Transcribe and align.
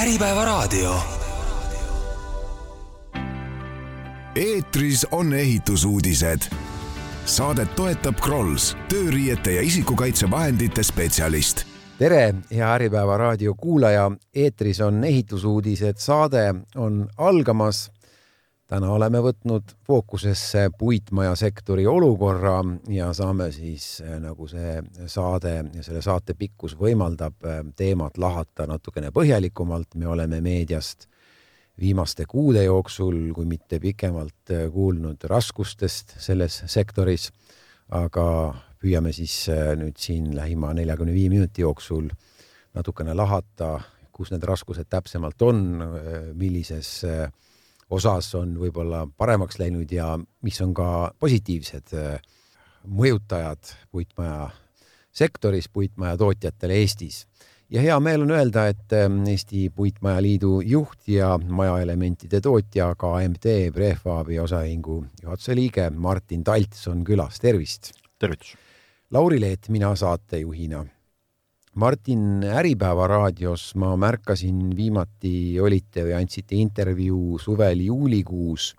Äripäevaraadio. 0.00 0.94
eetris 4.36 5.06
on 5.10 5.32
ehitusuudised. 5.32 6.40
Saadet 7.24 7.74
toetab 7.76 8.16
Krolls, 8.20 8.76
tööriiete 8.88 9.52
ja 9.52 9.62
isikukaitsevahendite 9.62 10.82
spetsialist 10.82 11.66
tere, 12.00 12.34
hea 12.48 12.68
Äripäeva 12.74 13.16
raadio 13.20 13.54
kuulaja, 13.54 14.10
eetris 14.34 14.80
on 14.80 15.04
ehitusuudised, 15.04 15.98
saade 16.00 16.54
on 16.76 17.08
algamas 17.16 17.90
täna 18.70 18.92
oleme 18.94 19.18
võtnud 19.24 19.72
fookusesse 19.86 20.68
puitmajasektori 20.78 21.86
olukorra 21.90 22.60
ja 22.92 23.08
saame 23.16 23.50
siis, 23.54 24.00
eh, 24.04 24.18
nagu 24.22 24.46
see 24.50 24.78
saade 25.10 25.56
ja 25.74 25.82
selle 25.82 26.02
saate 26.02 26.36
pikkus 26.38 26.76
võimaldab, 26.78 27.34
eh, 27.44 27.64
teemat 27.76 28.18
lahata 28.18 28.66
natukene 28.70 29.10
põhjalikumalt. 29.10 29.94
me 29.94 30.06
oleme 30.06 30.40
meediast 30.40 31.08
viimaste 31.80 32.26
kuude 32.26 32.64
jooksul, 32.64 33.32
kui 33.34 33.44
mitte 33.44 33.80
pikemalt, 33.80 34.50
eh, 34.50 34.70
kuulnud 34.70 35.18
raskustest 35.24 36.14
selles 36.18 36.62
sektoris, 36.66 37.30
aga 37.90 38.54
püüame 38.80 39.12
siis 39.12 39.48
nüüd 39.76 39.98
siin 39.98 40.36
lähima 40.36 40.72
neljakümne 40.74 41.12
viie 41.12 41.28
minuti 41.28 41.62
jooksul 41.62 42.08
natukene 42.74 43.14
lahata, 43.14 43.80
kus 44.12 44.30
need 44.30 44.42
raskused 44.42 44.86
täpsemalt 44.88 45.42
on, 45.42 45.82
millises 46.34 47.04
äh, 47.04 47.30
osas 47.90 48.34
on 48.38 48.54
võib-olla 48.60 49.04
paremaks 49.16 49.58
läinud 49.60 49.90
ja 49.92 50.14
mis 50.46 50.60
on 50.62 50.74
ka 50.74 51.12
positiivsed 51.18 51.94
äh, 51.98 52.20
mõjutajad 52.86 53.74
puitmaja 53.90 54.50
sektoris, 55.12 55.68
puitmaja 55.68 56.16
tootjatele 56.16 56.78
Eestis. 56.80 57.26
ja 57.70 57.82
hea 57.82 57.98
meel 58.00 58.22
on 58.22 58.30
öelda, 58.30 58.66
et 58.68 58.92
ähm, 58.92 59.24
Eesti 59.28 59.70
Puitmajaliidu 59.74 60.60
juht 60.60 61.08
ja 61.08 61.38
majaelementide 61.38 62.40
tootja 62.40 62.94
KMD 62.94 63.72
Prefaabi 63.74 64.38
osaühingu 64.38 65.04
juhatuse 65.22 65.56
liige 65.56 65.90
Martin 65.90 66.44
Talts 66.44 66.88
on 66.88 67.04
külas, 67.04 67.40
tervist! 67.40 67.92
tervitus! 68.18 68.56
Lauri 69.10 69.40
Leet, 69.40 69.68
mina 69.68 69.96
saatejuhina 69.96 70.84
Martin 71.74 72.42
Äripäeva 72.42 73.06
raadios 73.06 73.76
ma 73.78 73.92
märkasin 73.94 74.72
viimati 74.74 75.54
olite 75.62 76.02
või 76.02 76.16
andsite 76.18 76.56
intervjuu 76.58 77.38
suvel 77.38 77.84
juulikuus 77.84 78.72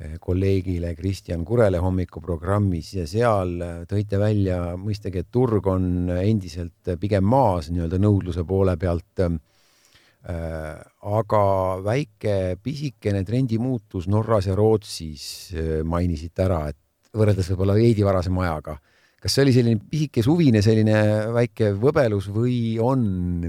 eh, 0.00 0.14
kolleegile 0.16 0.94
Kristjan 0.96 1.44
Kurele 1.44 1.82
hommikuprogrammis 1.84 2.94
ja 2.96 3.04
seal 3.06 3.52
tõite 3.90 4.16
välja 4.16 4.78
mõistagi, 4.80 5.20
et 5.20 5.28
turg 5.28 5.68
on 5.68 6.08
endiselt 6.16 6.94
pigem 7.00 7.28
maas 7.28 7.68
nii-öelda 7.68 8.00
nõudluse 8.00 8.46
poole 8.48 8.78
pealt. 8.80 9.20
Eh, 9.20 10.74
aga 11.20 11.44
väike 11.84 12.56
pisikene 12.64 13.26
trendimuutus 13.28 14.08
Norras 14.08 14.48
ja 14.48 14.56
Rootsis 14.56 15.52
eh, 15.52 15.80
mainisite 15.84 16.48
ära, 16.48 16.66
et 16.72 17.12
võrreldes 17.12 17.52
võib-olla 17.52 17.76
veidi 17.76 18.08
varasema 18.08 18.48
ajaga 18.48 18.80
kas 19.20 19.36
see 19.36 19.44
oli 19.44 19.52
selline 19.54 19.82
pisike 19.90 20.24
suvine 20.24 20.62
selline 20.64 20.96
väike 21.36 21.74
võbelus 21.80 22.30
või 22.32 22.78
on 22.80 23.02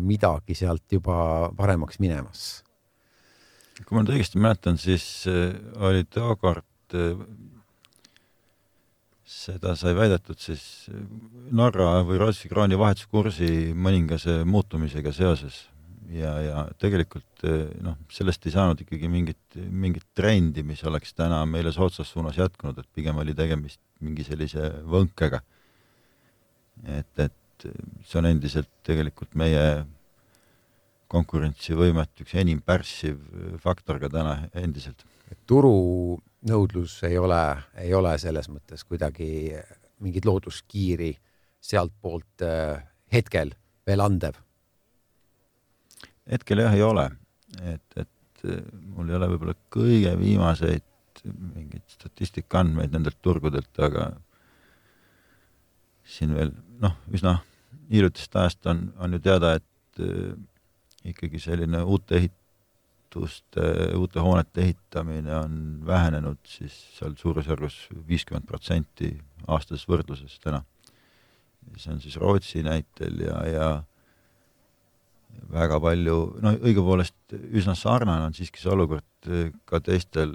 midagi 0.03 0.55
sealt 0.57 0.83
juba 0.91 1.49
paremaks 1.57 2.01
minemas? 2.03 2.61
kui 3.81 3.95
ma 3.95 4.03
nüüd 4.03 4.17
õigesti 4.17 4.41
mäletan, 4.41 4.77
siis 4.77 5.25
äh, 5.31 5.55
oli 5.81 6.03
tookord 6.11 6.95
äh, 6.97 7.23
seda 9.25 9.73
sai 9.79 9.95
väidetud 9.97 10.37
siis 10.43 10.89
äh, 10.91 10.99
Norra 11.55 12.01
või 12.05 12.19
Rootsi 12.21 12.51
krooni 12.51 12.77
vahetuskursi 12.77 13.71
mõningase 13.73 14.41
muutumisega 14.45 15.15
seoses 15.15 15.63
ja, 16.11 16.35
ja 16.43 16.65
tegelikult 16.83 17.47
noh, 17.81 17.95
sellest 18.11 18.45
ei 18.45 18.53
saanud 18.53 18.83
ikkagi 18.83 19.09
mingit, 19.09 19.41
mingit 19.55 20.05
trendi, 20.13 20.65
mis 20.67 20.83
oleks 20.85 21.15
täna 21.17 21.39
meile 21.49 21.71
soodsas 21.73 22.11
suunas 22.11 22.37
jätkunud, 22.37 22.77
et 22.77 22.91
pigem 22.93 23.23
oli 23.23 23.33
tegemist 23.37 23.79
mingi 24.03 24.27
sellise 24.27 24.67
võnkega 24.83 25.39
et, 26.87 27.19
et 27.19 27.67
see 28.07 28.19
on 28.19 28.27
endiselt 28.29 28.69
tegelikult 28.87 29.35
meie 29.37 29.83
konkurentsivõimet 31.11 32.23
üks 32.23 32.35
enim 32.39 32.61
pärssiv 32.63 33.19
faktor 33.63 33.99
ka 33.99 34.09
täna 34.11 34.35
endiselt. 34.57 35.03
turunõudlus 35.47 37.01
ei 37.07 37.17
ole, 37.19 37.41
ei 37.83 37.93
ole 37.93 38.15
selles 38.19 38.47
mõttes 38.49 38.85
kuidagi 38.87 39.59
mingit 40.01 40.25
looduskiiri 40.25 41.11
sealtpoolt 41.61 42.45
äh, 42.45 42.81
hetkel 43.13 43.53
veel 43.87 44.03
andev? 44.03 44.39
hetkel 46.31 46.63
jah, 46.63 46.73
ei 46.77 46.83
ole, 46.85 47.09
et, 47.59 47.99
et 47.99 48.45
äh, 48.47 48.63
mul 48.95 49.11
ei 49.11 49.19
ole 49.19 49.29
võib-olla 49.33 49.57
kõige 49.73 50.15
viimaseid 50.19 50.87
mingeid 51.27 51.85
statistikaandmeid 51.91 52.93
nendelt 52.95 53.19
turgudelt, 53.21 53.71
aga 53.83 54.13
siin 56.07 56.33
veel 56.33 56.53
noh, 56.81 56.97
üsna 57.13 57.37
hiljutist 57.91 58.35
ajast 58.35 58.67
on, 58.71 58.85
on 58.99 59.17
ju 59.17 59.21
teada, 59.23 59.55
et 59.59 60.03
äh, 60.03 60.33
ikkagi 61.11 61.41
selline 61.41 61.83
uute 61.83 62.17
ehituste, 62.19 63.67
uute 63.97 64.23
hoonete 64.23 64.63
ehitamine 64.65 65.35
on 65.35 65.55
vähenenud 65.87 66.39
siis 66.47 66.75
seal 66.97 67.15
suurusjärgus 67.19 67.77
viiskümmend 68.07 68.47
protsenti 68.47 69.13
aastases 69.47 69.87
võrdluses 69.89 70.39
täna. 70.43 70.63
see 71.77 71.93
on 71.93 72.01
siis 72.01 72.17
Rootsi 72.17 72.63
näitel 72.63 73.19
ja, 73.21 73.37
ja 73.47 73.67
väga 75.51 75.79
palju, 75.79 76.17
no 76.41 76.55
õigupoolest 76.59 77.35
üsna 77.51 77.75
sarnane 77.75 78.29
on 78.29 78.33
siiski 78.37 78.61
see 78.61 78.71
olukord 78.73 79.29
äh, 79.29 79.51
ka 79.65 79.83
teistel 79.83 80.33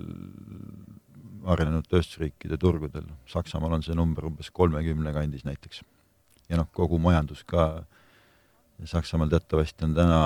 arenenud 1.47 1.87
tööstusriikide 1.87 2.57
turgudel. 2.59 3.05
Saksamaal 3.31 3.77
on 3.77 3.85
see 3.87 3.95
number 3.95 4.27
umbes 4.27 4.51
kolmekümne 4.51 5.13
kandis 5.15 5.45
näiteks 5.47 5.85
ja 6.49 6.61
noh, 6.61 6.69
kogu 6.73 6.99
majandus 7.03 7.45
ka 7.49 7.85
Saksamaal 8.85 9.31
teatavasti 9.33 9.87
on 9.87 9.95
täna 9.97 10.21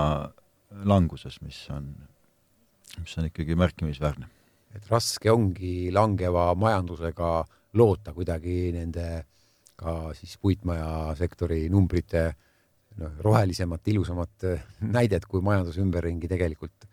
languses, 0.91 1.37
mis 1.45 1.59
on, 1.71 1.93
mis 2.99 3.13
on 3.19 3.29
ikkagi 3.29 3.55
märkimisväärne. 3.55 4.27
et 4.75 4.87
raske 4.91 5.31
ongi 5.31 5.91
langeva 5.93 6.55
majandusega 6.55 7.45
loota 7.75 8.13
kuidagi 8.15 8.73
nende 8.75 9.25
ka 9.77 10.13
siis 10.15 10.37
puitmajasektori 10.39 11.69
numbrite 11.71 12.25
noh, 12.99 13.17
rohelisemat, 13.19 13.89
ilusamat 13.89 14.47
näidet, 14.81 15.27
kui 15.27 15.43
majandus 15.43 15.79
ümberringi 15.79 16.29
tegelikult 16.29 16.87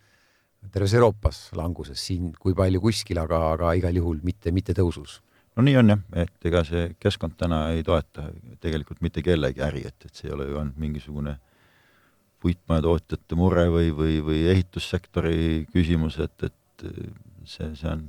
terves 0.72 0.94
Euroopas 0.94 1.52
languses, 1.56 2.00
siin 2.02 2.32
kui 2.38 2.56
palju 2.58 2.82
kuskil, 2.82 3.20
aga, 3.22 3.40
aga 3.54 3.74
igal 3.78 3.98
juhul 3.98 4.22
mitte, 4.26 4.52
mitte 4.52 4.74
tõusus 4.78 5.22
no 5.58 5.66
nii 5.66 5.78
on 5.80 5.90
jah, 5.90 6.02
et 6.24 6.50
ega 6.50 6.62
see 6.68 6.92
keskkond 7.02 7.34
täna 7.40 7.68
ei 7.74 7.84
toeta 7.86 8.28
tegelikult 8.62 9.02
mitte 9.02 9.24
kellegi 9.26 9.64
äri, 9.66 9.84
et, 9.90 10.06
et 10.06 10.14
see 10.14 10.30
ei 10.30 10.36
ole 10.36 10.46
ju 10.52 10.60
ainult 10.62 10.78
mingisugune 10.82 11.38
puitmajatootjate 12.44 13.38
mure 13.38 13.66
või, 13.74 13.90
või, 13.98 14.20
või 14.22 14.44
ehitussektori 14.52 15.66
küsimus, 15.74 16.20
et, 16.22 16.46
et 16.46 16.86
see, 17.50 17.72
see 17.80 17.90
on, 17.90 18.04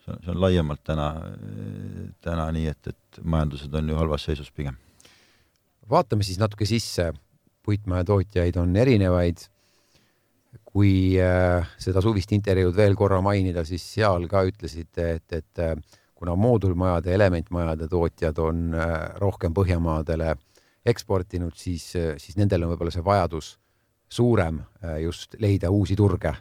see 0.00 0.14
on, 0.14 0.22
see 0.24 0.32
on 0.32 0.40
laiemalt 0.40 0.80
täna, 0.86 1.08
täna 2.24 2.48
nii, 2.56 2.70
et, 2.72 2.94
et 2.94 3.20
majandused 3.20 3.74
on 3.76 3.90
ju 3.92 3.98
halvas 4.00 4.24
seisus 4.30 4.48
pigem. 4.54 4.78
vaatame 5.90 6.24
siis 6.24 6.40
natuke 6.40 6.66
sisse, 6.68 7.10
puitmajatootjaid 7.64 8.56
on 8.60 8.76
erinevaid. 8.76 9.50
kui 10.74 11.14
äh, 11.22 11.66
seda 11.78 12.00
suvist 12.02 12.32
intervjuud 12.34 12.74
veel 12.74 12.96
korra 12.98 13.20
mainida, 13.22 13.62
siis 13.66 13.82
seal 13.94 14.24
ka 14.30 14.40
ütlesite, 14.46 15.04
et, 15.18 15.32
et 15.36 15.60
äh, 15.62 15.76
kuna 16.24 16.36
moodulmajade, 16.36 17.14
elementmajade 17.14 17.88
tootjad 17.88 18.38
on 18.38 18.74
äh, 18.74 18.92
rohkem 19.20 19.52
Põhjamaadele 19.54 20.30
eksportinud, 20.86 21.52
siis, 21.56 21.90
äh, 22.00 22.14
siis 22.16 22.38
nendel 22.40 22.64
on 22.64 22.72
võib-olla 22.72 22.92
see 22.94 23.04
vajadus 23.04 23.50
suurem 24.08 24.62
äh, 24.80 25.02
just 25.04 25.36
leida 25.40 25.70
uusi 25.70 25.96
turge 25.96 26.32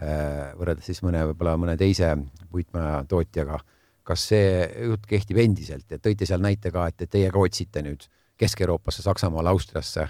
võrreldes 0.00 0.86
siis 0.88 1.02
mõne, 1.04 1.20
võib-olla 1.28 1.58
mõne 1.60 1.74
teise 1.76 2.14
puitmaja 2.48 3.02
tootjaga. 3.04 3.58
kas 4.02 4.22
see 4.30 4.46
jutt 4.88 5.04
kehtib 5.06 5.36
endiselt, 5.42 5.84
et 5.92 6.00
tõite 6.00 6.24
seal 6.26 6.40
näite 6.40 6.72
ka, 6.72 6.86
et, 6.88 7.04
teie 7.04 7.28
ka 7.30 7.38
otsite 7.38 7.82
nüüd 7.84 8.06
Kesk-Euroopasse, 8.40 9.02
Saksamaale, 9.04 9.52
Austriasse 9.52 10.08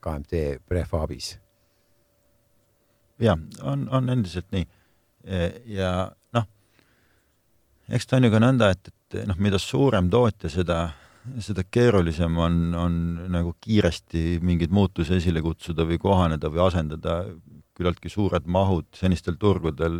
KMT 0.00 0.40
Prefabis? 0.64 1.36
jah, 3.20 3.36
on, 3.62 3.84
on 3.92 4.08
endiselt 4.08 4.48
nii. 4.56 4.64
ja 5.76 5.92
eks 7.88 8.06
ta 8.06 8.18
on 8.18 8.26
ju 8.26 8.32
ka 8.32 8.42
nõnda, 8.42 8.70
et, 8.74 8.90
et 8.90 9.18
noh, 9.28 9.38
mida 9.42 9.58
suurem 9.62 10.10
tootja, 10.10 10.50
seda, 10.52 10.78
seda 11.42 11.64
keerulisem 11.64 12.38
on, 12.42 12.58
on 12.74 12.98
nagu 13.32 13.54
kiiresti 13.62 14.40
mingeid 14.46 14.74
muutusi 14.74 15.16
esile 15.18 15.42
kutsuda 15.44 15.86
või 15.88 16.00
kohaneda 16.02 16.50
või 16.52 16.66
asendada. 16.66 17.22
Küllaltki 17.76 18.08
suured 18.08 18.46
mahud 18.48 18.86
senistel 18.96 19.36
turgudel 19.36 19.98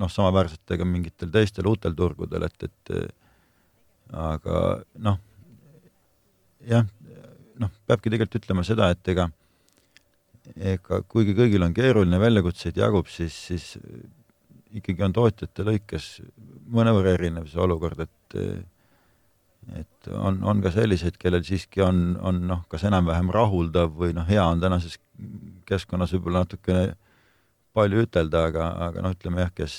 noh, 0.00 0.10
samaväärsetega 0.10 0.86
mingitel 0.88 1.30
teistel 1.30 1.68
uutel 1.70 1.94
turgudel, 1.96 2.46
et, 2.48 2.66
et 2.66 2.94
aga 4.16 4.62
noh, 5.06 5.20
jah, 6.66 6.88
noh, 7.60 7.70
peabki 7.86 8.10
tegelikult 8.10 8.40
ütlema 8.42 8.64
seda, 8.66 8.90
et 8.94 9.12
ega 9.12 9.28
ega 10.56 11.02
kuigi 11.06 11.36
kõigil 11.36 11.62
on 11.62 11.74
keeruline, 11.76 12.18
väljakutseid 12.18 12.78
jagub, 12.80 13.08
siis, 13.12 13.36
siis 13.50 13.74
ikkagi 14.78 15.02
on 15.06 15.14
tootjate 15.16 15.66
lõikes 15.66 16.08
mõnevõrra 16.70 17.16
erinev 17.16 17.48
see 17.50 17.62
olukord, 17.62 18.00
et 18.06 18.38
et 19.76 20.08
on, 20.16 20.38
on 20.48 20.62
ka 20.64 20.72
selliseid, 20.72 21.18
kellel 21.20 21.44
siiski 21.46 21.82
on, 21.84 22.16
on 22.26 22.40
noh, 22.48 22.62
kas 22.70 22.86
enam-vähem 22.88 23.28
rahuldav 23.34 23.92
või 23.92 24.14
noh, 24.16 24.24
hea 24.26 24.42
on 24.42 24.62
tänases 24.62 24.96
keskkonnas 25.68 26.14
võib-olla 26.16 26.44
natukene 26.46 26.94
palju 27.76 28.06
ütelda, 28.06 28.46
aga, 28.48 28.70
aga 28.88 29.04
noh, 29.04 29.14
ütleme 29.14 29.44
jah, 29.44 29.52
kes 29.54 29.76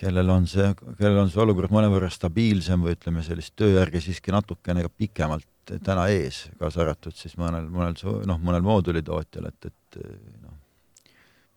kellel 0.00 0.32
on 0.32 0.48
see, 0.50 0.66
kellel 0.98 1.22
on 1.22 1.30
see 1.32 1.42
olukord 1.44 1.72
mõnevõrra 1.72 2.10
stabiilsem 2.12 2.84
või 2.84 2.96
ütleme, 2.96 3.24
sellist 3.24 3.54
tööjärge 3.60 4.02
siiski 4.02 4.34
natukene 4.34 4.84
ka 4.86 4.92
pikemalt 4.92 5.46
täna 5.84 6.08
ees, 6.10 6.48
kaasa 6.58 6.82
arvatud 6.84 7.14
siis 7.16 7.36
mõnel, 7.38 7.68
mõnel 7.70 7.94
noh, 8.26 8.40
mõnel 8.42 8.64
moodulitootjal, 8.66 9.50
et, 9.52 9.70
et 9.70 10.00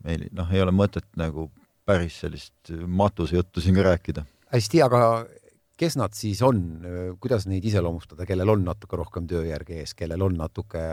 meil 0.04 0.28
noh, 0.36 0.50
ei 0.54 0.62
ole 0.64 0.74
mõtet 0.76 1.08
nagu 1.20 1.50
päris 1.88 2.20
sellist 2.24 2.72
matusejuttu 2.72 3.64
siin 3.64 3.76
ka 3.76 3.88
rääkida. 3.90 4.26
hästi, 4.54 4.82
aga 4.86 5.02
kes 5.80 5.98
nad 6.00 6.16
siis 6.16 6.42
on, 6.46 6.62
kuidas 7.22 7.48
neid 7.50 7.66
iseloomustada, 7.66 8.28
kellel 8.30 8.54
on 8.54 8.66
natuke 8.68 9.00
rohkem 9.00 9.28
tööjärge 9.28 9.82
ees, 9.82 9.96
kellel 9.98 10.22
on 10.22 10.38
natuke, 10.40 10.84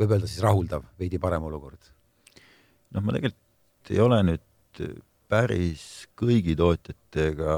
võib 0.00 0.16
öelda 0.16 0.28
siis 0.28 0.44
rahuldav, 0.44 0.84
veidi 1.00 1.20
parem 1.22 1.46
olukord? 1.48 1.92
noh, 2.92 3.02
ma 3.02 3.16
tegelikult 3.16 3.94
ei 3.94 4.02
ole 4.02 4.22
nüüd 4.26 4.82
päris 5.30 6.06
kõigi 6.18 6.54
tootjatega 6.58 7.56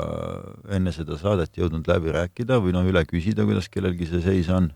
enne 0.76 0.92
seda 0.94 1.18
saadet 1.20 1.56
jõudnud 1.58 1.88
läbi 1.88 2.12
rääkida 2.14 2.60
või 2.64 2.72
noh, 2.76 2.86
üle 2.88 3.02
küsida, 3.08 3.44
kuidas 3.48 3.68
kellelgi 3.72 4.08
see 4.08 4.22
seis 4.24 4.48
on. 4.52 4.70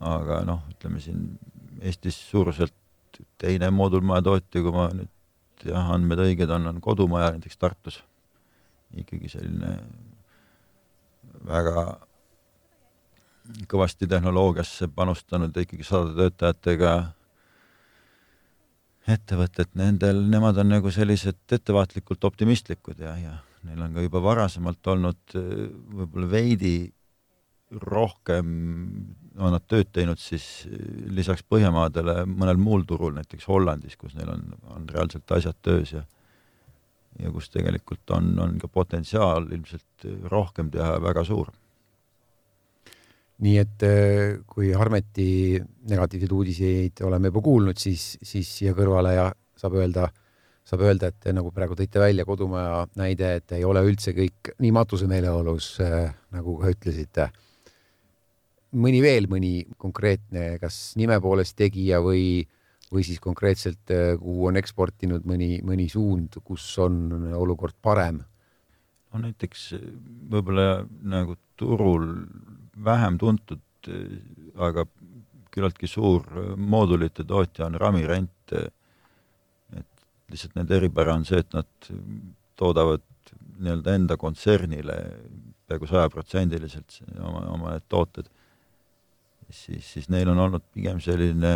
aga 0.00 0.42
noh, 0.46 0.64
ütleme 0.72 1.00
siin 1.02 1.30
Eestis 1.78 2.16
suuruselt 2.30 2.74
teine 3.38 3.70
moodulmaja 3.74 4.24
tootja, 4.26 4.62
kui 4.62 4.74
ma 4.74 4.88
nüüd 4.94 5.68
jah, 5.68 5.92
andmed 5.94 6.20
õiged 6.22 6.50
on, 6.54 6.68
on 6.70 6.82
kodumaja 6.82 7.32
näiteks 7.34 7.58
Tartus. 7.58 8.02
ikkagi 8.96 9.28
selline 9.28 9.74
väga 11.46 11.82
kõvasti 13.68 14.08
tehnoloogiasse 14.08 14.88
panustanud 14.94 15.56
ja 15.56 15.64
ikkagi 15.64 15.84
sadade 15.86 16.16
töötajatega 16.16 16.94
ettevõtted, 19.08 19.72
nendel, 19.78 20.20
nemad 20.28 20.58
on 20.60 20.68
nagu 20.74 20.90
sellised 20.92 21.56
ettevaatlikult 21.56 22.24
optimistlikud 22.28 23.00
ja, 23.00 23.14
ja 23.16 23.38
neil 23.64 23.80
on 23.82 23.94
ka 23.96 24.04
juba 24.04 24.20
varasemalt 24.22 24.90
olnud 24.92 25.36
võib-olla 25.36 26.30
veidi 26.30 26.74
rohkem 27.70 28.52
on 29.38 29.52
nad 29.54 29.64
tööd 29.70 29.90
teinud 29.92 30.18
siis 30.18 30.66
lisaks 31.14 31.44
Põhjamaadele 31.46 32.24
mõnel 32.26 32.58
muul 32.58 32.86
turul, 32.88 33.12
näiteks 33.14 33.46
Hollandis, 33.46 33.96
kus 34.00 34.16
neil 34.16 34.30
on, 34.32 34.46
on 34.74 34.88
reaalselt 34.90 35.36
asjad 35.36 35.58
töös 35.62 35.92
ja 35.94 36.04
ja 37.18 37.30
kus 37.34 37.50
tegelikult 37.50 38.10
on, 38.14 38.30
on 38.42 38.58
ka 38.62 38.68
potentsiaal 38.70 39.48
ilmselt 39.54 40.06
rohkem 40.30 40.70
teha 40.70 40.98
väga 41.02 41.24
suur. 41.26 41.50
nii 43.38 43.58
et 43.60 43.82
äh, 43.86 44.38
kui 44.50 44.72
Harmeti 44.74 45.60
negatiivseid 45.90 46.32
uudiseid 46.34 47.02
oleme 47.06 47.30
juba 47.30 47.42
kuulnud, 47.46 47.78
siis, 47.78 48.16
siis 48.22 48.48
siia 48.50 48.72
kõrvale 48.74 49.12
ja 49.14 49.28
saab 49.58 49.76
öelda, 49.78 50.08
saab 50.66 50.82
öelda, 50.82 51.12
et 51.12 51.28
nagu 51.36 51.52
praegu 51.54 51.76
tõite 51.78 52.02
välja 52.02 52.26
kodumaja 52.26 52.80
näide, 52.98 53.36
et 53.38 53.54
ei 53.54 53.62
ole 53.64 53.84
üldse 53.86 54.14
kõik 54.16 54.52
nii 54.58 54.72
matuse 54.74 55.06
meeleolus, 55.10 55.76
äh, 55.84 56.10
nagu 56.34 56.56
ka 56.58 56.74
ütlesite. 56.74 57.28
Mõni 58.72 59.00
veel, 59.02 59.28
mõni 59.30 59.52
konkreetne, 59.80 60.58
kas 60.60 60.92
nime 61.00 61.20
poolest 61.24 61.56
tegija 61.56 62.02
või 62.04 62.46
või 62.92 63.04
siis 63.04 63.20
konkreetselt, 63.20 63.90
äh, 63.92 64.16
kuhu 64.20 64.48
on 64.48 64.56
eksportinud 64.60 65.26
mõni, 65.28 65.58
mõni 65.66 65.88
suund, 65.92 66.40
kus 66.44 66.66
on 66.82 67.30
olukord 67.36 67.76
parem? 67.82 68.22
no 69.12 69.20
näiteks 69.22 69.72
äh, 69.76 69.84
võib-olla 70.32 70.84
nagu 71.08 71.36
turul 71.56 72.08
vähem 72.84 73.18
tuntud, 73.20 73.64
äh, 73.88 74.16
aga 74.56 74.86
küllaltki 75.52 75.88
suur 75.88 76.24
moodulite 76.56 77.24
tootja 77.24 77.66
on 77.66 77.78
Rami 77.80 78.06
Rent. 78.06 78.52
et 78.52 79.86
lihtsalt 80.30 80.56
nende 80.56 80.76
eripära 80.76 81.14
on 81.16 81.24
see, 81.24 81.40
et 81.40 81.52
nad 81.56 81.88
toodavad 82.56 83.04
nii-öelda 83.58 83.94
enda 83.96 84.16
kontsernile 84.16 84.96
peaaegu 85.68 85.88
sajaprotsendiliselt 85.88 87.00
oma, 87.18 87.42
oma 87.52 87.72
tooted. 87.88 88.28
Siis, 89.50 89.92
siis 89.92 90.08
neil 90.08 90.28
on 90.28 90.38
olnud 90.38 90.64
pigem 90.74 91.00
selline 91.00 91.52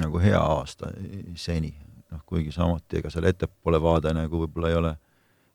nagu 0.00 0.20
hea 0.22 0.38
aasta 0.38 0.92
seni, 1.38 1.72
noh 2.10 2.22
kuigi 2.26 2.52
samuti 2.54 3.00
ega 3.00 3.10
seal 3.10 3.26
ettepoole 3.30 3.80
vaade 3.82 4.12
nagu 4.14 4.44
võib-olla 4.44 4.70
ei 4.70 4.78
ole, 4.78 4.92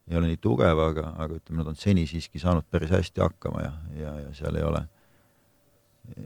ei 0.09 0.19
ole 0.19 0.31
nii 0.33 0.41
tugev, 0.43 0.81
aga, 0.89 1.13
aga 1.15 1.39
ütleme, 1.39 1.61
nad 1.61 1.71
on 1.71 1.79
seni 1.79 2.05
siiski 2.09 2.41
saanud 2.41 2.67
päris 2.71 2.91
hästi 2.93 3.23
hakkama 3.23 3.63
ja, 3.63 3.73
ja, 4.01 4.13
ja 4.25 4.35
seal 4.35 4.59
ei 4.59 4.67
ole 4.67 4.83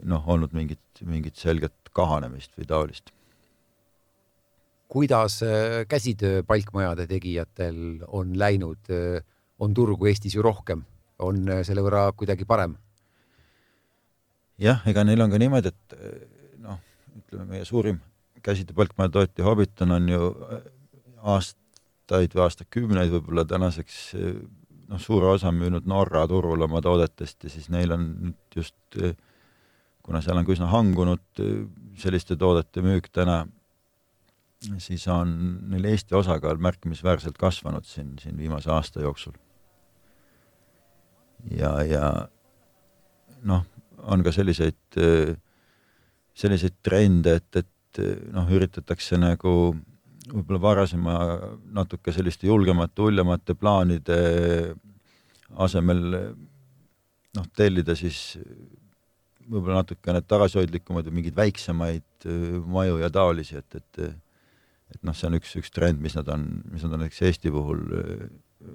noh, 0.10 0.26
olnud 0.28 0.54
mingit, 0.58 0.84
mingit 1.06 1.40
selget 1.40 1.94
kahanemist 1.96 2.58
või 2.58 2.68
taolist. 2.70 3.14
kuidas 4.90 5.44
äh, 5.46 5.86
käsitöö 5.88 6.44
palkmajade 6.44 7.06
tegijatel 7.08 8.00
on 8.08 8.34
läinud, 8.40 8.90
äh, 8.90 9.22
on 9.60 9.74
turgu 9.74 10.10
Eestis 10.10 10.36
ju 10.36 10.42
rohkem, 10.42 10.82
on 11.20 11.46
äh, 11.50 11.62
selle 11.64 11.84
võrra 11.86 12.10
kuidagi 12.18 12.46
parem? 12.46 12.76
Jah, 14.60 14.84
ega 14.90 15.04
neil 15.08 15.22
on 15.24 15.32
ka 15.32 15.40
niimoodi, 15.42 15.72
et 15.72 15.98
ütleme, 17.30 17.46
meie 17.54 17.66
suurim 17.68 18.00
käsitööpalkmaja 18.44 19.12
tootja 19.14 19.46
Hobbiton 19.46 19.92
on 19.92 20.08
ju 20.10 20.30
äh, 20.30 20.62
aastaid 21.36 22.36
või 22.36 22.46
aastakümneid 22.46 23.12
võib-olla 23.14 23.46
tänaseks 23.48 24.00
äh, 24.18 24.40
noh, 24.90 25.02
suure 25.02 25.34
osa 25.36 25.52
müünud 25.54 25.88
Norra 25.90 26.26
turul 26.30 26.66
oma 26.66 26.82
toodetest 26.82 27.46
ja 27.46 27.54
siis 27.54 27.70
neil 27.74 27.94
on 27.96 28.08
nüüd 28.30 28.60
just, 28.60 28.78
kuna 30.06 30.22
seal 30.26 30.40
on 30.40 30.48
ka 30.48 30.56
üsna 30.56 30.70
hangunud 30.72 31.44
selliste 32.00 32.38
toodete 32.40 32.82
müük 32.82 33.12
täna, 33.14 33.44
siis 34.82 35.06
on 35.12 35.36
neil 35.70 35.86
Eesti 35.92 36.18
osakaal 36.18 36.58
märkimisväärselt 36.64 37.38
kasvanud 37.38 37.86
siin, 37.86 38.16
siin 38.22 38.38
viimase 38.40 38.72
aasta 38.74 39.04
jooksul. 39.06 39.38
ja, 41.54 41.76
ja 41.86 42.08
noh, 43.44 43.68
on 44.08 44.24
ka 44.24 44.34
selliseid 44.36 45.00
äh, 45.02 45.36
selliseid 46.40 46.78
trende, 46.86 47.40
et, 47.40 47.64
et 47.64 48.02
noh, 48.34 48.48
üritatakse 48.56 49.18
nagu 49.20 49.54
võib-olla 50.30 50.62
varasema 50.62 51.16
natuke 51.74 52.14
selliste 52.14 52.48
julgemate, 52.48 53.02
hullemate 53.02 53.56
plaanide 53.58 54.20
asemel 55.60 56.04
noh, 57.36 57.48
tellida 57.58 57.96
siis 57.98 58.38
võib-olla 59.50 59.82
natukene 59.82 60.22
tagasihoidlikumaid 60.22 61.10
või 61.10 61.20
mingeid 61.20 61.38
väiksemaid 61.40 62.28
maju 62.70 63.00
ja 63.02 63.10
taolisi, 63.14 63.58
et, 63.60 63.80
et 63.82 64.04
et 64.90 65.04
noh, 65.06 65.14
see 65.14 65.28
on 65.30 65.38
üks, 65.38 65.52
üks 65.60 65.70
trend, 65.74 66.00
mis 66.02 66.16
nad 66.18 66.30
on, 66.34 66.48
mis 66.74 66.82
nad 66.82 66.96
on 66.96 67.04
näiteks 67.04 67.22
Eesti 67.28 67.52
puhul 67.54 67.84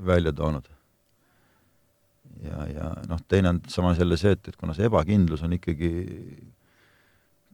välja 0.06 0.32
toonud. 0.36 0.68
Ja, 2.44 2.66
ja 2.70 2.90
noh, 3.08 3.22
teine 3.28 3.54
on 3.54 3.62
samas 3.70 4.00
jälle 4.00 4.18
see, 4.20 4.34
et, 4.36 4.52
et 4.52 4.60
kuna 4.60 4.76
see 4.76 4.88
ebakindlus 4.88 5.44
on 5.46 5.56
ikkagi 5.56 5.90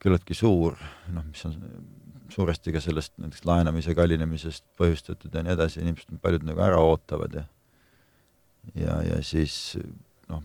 küllaltki 0.00 0.36
suur, 0.36 0.78
noh, 1.12 1.26
mis 1.28 1.44
on 1.48 1.56
suuresti 2.30 2.72
ka 2.72 2.82
sellest 2.82 3.16
näiteks 3.18 3.44
laenamise 3.48 3.94
kallinemisest 3.98 4.64
põhjustatud 4.78 5.34
ja 5.34 5.42
nii 5.44 5.56
edasi, 5.56 5.82
inimesed 5.82 6.20
paljud 6.22 6.46
nagu 6.46 6.62
ära 6.64 6.78
ootavad 6.82 7.40
ja 7.40 7.46
ja, 8.74 9.00
ja 9.06 9.18
siis 9.24 9.76
noh, 10.30 10.42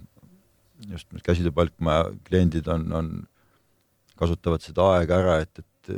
just 0.90 1.12
need 1.14 1.24
käsitööpalkmaja 1.26 2.10
kliendid 2.28 2.68
on, 2.72 2.88
on, 2.96 3.14
kasutavad 4.16 4.64
seda 4.64 4.86
aega 4.96 5.18
ära, 5.20 5.40
et, 5.44 5.60
et 5.60 5.90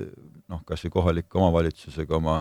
noh, 0.50 0.64
kas 0.66 0.82
või 0.86 0.96
kohaliku 0.96 1.42
omavalitsusega 1.42 2.18
oma 2.18 2.40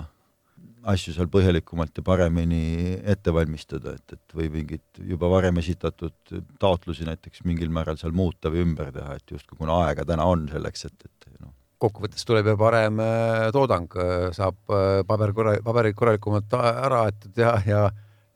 asju 0.93 1.15
seal 1.17 1.29
põhjalikumalt 1.33 1.99
ja 1.99 2.05
paremini 2.07 2.97
ette 3.03 3.35
valmistada, 3.35 3.97
et, 3.97 4.17
et 4.17 4.37
või 4.39 4.49
mingeid 4.61 5.03
juba 5.11 5.31
varem 5.31 5.59
esitatud 5.63 6.35
taotlusi 6.63 7.07
näiteks 7.09 7.43
mingil 7.49 7.73
määral 7.75 7.99
seal 8.01 8.15
muuta 8.17 8.53
või 8.53 8.63
ümber 8.67 8.93
teha, 8.95 9.19
et 9.19 9.35
justkui 9.35 9.59
kuna 9.59 9.81
aega 9.87 10.07
täna 10.07 10.29
on 10.31 10.47
selleks, 10.53 10.87
et, 10.89 11.09
et 11.09 11.29
noh. 11.41 11.53
kokkuvõttes 11.83 12.27
tuleb 12.29 12.53
ju 12.53 12.57
parem 12.61 13.03
äh, 13.03 13.49
toodang, 13.57 13.99
äh, 13.99 14.29
saab 14.37 14.59
äh, 14.71 15.03
paber 15.09 15.35
korra-, 15.37 15.59
paberid 15.67 15.99
korralikumalt 15.99 16.59
ära 16.61 17.07
aetud 17.09 17.43
ja, 17.43 17.57
ja 17.67 17.87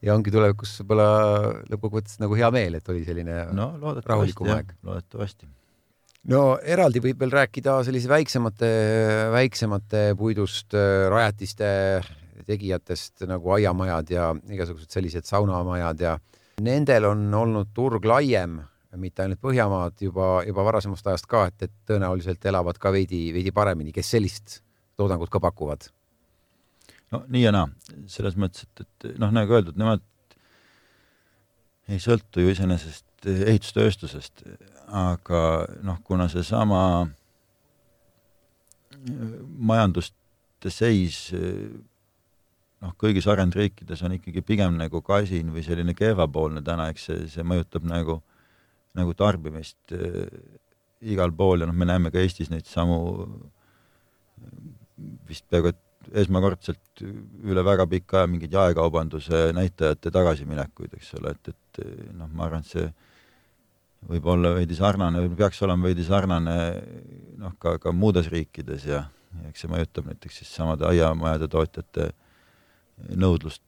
ja 0.01 0.15
ongi 0.17 0.33
tulevikus 0.33 0.79
võib-olla 0.81 1.09
lõppkokkuvõttes 1.69 2.23
nagu 2.23 2.37
hea 2.39 2.49
meel, 2.55 2.79
et 2.79 2.87
oli 2.89 3.03
selline 3.05 3.43
no, 3.53 3.75
rahulikum 4.01 4.49
aeg. 4.49 4.71
loodetavasti 4.81 5.45
no 6.33 6.45
eraldi 6.65 7.03
võib 7.05 7.21
veel 7.21 7.35
rääkida 7.35 7.75
sellise 7.85 8.09
väiksemate, 8.09 8.71
väiksemate 9.37 10.01
puidust 10.17 10.73
rajatiste 11.13 11.69
tegijatest 12.47 13.27
nagu 13.29 13.55
aiamajad 13.57 14.11
ja 14.11 14.33
igasugused 14.51 14.91
sellised 14.91 15.29
saunamajad 15.29 16.01
ja 16.01 16.19
nendel 16.61 17.09
on 17.11 17.29
olnud 17.35 17.73
turg 17.75 18.05
laiem 18.05 18.61
mitte 18.99 19.23
ainult 19.23 19.41
Põhjamaad 19.43 20.03
juba, 20.03 20.41
juba 20.47 20.65
varasemast 20.67 21.07
ajast 21.07 21.29
ka, 21.31 21.45
et, 21.51 21.69
et 21.69 21.73
tõenäoliselt 21.87 22.45
elavad 22.51 22.79
ka 22.81 22.91
veidi, 22.93 23.29
veidi 23.35 23.53
paremini, 23.55 23.93
kes 23.95 24.17
sellist 24.17 24.61
toodangut 24.99 25.31
ka 25.31 25.41
pakuvad? 25.43 25.87
no 27.11 27.25
nii 27.31 27.43
ja 27.43 27.53
naa, 27.55 27.69
selles 28.11 28.37
mõttes, 28.39 28.67
et, 28.67 28.85
et 28.87 29.19
noh, 29.19 29.33
nagu 29.35 29.55
öeldud, 29.57 29.79
nemad 29.79 30.03
ei 31.91 31.99
sõltu 32.03 32.43
ju 32.43 32.53
iseenesest 32.53 33.27
ehitustööstusest, 33.27 34.45
aga 34.95 35.41
noh, 35.87 35.99
kuna 36.07 36.29
seesama 36.31 36.83
majanduste 39.71 40.71
seis 40.73 41.29
noh, 42.85 42.95
kõigis 43.01 43.29
arenenud 43.29 43.59
riikides 43.59 44.03
on 44.07 44.17
ikkagi 44.17 44.43
pigem 44.47 44.79
nagu 44.81 45.03
kasin 45.05 45.53
või 45.55 45.65
selline 45.67 45.95
kehvapoolne 45.97 46.63
täna, 46.67 46.89
eks 46.93 47.07
see, 47.11 47.29
see 47.35 47.47
mõjutab 47.47 47.87
nagu, 47.89 48.21
nagu 48.99 49.15
tarbimist 49.19 49.95
äh, 49.97 50.27
igal 51.01 51.33
pool 51.37 51.63
ja 51.63 51.69
noh, 51.69 51.77
me 51.77 51.89
näeme 51.89 52.13
ka 52.13 52.21
Eestis 52.21 52.51
neid 52.53 52.69
samu 52.69 53.01
vist 55.29 55.47
peaaegu 55.49 55.73
et 55.73 55.87
esmakordselt 56.23 57.03
üle 57.05 57.63
väga 57.65 57.87
pika 57.89 58.21
aja 58.21 58.31
mingeid 58.31 58.55
jaekaubanduse 58.57 59.51
näitajate 59.57 60.13
tagasiminekuid, 60.13 60.97
eks 60.97 61.15
ole, 61.21 61.35
et, 61.37 61.53
et 61.53 61.81
noh, 62.17 62.29
ma 62.33 62.47
arvan, 62.49 62.65
et 62.65 62.73
see 62.73 62.89
võib 64.09 64.27
olla 64.33 64.55
veidi 64.57 64.77
sarnane 64.77 65.21
või 65.27 65.37
peaks 65.37 65.61
olema 65.67 65.91
veidi 65.91 66.05
sarnane 66.07 66.57
noh, 67.41 67.55
ka, 67.61 67.77
ka 67.83 67.93
muudes 67.93 68.31
riikides 68.33 68.87
ja, 68.89 69.05
eks 69.51 69.65
see 69.65 69.73
mõjutab 69.73 70.09
näiteks 70.09 70.41
siis 70.41 70.55
samade 70.57 70.89
aiamajade 70.89 71.51
tootjate 71.53 72.11
nõudlust 73.17 73.63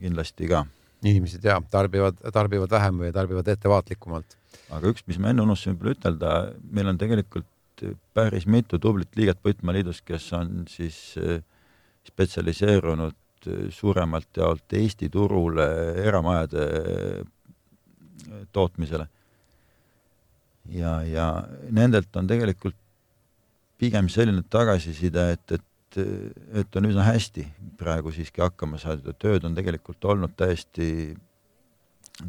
kindlasti 0.00 0.48
ka. 0.50 0.64
inimesed 1.06 1.44
jah, 1.44 1.60
tarbivad, 1.70 2.18
tarbivad 2.32 2.70
vähem 2.70 3.02
või 3.04 3.12
tarbivad 3.14 3.48
ettevaatlikumalt. 3.52 4.36
aga 4.70 4.90
üks, 4.90 5.04
mis 5.06 5.18
ma 5.18 5.30
enne 5.30 5.44
unustasin 5.44 5.74
võib-olla 5.74 5.94
ütelda, 5.96 6.32
meil 6.70 6.88
on 6.90 6.98
tegelikult 6.98 7.46
päris 8.16 8.46
mitu 8.46 8.78
tublit 8.80 9.16
liiget 9.16 9.42
Põitmaa 9.44 9.74
Liidus, 9.76 10.00
kes 10.04 10.30
on 10.36 10.64
siis 10.70 10.96
eh, 11.20 11.42
spetsialiseerunud 12.08 13.48
eh, 13.50 13.66
suuremalt 13.70 14.40
jaolt 14.40 14.72
Eesti 14.78 15.10
turule 15.12 15.66
eramajade 16.04 16.64
eh, 16.80 18.40
tootmisele. 18.52 19.06
ja, 20.72 21.02
ja 21.02 21.26
nendelt 21.70 22.16
on 22.16 22.26
tegelikult 22.26 22.76
pigem 23.78 24.08
selline 24.08 24.42
tagasiside, 24.50 25.30
et, 25.36 25.52
et 25.52 25.64
et, 26.00 26.42
et 26.62 26.78
on 26.78 26.88
üsna 26.88 27.06
hästi 27.06 27.46
praegu 27.80 28.12
siiski 28.14 28.42
hakkama 28.44 28.80
saadud, 28.80 29.08
et 29.10 29.20
tööd 29.22 29.46
on 29.48 29.56
tegelikult 29.56 30.04
olnud 30.12 30.34
täiesti, 30.38 31.16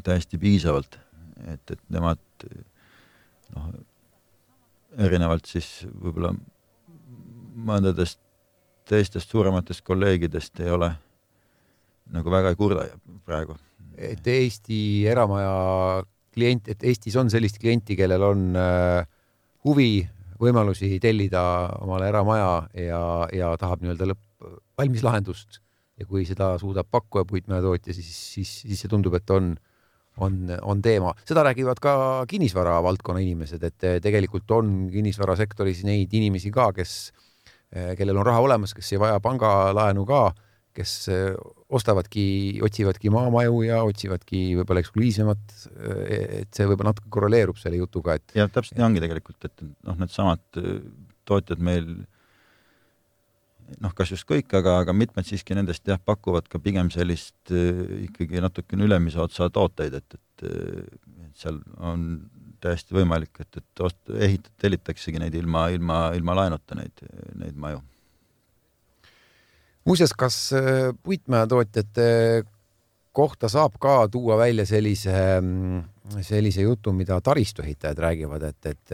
täiesti 0.04 0.40
piisavalt, 0.40 0.98
et, 1.46 1.74
et 1.74 1.82
nemad 1.92 2.22
noh, 3.54 3.68
erinevalt 4.98 5.48
siis 5.48 5.68
võib-olla 5.88 6.32
mõndadest 7.68 8.20
teistest 8.88 9.30
suurematest 9.30 9.84
kolleegidest 9.84 10.60
ei 10.64 10.70
ole 10.72 10.90
nagu 12.14 12.32
väga 12.32 12.52
ei 12.52 12.58
kurda 12.58 12.86
praegu. 13.26 13.56
et 13.96 14.26
Eesti 14.26 15.06
eramaja 15.10 16.04
klient, 16.34 16.68
et 16.68 16.84
Eestis 16.84 17.16
on 17.18 17.30
sellist 17.30 17.58
klienti, 17.60 17.96
kellel 17.98 18.22
on 18.22 18.44
äh, 18.56 19.04
huvi 19.66 20.08
võimalusi 20.40 20.98
tellida 21.02 21.42
omale 21.82 22.08
eramaja 22.10 22.50
ja, 22.78 23.02
ja 23.34 23.54
tahab 23.60 23.82
nii-öelda 23.82 24.12
lõpp, 24.12 24.50
valmis 24.78 25.02
lahendust 25.06 25.60
ja 25.98 26.06
kui 26.06 26.24
seda 26.28 26.52
suudab 26.60 26.86
pakkuja 26.90 27.26
puitmajatootja, 27.28 27.94
siis, 27.96 28.10
siis, 28.34 28.52
siis 28.62 28.84
see 28.84 28.90
tundub, 28.90 29.16
et 29.18 29.30
on, 29.34 29.54
on, 30.22 30.36
on 30.62 30.82
teema. 30.82 31.14
seda 31.26 31.42
räägivad 31.48 31.80
ka 31.82 31.94
kinnisvara 32.30 32.78
valdkonna 32.86 33.22
inimesed, 33.24 33.64
et 33.66 33.88
tegelikult 34.04 34.50
on 34.54 34.76
kinnisvarasektoris 34.92 35.82
neid 35.88 36.14
inimesi 36.14 36.52
ka, 36.54 36.70
kes, 36.76 36.98
kellel 37.98 38.22
on 38.22 38.28
raha 38.30 38.44
olemas, 38.46 38.76
kes 38.76 38.94
ei 38.94 39.02
vaja 39.02 39.18
pangalaenu 39.24 40.06
ka 40.06 40.28
kes 40.78 40.92
eh, 41.12 41.32
ostavadki, 41.74 42.26
otsivadki 42.64 43.10
maamaju 43.12 43.62
ja 43.66 43.80
otsivadki 43.86 44.42
võib-olla 44.58 44.84
eksklusiivsemat, 44.84 45.56
eh, 45.72 46.20
et 46.42 46.54
see 46.54 46.68
võib-olla 46.68 46.94
natuke 46.94 47.10
korreleerub 47.14 47.58
selle 47.60 47.80
jutuga, 47.80 48.18
et. 48.18 48.36
jah, 48.38 48.50
täpselt 48.52 48.78
nii 48.78 48.86
ongi 48.86 49.02
tegelikult, 49.04 49.48
et 49.48 49.66
noh, 49.66 49.98
needsamad 49.98 50.62
eh, 50.62 50.78
tootjad 51.28 51.62
meil 51.64 51.90
noh, 53.84 53.92
kas 53.96 54.14
just 54.14 54.28
kõik, 54.28 54.52
aga, 54.56 54.78
aga 54.84 54.94
mitmed 54.96 55.28
siiski 55.28 55.56
nendest 55.58 55.88
jah, 55.88 56.00
pakuvad 56.00 56.48
ka 56.48 56.60
pigem 56.62 56.88
sellist 56.94 57.52
ikkagi 57.52 58.40
natukene 58.40 58.86
ülemise 58.86 59.20
otsa 59.20 59.50
tooteid, 59.52 59.98
et, 59.98 60.16
et, 60.16 60.48
seal 61.38 61.60
on 61.84 62.08
täiesti 62.64 62.96
võimalik, 62.96 63.36
et, 63.44 63.60
et 63.60 63.82
ost-, 63.84 64.08
ehitat-, 64.16 64.54
tellitaksegi 64.62 65.20
neid 65.20 65.36
ilma, 65.38 65.68
ilma, 65.74 66.00
ilma 66.16 66.34
laenuta 66.40 66.78
neid, 66.80 67.04
neid 67.38 67.60
maju 67.60 67.84
muuseas, 69.88 70.14
kas 70.16 70.38
äh, 70.56 70.92
puitmäetootjate 71.02 72.08
kohta 73.18 73.50
saab 73.50 73.78
ka 73.82 74.00
tuua 74.12 74.36
välja 74.38 74.66
sellise, 74.68 75.12
mm, 75.40 76.20
sellise 76.22 76.62
jutu, 76.62 76.92
mida 76.94 77.18
taristuehitajad 77.24 78.02
räägivad, 78.04 78.44
et, 78.46 78.66
et, 78.70 78.92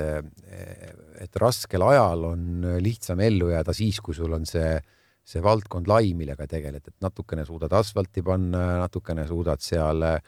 et 1.26 1.40
raskel 1.40 1.84
ajal 1.84 2.30
on 2.30 2.68
lihtsam 2.82 3.20
ellu 3.20 3.50
jääda 3.52 3.74
siis, 3.76 4.00
kui 4.00 4.16
sul 4.16 4.32
on 4.32 4.46
see, 4.48 4.78
see 5.24 5.42
valdkond 5.44 5.90
lai, 5.90 6.14
millega 6.16 6.46
tegeled, 6.48 6.86
et 6.88 6.96
natukene 7.04 7.44
suudad 7.48 7.72
asfalti 7.76 8.24
panna, 8.24 8.64
natukene 8.84 9.26
suudad 9.28 9.62
seal 9.64 10.06
äh, 10.08 10.18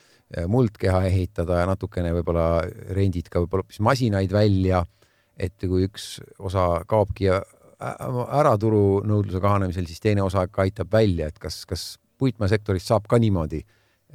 muldkeha 0.50 1.04
ehitada 1.08 1.62
ja 1.62 1.70
natukene 1.70 2.12
võib-olla 2.18 2.66
rendid 2.96 3.30
ka 3.30 3.42
võib-olla 3.44 3.64
hoopis 3.64 3.80
masinaid 3.84 4.32
välja. 4.32 4.84
et 5.36 5.52
kui 5.60 5.84
üks 5.84 6.16
osa 6.40 6.80
kaobki 6.88 7.26
ära 7.80 8.56
turunõudluse 8.60 9.40
kahanemisel, 9.42 9.86
siis 9.88 10.00
teine 10.00 10.24
osa 10.24 10.46
ka 10.48 10.64
aitab 10.64 10.92
välja, 10.92 11.28
et 11.28 11.38
kas, 11.38 11.64
kas 11.68 11.96
puitmaesektoris 12.18 12.86
saab 12.88 13.08
ka 13.10 13.18
niimoodi 13.20 13.60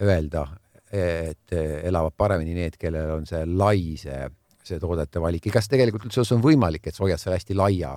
öelda, 0.02 0.48
et 0.92 1.54
elavad 1.56 2.16
paremini 2.18 2.56
need, 2.58 2.78
kellel 2.82 3.18
on 3.20 3.28
see 3.30 3.44
lai, 3.46 3.98
see, 4.02 4.22
see 4.66 4.80
toodete 4.82 5.22
valik 5.22 5.46
ja 5.48 5.54
kas 5.56 5.70
tegelikult 5.72 6.08
üldse 6.10 6.26
on 6.36 6.42
võimalik, 6.44 6.88
et 6.88 6.98
sa 6.98 7.06
hoiad 7.06 7.22
selle 7.22 7.38
hästi 7.38 7.58
laia? 7.58 7.96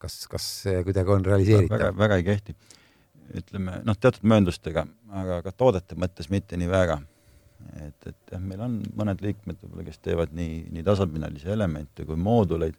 kas, 0.00 0.22
kas 0.32 0.44
see 0.64 0.82
kuidagi 0.86 1.12
on 1.12 1.24
realiseeritav? 1.26 1.76
väga, 1.76 1.90
väga 1.98 2.20
ei 2.20 2.26
kehti. 2.30 2.54
ütleme 3.40 3.80
noh, 3.86 3.98
teatud 4.00 4.24
mööndustega, 4.32 4.86
aga 5.22 5.40
ka 5.44 5.52
toodete 5.52 5.98
mõttes 6.00 6.30
mitte 6.32 6.56
nii 6.56 6.70
väga. 6.70 7.00
et, 7.82 8.06
et 8.06 8.32
jah, 8.32 8.40
meil 8.40 8.62
on 8.64 8.78
mõned 8.96 9.20
liikmed 9.20 9.58
võib-olla, 9.60 9.84
kes 9.90 10.00
teevad 10.06 10.32
nii, 10.36 10.70
nii 10.72 10.86
tasapinnalisi 10.86 11.50
elemente 11.52 12.06
kui 12.08 12.16
mooduleid 12.16 12.78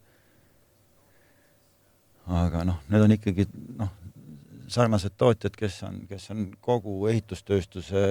aga 2.28 2.66
noh, 2.68 2.82
need 2.92 3.06
on 3.06 3.16
ikkagi 3.16 3.48
noh, 3.80 3.92
sarnased 4.72 5.16
tootjad, 5.20 5.56
kes 5.58 5.82
on, 5.88 6.02
kes 6.10 6.30
on 6.34 6.46
kogu 6.64 7.08
ehitustööstuse, 7.12 8.04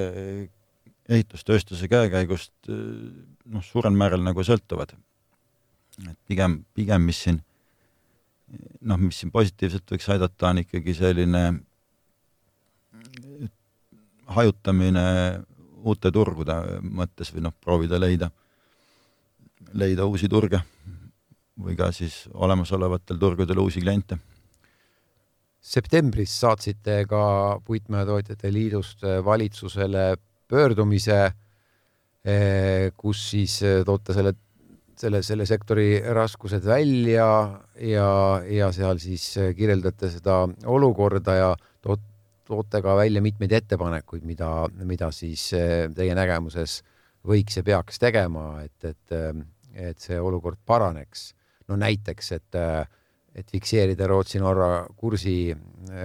ehitustööstuse 1.11 1.89
käekäigust 1.91 2.71
noh, 2.71 3.65
suurel 3.65 3.97
määral 3.97 4.25
nagu 4.25 4.45
sõltuvad. 4.45 4.95
et 6.09 6.19
pigem, 6.27 6.65
pigem 6.75 7.03
mis 7.03 7.23
siin 7.25 7.41
noh, 8.81 8.99
mis 8.99 9.21
siin 9.21 9.31
positiivselt 9.33 9.91
võiks 9.91 10.09
aidata, 10.11 10.51
on 10.51 10.63
ikkagi 10.65 10.95
selline 10.97 11.45
hajutamine 14.31 15.05
uute 15.81 16.13
turgude 16.13 16.57
mõttes 16.83 17.33
või 17.35 17.47
noh, 17.47 17.55
proovida 17.65 17.99
leida, 18.01 18.31
leida 19.73 20.07
uusi 20.07 20.29
turge 20.29 20.61
või 21.61 21.77
ka 21.77 21.91
siis 21.93 22.25
olemasolevatel 22.35 23.19
turgudel 23.19 23.59
uusi 23.59 23.81
kliente. 23.81 24.19
septembris 25.61 26.33
saatsite 26.41 27.05
ka 27.09 27.61
Puitmäetootjate 27.65 28.53
Liidust 28.53 29.03
valitsusele 29.25 30.17
pöördumise, 30.51 31.33
eh, 32.25 32.91
kus 32.97 33.23
siis 33.31 33.61
eh, 33.63 33.81
toote 33.87 34.15
selle, 34.17 34.35
selle, 34.99 35.23
selle 35.23 35.47
sektori 35.47 36.01
raskused 36.17 36.67
välja 36.67 37.29
ja, 37.87 38.11
ja 38.51 38.71
seal 38.75 39.01
siis 39.03 39.31
eh, 39.39 39.53
kirjeldate 39.57 40.11
seda 40.17 40.43
olukorda 40.67 41.37
ja 41.39 41.51
toot, 41.83 42.03
toote 42.49 42.83
ka 42.83 42.97
välja 42.99 43.23
mitmeid 43.23 43.55
ettepanekuid, 43.61 44.27
mida, 44.27 44.51
mida 44.83 45.13
siis 45.15 45.51
teie 45.95 46.17
nägemuses 46.19 46.81
võiks 47.27 47.61
ja 47.61 47.63
peaks 47.63 48.01
tegema, 48.03 48.65
et, 48.65 48.89
et, 48.91 49.45
et 49.91 50.01
see 50.03 50.19
olukord 50.19 50.59
paraneks 50.67 51.31
no 51.71 51.79
näiteks, 51.79 52.33
et, 52.37 52.61
et 53.35 53.51
fikseerida 53.55 54.09
Rootsi-Norra 54.11 54.71
kursi 54.99 55.55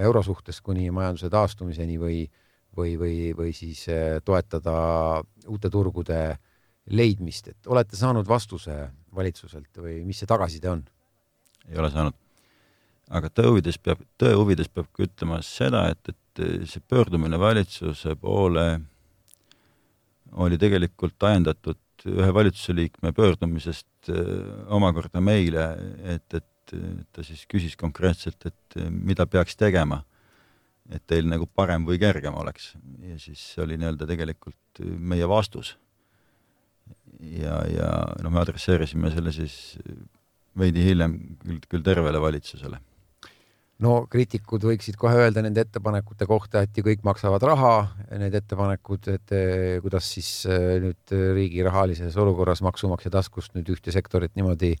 euro 0.00 0.22
suhtes 0.22 0.60
kuni 0.64 0.88
majanduse 0.94 1.30
taastumiseni 1.32 1.98
või, 2.00 2.20
või, 2.76 2.96
või, 3.00 3.16
või 3.36 3.54
siis 3.56 3.86
eh, 3.90 4.18
toetada 4.24 4.76
uute 5.50 5.70
turgude 5.72 6.20
leidmist, 6.86 7.50
et 7.50 7.66
olete 7.72 7.98
saanud 7.98 8.28
vastuse 8.28 8.76
valitsuselt 9.16 9.82
või 9.82 10.02
mis 10.06 10.22
see 10.22 10.30
tagasiside 10.30 10.70
on? 10.70 10.84
ei 11.66 11.78
ole 11.82 11.90
saanud. 11.90 12.14
aga 13.10 13.30
tõe 13.30 13.50
huvides 13.50 13.78
peab, 13.82 14.04
tõe 14.18 14.36
huvides 14.38 14.70
peab 14.70 14.86
ka 14.94 15.02
ütlema 15.06 15.40
seda, 15.42 15.88
et, 15.90 16.12
et 16.12 16.68
see 16.70 16.82
pöördumine 16.86 17.38
valitsuse 17.40 18.14
poole 18.20 18.66
oli 20.36 20.58
tegelikult 20.58 21.22
ajendatud 21.26 21.78
ühe 22.08 22.28
valitsuse 22.34 22.74
liikme 22.76 23.12
pöördumisest 23.16 24.10
omakorda 24.72 25.22
meile, 25.24 25.70
et, 26.16 26.26
et 26.34 26.74
ta 27.14 27.24
siis 27.24 27.46
küsis 27.50 27.76
konkreetselt, 27.78 28.42
et 28.48 28.78
mida 28.90 29.26
peaks 29.30 29.56
tegema, 29.56 30.02
et 30.92 31.02
teil 31.06 31.28
nagu 31.30 31.46
parem 31.46 31.86
või 31.86 31.98
kergem 32.02 32.34
oleks. 32.38 32.74
ja 33.02 33.18
siis 33.18 33.42
oli 33.62 33.78
nii-öelda 33.78 34.06
tegelikult 34.06 34.82
meie 34.82 35.28
vastus. 35.28 35.76
ja, 37.20 37.62
ja 37.70 37.90
noh, 38.22 38.30
me 38.30 38.42
adresseerisime 38.42 39.10
selle 39.14 39.32
siis 39.32 39.78
veidi 40.58 40.84
hiljem 40.84 41.16
küll, 41.42 41.60
küll 41.70 41.86
tervele 41.86 42.20
valitsusele 42.20 42.80
no 43.84 43.96
kriitikud 44.10 44.64
võiksid 44.64 44.96
kohe 45.00 45.18
öelda 45.26 45.42
nende 45.44 45.64
ettepanekute 45.66 46.28
kohta, 46.28 46.62
et 46.64 46.76
ju 46.76 46.84
kõik 46.86 47.04
maksavad 47.06 47.44
raha, 47.44 47.74
need 48.16 48.36
ettepanekud, 48.38 49.08
et 49.12 49.36
eh, 49.36 49.76
kuidas 49.84 50.08
siis 50.16 50.30
eh, 50.48 50.76
nüüd 50.82 51.16
riigi 51.36 51.64
rahalises 51.66 52.16
olukorras 52.20 52.64
maksumaksja 52.64 53.12
taskust 53.18 53.56
nüüd 53.56 53.68
ühte 53.76 53.92
sektorit 53.94 54.34
niimoodi 54.38 54.74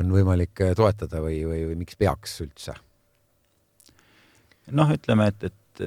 on 0.00 0.12
võimalik 0.12 0.64
eh, 0.64 0.74
toetada 0.78 1.20
või, 1.24 1.42
või, 1.48 1.64
või 1.70 1.80
miks 1.84 1.98
peaks 2.00 2.40
üldse? 2.44 2.76
noh, 4.74 4.88
ütleme, 4.90 5.28
et, 5.30 5.44
et 5.46 5.84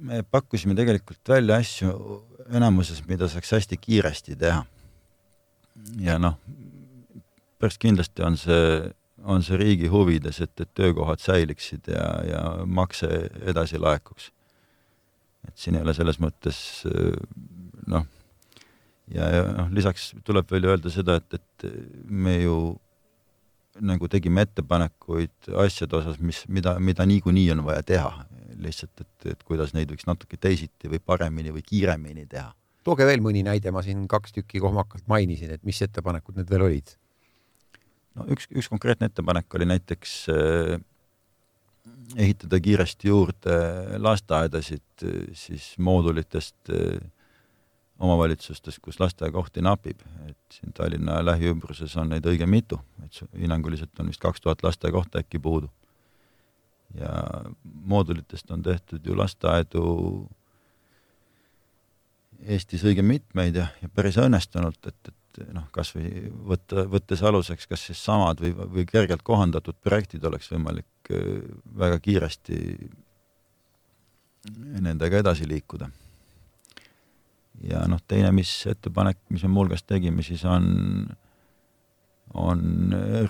me 0.00 0.22
pakkusime 0.24 0.72
tegelikult 0.78 1.28
välja 1.28 1.58
asju 1.60 1.90
enamuses, 2.56 3.02
mida 3.08 3.28
saaks 3.28 3.52
hästi 3.58 3.76
kiiresti 3.76 4.36
teha. 4.40 4.62
ja 6.00 6.16
noh, 6.22 6.38
päris 7.60 7.76
kindlasti 7.82 8.24
on 8.24 8.38
see, 8.40 8.64
on 9.24 9.42
see 9.42 9.58
riigi 9.60 9.90
huvides, 9.92 10.40
et, 10.40 10.54
et 10.60 10.70
töökohad 10.74 11.20
säiliksid 11.22 11.90
ja, 11.92 12.06
ja 12.26 12.42
makse 12.66 13.08
edasi 13.46 13.78
laekuks. 13.78 14.32
et 15.48 15.56
siin 15.58 15.76
ei 15.76 15.82
ole 15.82 15.94
selles 15.94 16.18
mõttes 16.22 16.58
noh 17.86 18.06
ja, 19.14 19.28
ja 19.28 19.42
noh, 19.56 19.70
lisaks 19.74 20.12
tuleb 20.26 20.50
veel 20.52 20.68
öelda 20.70 20.92
seda, 20.92 21.18
et, 21.20 21.38
et 21.38 21.68
me 22.08 22.38
ju 22.42 22.56
nagu 23.82 24.08
tegime 24.12 24.44
ettepanekuid 24.44 25.52
asjade 25.64 25.96
osas, 25.96 26.18
mis, 26.20 26.42
mida, 26.52 26.76
mida 26.78 27.06
niikuinii 27.08 27.48
on 27.54 27.64
vaja 27.66 27.84
teha, 27.88 28.10
lihtsalt 28.62 29.04
et, 29.04 29.30
et 29.32 29.46
kuidas 29.48 29.72
neid 29.76 29.90
võiks 29.92 30.06
natuke 30.08 30.36
teisiti 30.40 30.90
või 30.92 31.00
paremini 31.00 31.54
või 31.54 31.64
kiiremini 31.66 32.26
teha. 32.28 32.52
tooge 32.84 33.06
veel 33.06 33.22
mõni 33.24 33.44
näide, 33.46 33.72
ma 33.72 33.82
siin 33.82 34.04
kaks 34.10 34.36
tükki 34.36 34.60
kohmakalt 34.60 35.06
mainisin, 35.08 35.54
et 35.54 35.64
mis 35.64 35.80
ettepanekud 35.82 36.36
need 36.36 36.50
veel 36.50 36.68
olid? 36.68 36.96
No 38.18 38.26
üks, 38.32 38.48
üks 38.52 38.68
konkreetne 38.72 39.08
ettepanek 39.10 39.54
oli 39.54 39.68
näiteks 39.70 40.14
äh, 40.32 40.76
ehitada 42.16 42.60
kiiresti 42.60 43.08
juurde 43.08 43.56
lasteaedasid 43.98 45.06
siis 45.38 45.72
moodulitest 45.78 46.70
äh, 46.70 47.00
omavalitsustes, 48.02 48.78
kus 48.82 48.98
lasteaiakohti 49.00 49.62
napib, 49.62 50.00
et 50.26 50.56
siin 50.56 50.72
Tallinna 50.74 51.20
lähiümbruses 51.24 51.94
on 52.00 52.10
neid 52.10 52.26
õige 52.26 52.48
mitu, 52.50 52.80
et 53.04 53.20
hinnanguliselt 53.38 54.00
on 54.02 54.10
vist 54.10 54.22
kaks 54.22 54.42
tuhat 54.42 54.62
lasteaiakohta 54.66 55.22
äkki 55.22 55.38
puudu. 55.38 55.70
ja 56.94 57.08
moodulitest 57.62 58.50
on 58.50 58.62
tehtud 58.62 59.06
ju 59.06 59.14
lasteaedu 59.16 59.84
Eestis 62.42 62.82
õige 62.84 63.02
mitmeid 63.06 63.54
ja, 63.56 63.68
ja 63.82 63.88
päris 63.88 64.18
õnnestunult, 64.18 64.86
et, 64.86 65.08
et 65.08 65.14
noh, 65.52 65.66
kas 65.74 65.94
või 65.96 66.08
võtta, 66.52 66.84
võttes 66.90 67.22
aluseks 67.24 67.66
kas 67.70 67.86
siis 67.88 68.00
samad 68.04 68.40
või, 68.42 68.52
või 68.54 68.84
kergelt 68.88 69.22
kohandatud 69.26 69.76
projektid 69.82 70.24
oleks 70.28 70.50
võimalik 70.52 71.12
äh, 71.14 71.20
väga 71.78 71.98
kiiresti 72.04 72.56
nendega 74.82 75.18
edasi 75.22 75.46
liikuda 75.48 75.86
ja 77.68 77.84
noh, 77.90 78.00
teine, 78.08 78.30
mis 78.34 78.50
ettepanek, 78.70 79.18
mis 79.32 79.42
me 79.46 79.50
muuhulgas 79.52 79.82
tegime, 79.86 80.22
siis 80.26 80.42
on, 80.48 80.64
on 82.34 82.60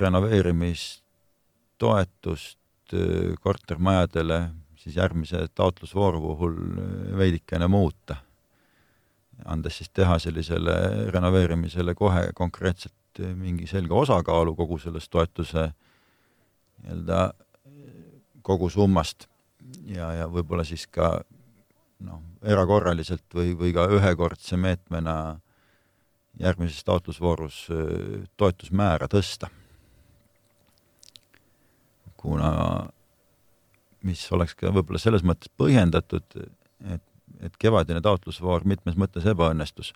renoveerimistoetust 0.00 2.94
äh, 2.94 3.00
kortermajadele 3.42 4.38
siis 4.82 4.96
järgmise 4.98 5.38
taotlusvooru 5.54 6.20
puhul 6.20 6.56
äh, 6.58 6.64
veidikene 7.18 7.66
muuta. 7.70 8.16
Andes 9.44 9.78
siis 9.80 9.90
teha 9.90 10.18
sellisele 10.22 10.74
renoveerimisele 11.14 11.94
kohe 11.98 12.28
konkreetselt 12.34 13.20
äh, 13.20 13.34
mingi 13.36 13.66
selge 13.70 13.94
osakaalu 13.94 14.54
kogu 14.58 14.78
sellest 14.82 15.10
toetuse 15.10 15.68
nii-öelda 16.82 17.30
kogusummast 18.42 19.28
ja, 19.86 20.12
ja 20.22 20.26
võib-olla 20.30 20.64
siis 20.66 20.86
ka 20.90 21.14
noh, 22.02 22.22
erakorraliselt 22.42 23.26
või, 23.34 23.54
või 23.58 23.72
ka 23.74 23.86
ühekordse 23.94 24.58
meetmena 24.58 25.16
järgmises 26.40 26.84
taotlusvoorus 26.84 27.66
toetusmäära 28.40 29.08
tõsta. 29.12 29.50
kuna, 32.22 32.50
mis 34.06 34.20
oleks 34.32 34.54
ka 34.54 34.70
võib-olla 34.70 35.00
selles 35.02 35.24
mõttes 35.26 35.50
põhjendatud, 35.58 36.36
et, 36.86 37.02
et 37.42 37.56
kevadine 37.58 38.00
taotlusvoor 38.00 38.66
mitmes 38.68 38.98
mõttes 38.98 39.26
ebaõnnestus. 39.28 39.92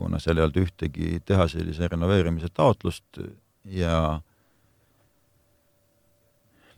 kuna 0.00 0.16
seal 0.18 0.38
ei 0.38 0.46
olnud 0.46 0.56
ühtegi 0.62 1.18
tehaselise 1.28 1.88
renoveerimise 1.92 2.48
taotlust 2.56 3.18
ja 3.68 4.20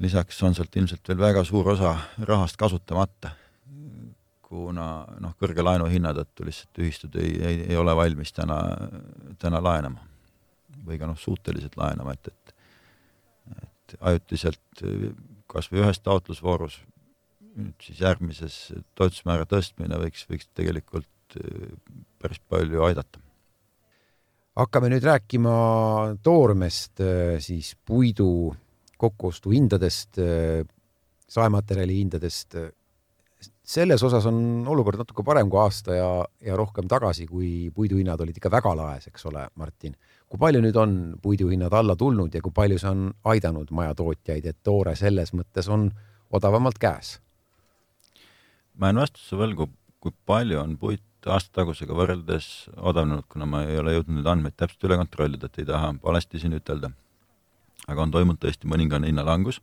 lisaks 0.03 0.43
on 0.43 0.57
sealt 0.59 0.77
ilmselt 0.77 1.09
veel 1.09 1.21
väga 1.21 1.45
suur 1.47 1.69
osa 1.71 1.93
rahast 2.19 2.59
kasutamata, 2.59 3.31
kuna 4.43 4.89
noh, 5.23 5.37
kõrge 5.39 5.63
laenuhinna 5.63 6.11
tõttu 6.19 6.49
lihtsalt 6.49 6.83
ühistud 6.83 7.15
ei, 7.23 7.37
ei, 7.39 7.61
ei 7.71 7.79
ole 7.79 7.95
valmis 7.97 8.35
täna, 8.35 8.59
täna 9.39 9.63
laenama 9.63 10.03
või 10.83 10.99
ka 10.99 11.07
noh, 11.07 11.19
suutelised 11.19 11.79
laenama, 11.79 12.17
et, 12.19 12.33
et 12.33 12.43
et 13.63 13.97
ajutiselt 14.01 14.83
kas 15.51 15.69
või 15.71 15.83
ühes 15.85 16.01
taotlusvoorus 16.01 16.81
nüüd 17.59 17.85
siis 17.85 18.01
järgmises 18.01 18.57
toetusmäära 18.99 19.47
tõstmine 19.49 19.99
võiks, 20.01 20.25
võiks 20.31 20.49
tegelikult 20.57 21.09
päris 22.21 22.41
palju 22.49 22.85
aidata. 22.85 23.21
hakkame 24.57 24.91
nüüd 24.93 25.05
rääkima 25.05 25.55
toormest, 26.23 27.01
siis 27.41 27.73
puidu 27.89 28.53
kokkuostuhindadest, 29.01 30.21
saematerjali 31.29 31.99
hindadest. 31.99 32.57
selles 33.63 34.03
osas 34.03 34.27
on 34.27 34.67
olukord 34.69 35.01
natuke 35.01 35.23
parem 35.27 35.49
kui 35.51 35.59
aasta 35.59 35.95
ja, 35.95 36.11
ja 36.41 36.57
rohkem 36.57 36.87
tagasi, 36.89 37.27
kui 37.27 37.71
puiduhinnad 37.75 38.21
olid 38.21 38.37
ikka 38.37 38.51
väga 38.51 38.75
laes, 38.77 39.09
eks 39.09 39.27
ole, 39.27 39.49
Martin. 39.55 39.97
kui 40.29 40.39
palju 40.39 40.61
nüüd 40.61 40.77
on 40.77 40.95
puiduhinnad 41.23 41.73
alla 41.73 41.97
tulnud 41.97 42.35
ja 42.35 42.41
kui 42.43 42.53
palju 42.55 42.79
see 42.79 42.91
on 42.91 43.11
aidanud 43.25 43.71
majatootjaid, 43.71 44.47
et 44.47 44.59
toore 44.63 44.95
selles 44.97 45.33
mõttes 45.33 45.69
on 45.69 45.91
odavamalt 46.31 46.79
käes? 46.79 47.19
Ma 48.79 48.91
jään 48.91 49.03
vastuse 49.03 49.39
võlgu, 49.39 49.69
kui 50.03 50.15
palju 50.27 50.61
on 50.61 50.77
puit 50.81 51.03
aastatagusega 51.27 51.95
võrreldes 51.95 52.69
odavnenud, 52.77 53.29
kuna 53.31 53.47
ma 53.47 53.63
ei 53.69 53.79
ole 53.79 53.95
jõudnud 53.95 54.19
neid 54.19 54.31
andmeid 54.33 54.57
täpselt 54.59 54.89
üle 54.89 54.99
kontrollida, 54.99 55.47
et 55.47 55.63
ei 55.63 55.69
taha 55.69 55.93
valesti 56.03 56.41
siin 56.43 56.57
ütelda 56.59 56.91
aga 57.91 58.05
on 58.05 58.15
toimunud 58.15 58.41
tõesti 58.43 58.71
mõningane 58.71 59.11
hinnalangus. 59.11 59.61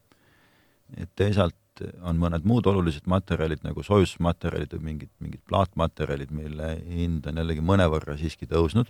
teisalt 1.15 1.55
on 2.03 2.17
mõned 2.19 2.43
muud 2.43 2.65
olulised 2.67 3.05
materjalid 3.07 3.61
nagu 3.63 3.83
soojusmaterjalid 3.83 4.73
või 4.75 4.85
mingid, 4.87 5.11
mingid 5.23 5.41
plaatmaterjalid, 5.47 6.31
mille 6.35 6.73
hind 6.83 7.27
on 7.29 7.39
jällegi 7.39 7.63
mõnevõrra 7.63 8.17
siiski 8.19 8.49
tõusnud. 8.49 8.89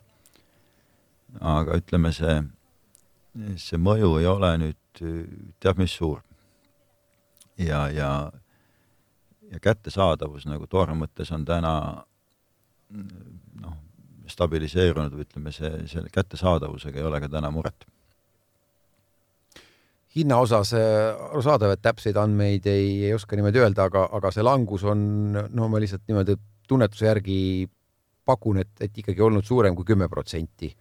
aga 1.39 1.77
ütleme, 1.77 2.11
see, 2.13 2.41
see 3.57 3.77
mõju 3.77 4.17
ei 4.19 4.25
ole 4.25 4.55
nüüd 4.57 5.03
teab 5.59 5.77
mis 5.77 5.91
suur. 5.91 6.23
ja, 7.57 7.87
ja, 7.89 8.31
ja 9.51 9.59
kättesaadavus 9.59 10.47
nagu 10.49 10.67
toore 10.67 10.95
mõttes 10.97 11.31
on 11.35 11.45
täna 11.45 11.73
noh, 12.89 13.77
stabiliseerunud 14.29 15.13
või 15.15 15.25
ütleme, 15.25 15.53
see, 15.53 15.71
selle 15.89 16.11
kättesaadavusega 16.13 17.01
ei 17.01 17.07
ole 17.09 17.21
ka 17.21 17.31
täna 17.31 17.51
muret 17.53 17.87
hinna 20.15 20.39
osas 20.41 20.73
äh, 20.73 21.15
arusaadav, 21.31 21.75
et 21.75 21.81
täpseid 21.85 22.17
andmeid 22.17 22.65
ei, 22.69 23.05
ei 23.05 23.13
oska 23.13 23.37
niimoodi 23.37 23.61
öelda, 23.61 23.85
aga, 23.89 24.07
aga 24.17 24.31
see 24.33 24.45
langus 24.45 24.85
on, 24.89 25.01
no 25.33 25.69
ma 25.69 25.81
lihtsalt 25.81 26.05
niimoodi 26.09 26.35
tunnetuse 26.69 27.05
järgi 27.05 27.39
pakun, 28.25 28.61
et, 28.63 28.71
et 28.81 28.97
ikkagi 29.01 29.21
olnud 29.25 29.45
suurem 29.45 29.77
kui 29.77 29.87
kümme 29.87 30.09
protsenti 30.09 30.71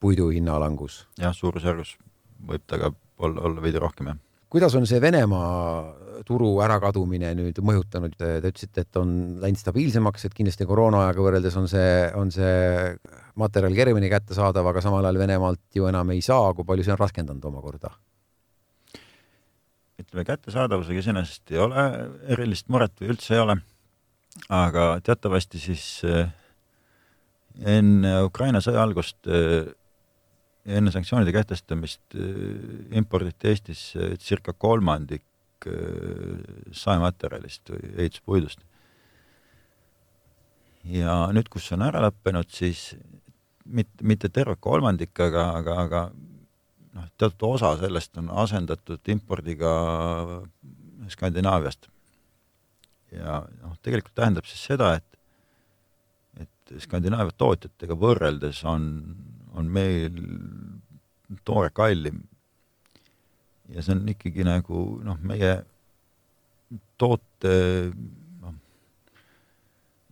puidu 0.00 0.30
hinna 0.32 0.58
langus. 0.60 1.04
jah, 1.20 1.34
suurusjärgus 1.36 1.96
võib 2.48 2.64
ta 2.66 2.78
ka 2.80 2.92
olla, 3.20 3.48
olla 3.48 3.62
veidi 3.64 3.80
rohkem, 3.80 4.12
jah. 4.12 4.20
Kuidas 4.50 4.74
on 4.74 4.86
see 4.88 5.00
Venemaa 5.02 5.94
turu 6.26 6.50
ärakadumine 6.64 7.32
nüüd 7.38 7.58
mõjutanud, 7.64 8.14
te 8.18 8.36
ütlesite, 8.42 8.84
et 8.84 8.98
on 9.00 9.12
läinud 9.42 9.60
stabiilsemaks, 9.60 10.26
et 10.26 10.36
kindlasti 10.36 10.66
koroonaajaga 10.68 11.24
võrreldes 11.24 11.56
on 11.60 11.68
see, 11.70 11.90
on 12.18 12.32
see 12.34 12.92
materjal 13.40 13.76
kergemini 13.78 14.10
kättesaadav, 14.12 14.68
aga 14.70 14.82
samal 14.84 15.06
ajal 15.06 15.20
Venemaalt 15.22 15.62
ju 15.76 15.88
enam 15.88 16.12
ei 16.14 16.22
saa, 16.24 16.52
kui 16.54 16.66
palju 16.68 16.86
see 16.86 16.94
on 16.96 17.02
raskendanud 17.02 17.50
omakorda? 17.52 17.94
ütleme, 20.00 20.24
kättesaadavusega 20.24 21.02
iseenesest 21.02 21.50
ei 21.52 21.58
ole 21.60 21.82
erilist 22.32 22.70
muret 22.72 22.94
või 23.02 23.10
üldse 23.12 23.34
ei 23.36 23.42
ole. 23.42 23.58
aga 24.48 24.94
teatavasti 25.04 25.60
siis 25.60 25.84
enne 27.60 28.14
Ukraina 28.24 28.62
sõja 28.64 28.80
algust 28.80 29.28
ja 29.28 29.66
enne 30.66 30.92
sanktsioonide 30.92 31.32
kehtestamist 31.32 32.16
imporditi 32.96 33.48
Eestisse 33.48 34.14
circa 34.20 34.52
kolmandik 34.52 35.24
saematerjalist 36.72 37.72
või 37.72 37.94
ehituspuidust. 38.04 38.60
ja 40.84 41.14
nüüd, 41.32 41.48
kus 41.52 41.68
on 41.76 41.82
ära 41.84 42.00
lõppenud, 42.06 42.48
siis 42.48 42.94
mitte, 43.64 44.04
mitte 44.04 44.30
terve 44.32 44.56
kolmandik, 44.56 45.12
aga, 45.20 45.50
aga, 45.58 45.76
aga 45.84 46.02
noh, 46.96 47.08
teatud 47.18 47.46
osa 47.54 47.74
sellest 47.80 48.16
on 48.20 48.30
asendatud 48.44 49.12
impordiga 49.12 49.72
Skandinaaviast. 51.10 51.88
ja 53.12 53.40
noh, 53.62 53.76
tegelikult 53.82 54.14
tähendab 54.14 54.48
siis 54.48 54.64
seda, 54.72 54.94
et 54.96 55.06
et 56.40 56.78
Skandinaavia 56.80 57.34
tootjatega 57.36 57.96
võrreldes 57.98 58.62
on, 58.68 58.84
on 59.54 59.70
meil 59.70 60.20
toore 61.44 61.70
kallim. 61.74 62.22
ja 63.70 63.82
see 63.82 63.94
on 63.94 64.08
ikkagi 64.10 64.44
nagu 64.46 65.00
noh, 65.06 65.18
meie 65.22 65.60
toote 66.98 67.54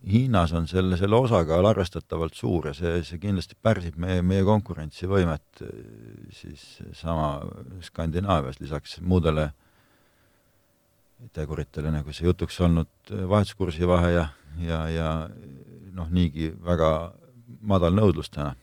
Hiinas 0.07 0.53
on 0.55 0.67
selle, 0.67 0.95
selle 0.97 1.17
osakaal 1.19 1.65
arvestatavalt 1.67 2.37
suur 2.37 2.69
ja 2.69 2.73
see, 2.73 3.01
see 3.03 3.19
kindlasti 3.19 3.57
pärsib 3.61 3.97
meie, 3.99 4.21
meie 4.23 4.45
konkurentsivõimet 4.47 5.63
eh, 5.65 5.73
siis 6.35 6.63
sama 6.95 7.41
Skandinaavias, 7.83 8.61
lisaks 8.63 8.99
muudele 9.03 9.49
teguritele, 11.35 11.91
nagu 11.91 12.15
see 12.15 12.29
jutuks 12.29 12.61
olnud 12.63 13.11
vahetuskursi 13.11 13.87
vahe 13.87 14.13
ja, 14.13 14.25
ja, 14.63 14.79
ja 14.87 15.09
noh, 15.95 16.07
niigi 16.15 16.53
väga 16.63 17.11
madal 17.59 17.91
nõudlus 17.97 18.31
täna. 18.31 18.53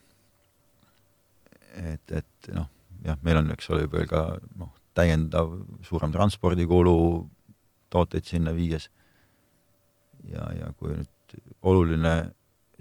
Et, 1.76 2.12
et 2.20 2.50
noh, 2.54 2.68
jah, 3.06 3.18
meil 3.26 3.40
on, 3.40 3.50
eks 3.54 3.70
ole, 3.74 3.86
veel 3.92 4.08
ka 4.10 4.26
noh, 4.58 4.72
täiendav 4.96 5.52
suurem 5.86 6.14
transpordikulu 6.14 6.96
tooteid 7.92 8.26
sinna 8.26 8.54
viies. 8.56 8.88
ja, 10.26 10.48
ja 10.56 10.72
kui 10.78 10.96
nüüd 10.96 11.36
oluline 11.62 12.16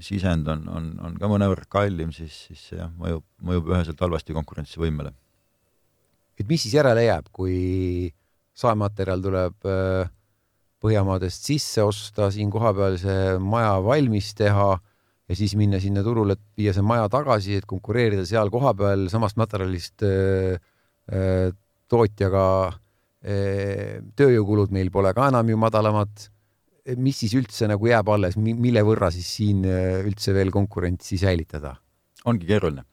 sisend 0.01 0.47
on, 0.51 0.65
on, 0.71 0.87
on 1.07 1.15
ka 1.19 1.29
mõnevõrra 1.29 1.67
kallim, 1.71 2.11
siis, 2.15 2.35
siis 2.47 2.63
see 2.71 2.79
jah, 2.79 2.91
mõjub, 2.99 3.23
mõjub 3.45 3.71
üheselt 3.71 4.01
halvasti 4.01 4.35
konkurentsivõimele. 4.35 5.13
et 6.39 6.47
mis 6.49 6.65
siis 6.65 6.75
järele 6.75 7.05
jääb, 7.05 7.29
kui 7.31 8.11
saematerjal 8.55 9.23
tuleb 9.23 9.71
äh, 9.71 10.11
Põhjamaadest 10.85 11.47
sisse 11.47 11.81
osta, 11.81 12.27
siin 12.29 12.51
kohapeal 12.53 12.99
see 13.01 13.37
maja 13.41 13.77
valmis 13.81 14.33
teha 14.37 14.75
ja 15.29 15.35
siis 15.37 15.55
minna 15.57 15.79
sinna 15.81 16.03
turule, 16.05 16.35
et 16.37 16.43
viia 16.57 16.73
see 16.75 16.85
maja 16.85 17.09
tagasi, 17.09 17.59
et 17.59 17.65
konkureerida 17.69 18.25
seal 18.29 18.51
kohapeal 18.53 19.07
samast 19.09 19.39
materjalist 19.41 20.05
äh, 20.05 20.57
äh, 21.11 21.51
tootjaga. 21.89 22.47
tööjõukulud 23.25 24.69
meil 24.69 24.91
pole 24.93 25.09
ka 25.17 25.31
enam 25.31 25.47
ju 25.49 25.57
madalamad 25.57 26.27
mis 26.93 27.17
siis 27.23 27.33
üldse 27.37 27.67
nagu 27.69 27.87
jääb 27.89 28.09
alles, 28.13 28.37
mille 28.37 28.83
võrra 28.85 29.09
siis 29.13 29.29
siin 29.39 29.63
äh, 29.65 30.03
üldse 30.05 30.35
veel 30.35 30.53
konkurentsi 30.53 31.17
säilitada? 31.21 31.75
ongi 32.25 32.47
keeruline. 32.49 32.85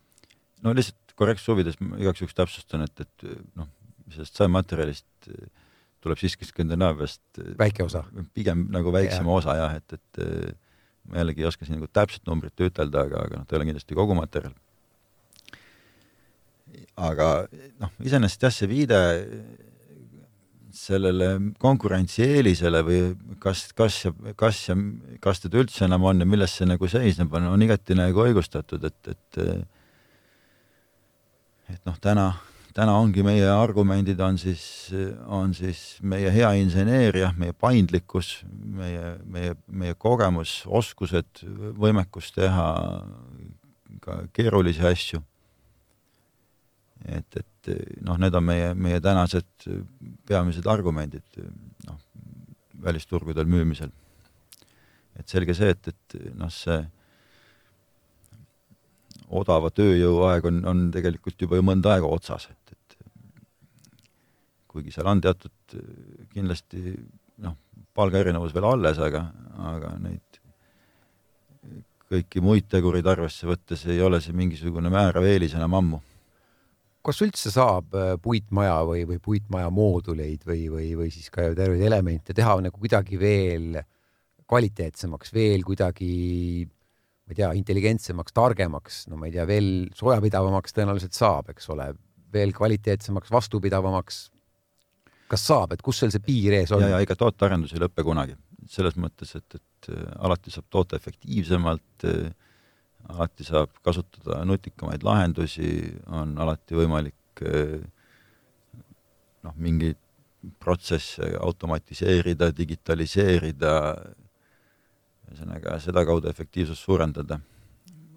no 0.64 0.72
lihtsalt 0.76 1.14
korrektsuse 1.16 1.52
huvides 1.52 1.78
ma 1.80 2.00
igaks 2.00 2.22
juhuks 2.22 2.36
täpsustan, 2.36 2.86
et, 2.86 3.04
et 3.04 3.26
noh, 3.58 3.68
sellest 4.12 4.40
saematerjalist 4.40 5.28
äh, 5.28 5.44
tuleb 6.02 6.20
siiski 6.20 6.48
Skandinaaviast 6.48 7.42
äh, 7.42 7.52
väike 7.60 7.84
osa, 7.84 8.04
pigem 8.32 8.66
nagu 8.72 8.94
väiksem 8.94 9.28
ja. 9.28 9.38
osa 9.40 9.58
jah, 9.60 9.76
et, 9.80 9.98
et 9.98 10.22
ma 11.08 11.22
jällegi 11.22 11.42
ei 11.42 11.48
oska 11.48 11.66
siin 11.66 11.78
nagu 11.78 11.88
täpset 11.90 12.26
numbrit 12.28 12.60
ütelda, 12.62 13.06
aga, 13.06 13.24
aga 13.26 13.40
noh, 13.40 13.46
ta 13.46 13.56
ei 13.56 13.60
ole 13.60 13.70
kindlasti 13.70 13.98
kogu 13.98 14.16
materjal. 14.18 14.54
aga 16.96 17.28
noh, 17.82 17.92
iseenesest 18.04 18.46
jah, 18.46 18.54
see 18.54 18.70
viide 18.70 19.00
sellele 20.72 21.28
konkurentsieelisele 21.60 22.80
või 22.86 23.00
kas, 23.42 23.66
kas 23.76 23.98
ja 24.06 24.12
kas 24.38 24.62
ja 24.70 24.76
kas 25.20 25.42
teda 25.42 25.60
üldse 25.60 25.84
enam 25.84 26.06
on 26.08 26.24
ja 26.24 26.28
milles 26.28 26.54
see 26.56 26.68
nagu 26.68 26.88
seisneb, 26.88 27.32
on, 27.36 27.50
on 27.52 27.64
igati 27.66 27.96
nagu 27.98 28.24
õigustatud, 28.24 28.88
et, 28.88 29.12
et 29.12 29.42
et 31.72 31.84
noh, 31.88 31.96
täna, 32.04 32.32
täna 32.74 32.94
ongi 32.98 33.24
meie 33.26 33.48
argumendid 33.52 34.20
on 34.24 34.38
siis, 34.40 34.64
on 35.26 35.52
siis 35.54 35.98
meie 36.02 36.30
hea 36.32 36.52
inseneeria, 36.60 37.32
meie 37.38 37.52
paindlikkus, 37.52 38.38
meie, 38.48 39.16
meie, 39.24 39.56
meie 39.68 39.94
kogemus, 39.94 40.62
oskused, 40.66 41.44
võimekus 41.78 42.32
teha 42.36 42.70
ka 44.02 44.22
keerulisi 44.34 44.86
asju 44.88 45.22
et, 47.08 47.36
et 47.36 47.70
noh, 48.04 48.18
need 48.20 48.34
on 48.36 48.46
meie, 48.46 48.72
meie 48.78 49.00
tänased 49.02 49.66
peamised 50.28 50.66
argumendid 50.70 51.40
noh, 51.86 51.98
välisturgudel 52.82 53.48
müümisel. 53.50 53.90
et 55.18 55.28
selge 55.28 55.54
see, 55.54 55.74
et, 55.74 55.88
et 55.88 56.34
noh, 56.38 56.50
see 56.50 56.78
odava 59.32 59.70
tööjõu 59.72 60.22
aeg 60.28 60.46
on, 60.50 60.60
on 60.68 60.84
tegelikult 60.94 61.40
juba 61.40 61.58
ju 61.58 61.64
mõnda 61.66 61.94
aega 61.94 62.08
otsas, 62.08 62.48
et, 62.52 62.74
et 62.76 62.96
kuigi 64.72 64.92
seal 64.94 65.08
on 65.08 65.20
teatud 65.24 65.76
kindlasti 66.32 66.94
noh, 67.44 67.56
palgaerinevus 67.96 68.54
veel 68.54 68.68
alles, 68.68 69.00
aga, 69.02 69.26
aga 69.72 69.96
neid 70.00 70.40
kõiki 72.12 72.42
muid 72.44 72.68
tegureid 72.68 73.06
arvesse 73.08 73.48
võttes 73.48 73.86
ei 73.88 74.00
ole 74.04 74.20
see 74.20 74.34
mingisugune 74.36 74.92
määrav 74.92 75.24
eelis 75.24 75.54
enam 75.56 75.78
ammu. 75.78 76.00
Kas 77.02 77.18
üldse 77.24 77.50
saab 77.50 77.96
äh, 77.98 78.12
puitmaja 78.22 78.76
või, 78.86 79.02
või 79.08 79.18
puitmaja 79.22 79.72
mooduleid 79.74 80.44
või, 80.46 80.68
või, 80.70 80.90
või 80.98 81.08
siis 81.10 81.32
ka 81.34 81.48
terveid 81.56 81.82
elemente 81.88 82.36
teha 82.36 82.54
nagu 82.62 82.78
kuidagi 82.78 83.18
veel 83.18 83.80
kvaliteetsemaks, 84.46 85.32
veel 85.34 85.64
kuidagi, 85.66 86.12
ma 87.32 87.36
ei 87.36 87.40
tea, 87.40 87.50
intelligentsemaks, 87.56 88.34
targemaks, 88.36 89.06
no 89.08 89.16
ma 89.16 89.28
ei 89.28 89.32
tea, 89.32 89.46
veel 89.48 89.88
soojapidavamaks 89.96 90.76
tõenäoliselt 90.76 91.16
saab, 91.16 91.48
eks 91.54 91.70
ole, 91.72 91.88
veel 92.32 92.52
kvaliteetsemaks, 92.52 93.32
vastupidavamaks. 93.32 94.22
kas 95.32 95.46
saab, 95.48 95.72
et 95.72 95.80
kus 95.80 96.02
seal 96.02 96.12
see 96.12 96.20
piir 96.20 96.52
ees 96.58 96.72
on? 96.76 96.84
ja, 96.84 96.92
ja 96.92 97.00
ega 97.00 97.16
tootearendus 97.16 97.72
ei 97.72 97.80
lõpe 97.80 98.04
kunagi, 98.04 98.36
selles 98.68 98.98
mõttes, 99.00 99.32
et, 99.38 99.56
et 99.56 99.90
alati 100.20 100.52
saab 100.52 100.68
toota 100.68 100.96
efektiivsemalt 101.00 102.06
alati 103.08 103.44
saab 103.46 103.72
kasutada 103.82 104.44
nutikamaid 104.46 105.02
lahendusi, 105.02 105.72
on 106.12 106.36
alati 106.38 106.76
võimalik 106.76 107.42
noh, 109.42 109.54
mingeid 109.56 109.98
protsesse 110.62 111.32
automatiseerida, 111.40 112.50
digitaliseerida, 112.56 113.72
ühesõnaga 115.32 115.78
sedakaudu 115.80 116.30
efektiivsust 116.30 116.84
suurendada. 116.84 117.40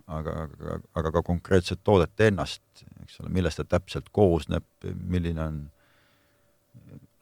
aga, 0.06 0.34
aga, 0.45 0.80
aga 0.93 1.12
ka 1.15 1.21
konkreetset 1.25 1.80
toodet 1.84 2.21
ennast, 2.21 2.62
eks 3.01 3.23
ole, 3.23 3.32
millest 3.34 3.58
ta 3.58 3.63
täpselt 3.65 4.12
koosneb, 4.13 4.65
milline 5.01 5.41
on 5.41 5.56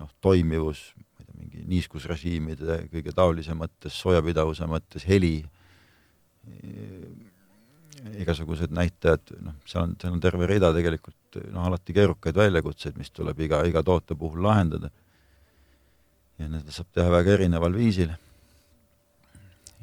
noh, 0.02 0.10
toimivus, 0.22 0.82
ma 0.98 1.06
ei 1.22 1.26
tea, 1.26 1.38
mingi 1.40 1.64
niiskusrežiimide 1.72 2.82
kõige 2.92 3.14
taolise 3.16 3.56
mõttes, 3.56 3.96
soojapidavuse 4.04 4.68
mõttes, 4.68 5.08
heli 5.08 5.38
igasugused 8.20 8.74
näitajad, 8.76 9.32
noh, 9.46 9.56
seal 9.70 9.86
on, 9.88 9.96
seal 10.02 10.16
on 10.16 10.22
terve 10.24 10.48
rida 10.50 10.74
tegelikult 10.76 11.40
noh, 11.54 11.70
alati 11.70 11.96
keerukaid 11.96 12.36
väljakutseid, 12.38 13.00
mis 13.00 13.12
tuleb 13.16 13.40
iga, 13.46 13.62
iga 13.70 13.84
toote 13.86 14.18
puhul 14.20 14.44
lahendada. 14.44 14.92
ja 16.42 16.50
neid 16.50 16.70
saab 16.74 16.90
teha 16.92 17.12
väga 17.14 17.38
erineval 17.38 17.76
viisil. 17.78 18.12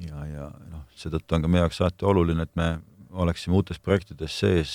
Ja, 0.07 0.25
ja 0.27 0.47
noh, 0.71 0.87
seetõttu 0.97 1.37
on 1.37 1.45
ka 1.45 1.51
meie 1.51 1.65
jaoks 1.65 1.81
alati 1.83 2.09
oluline, 2.09 2.47
et 2.47 2.57
me 2.59 2.71
oleksime 3.11 3.57
uutes 3.59 3.81
projektides 3.83 4.39
sees 4.43 4.75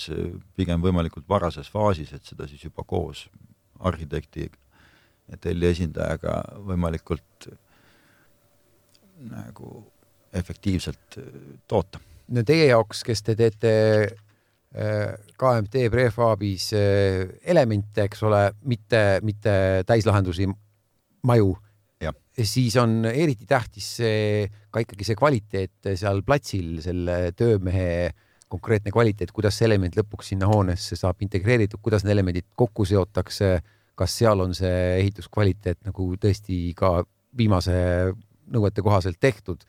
pigem 0.57 0.81
võimalikult 0.83 1.27
varases 1.29 1.69
faasis, 1.71 2.11
et 2.13 2.23
seda 2.27 2.47
siis 2.49 2.65
juba 2.65 2.83
koos 2.87 3.25
arhitekti 3.79 4.49
ja 5.29 5.39
telli 5.41 5.69
esindajaga 5.71 6.41
võimalikult 6.67 7.49
nagu 9.31 9.71
efektiivselt 10.35 11.19
toota. 11.67 12.01
No 12.35 12.43
teie 12.43 12.67
jaoks, 12.67 13.03
kes 13.05 13.21
te 13.23 13.35
teete 13.37 13.71
äh, 14.03 15.13
KMT 15.39 15.87
prefaabis 15.93 16.71
äh, 16.75 17.21
elemente, 17.45 18.07
eks 18.09 18.23
ole, 18.25 18.41
mitte, 18.67 19.03
mitte 19.23 19.53
täislahendusi, 19.87 20.49
maju, 21.25 21.53
siis 22.43 22.75
on 22.81 23.05
eriti 23.07 23.45
tähtis 23.47 23.87
see, 24.01 24.47
ka 24.71 24.83
ikkagi 24.83 25.07
see 25.07 25.17
kvaliteet 25.19 25.91
seal 25.95 26.21
platsil, 26.27 26.79
selle 26.83 27.31
töömehe 27.37 28.11
konkreetne 28.51 28.91
kvaliteet, 28.93 29.31
kuidas 29.35 29.57
see 29.57 29.67
element 29.69 29.95
lõpuks 29.97 30.33
sinna 30.33 30.49
hoonesse 30.49 30.97
saab 30.99 31.23
integreeritud, 31.25 31.81
kuidas 31.83 32.05
need 32.05 32.15
elemendid 32.15 32.47
kokku 32.57 32.85
seotakse, 32.87 33.57
kas 33.95 34.17
seal 34.19 34.43
on 34.43 34.53
see 34.55 34.99
ehituskvaliteet 34.99 35.81
nagu 35.87 36.11
tõesti 36.21 36.59
ka 36.77 36.99
viimase 37.37 37.75
nõuete 38.51 38.83
kohaselt 38.85 39.19
tehtud. 39.19 39.63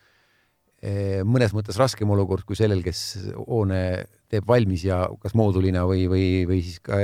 mõnes 1.25 1.55
mõttes 1.57 1.77
raskem 1.79 2.09
olukord 2.13 2.45
kui 2.45 2.55
sellel, 2.55 2.83
kes 2.85 3.31
hoone 3.33 4.05
teeb 4.29 4.45
valmis 4.47 4.83
ja 4.85 5.07
kas 5.19 5.33
moodulina 5.33 5.87
või, 5.89 6.05
või, 6.07 6.45
või 6.45 6.61
siis 6.61 6.79
ka 6.79 6.99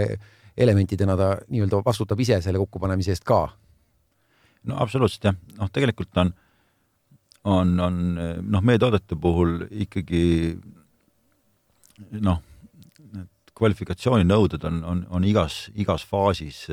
elementidena 0.57 1.17
ta 1.17 1.29
nii-öelda 1.49 1.81
vastutab 1.85 2.19
ise 2.19 2.37
selle 2.41 2.61
kokkupanemise 2.61 3.15
eest 3.15 3.25
ka. 3.25 3.47
No 4.69 4.79
absoluutselt 4.83 5.29
jah, 5.29 5.37
noh, 5.59 5.69
tegelikult 5.73 6.17
on, 6.21 6.33
on, 7.49 7.75
on 7.83 7.99
noh, 8.15 8.63
meie 8.65 8.81
toodete 8.81 9.17
puhul 9.19 9.65
ikkagi 9.85 10.23
noh, 12.23 12.39
need 13.13 13.55
kvalifikatsiooninõuded 13.57 14.63
on, 14.69 14.83
on, 14.89 15.03
on 15.13 15.27
igas, 15.27 15.67
igas 15.75 16.05
faasis 16.07 16.65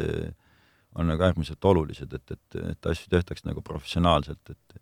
on 0.99 1.07
nagu 1.07 1.23
äärmiselt 1.23 1.65
olulised, 1.65 2.13
et, 2.15 2.33
et, 2.35 2.63
et 2.73 2.87
asju 2.91 3.11
tehtaks 3.13 3.45
nagu 3.47 3.63
professionaalselt, 3.63 4.51
et 4.51 4.81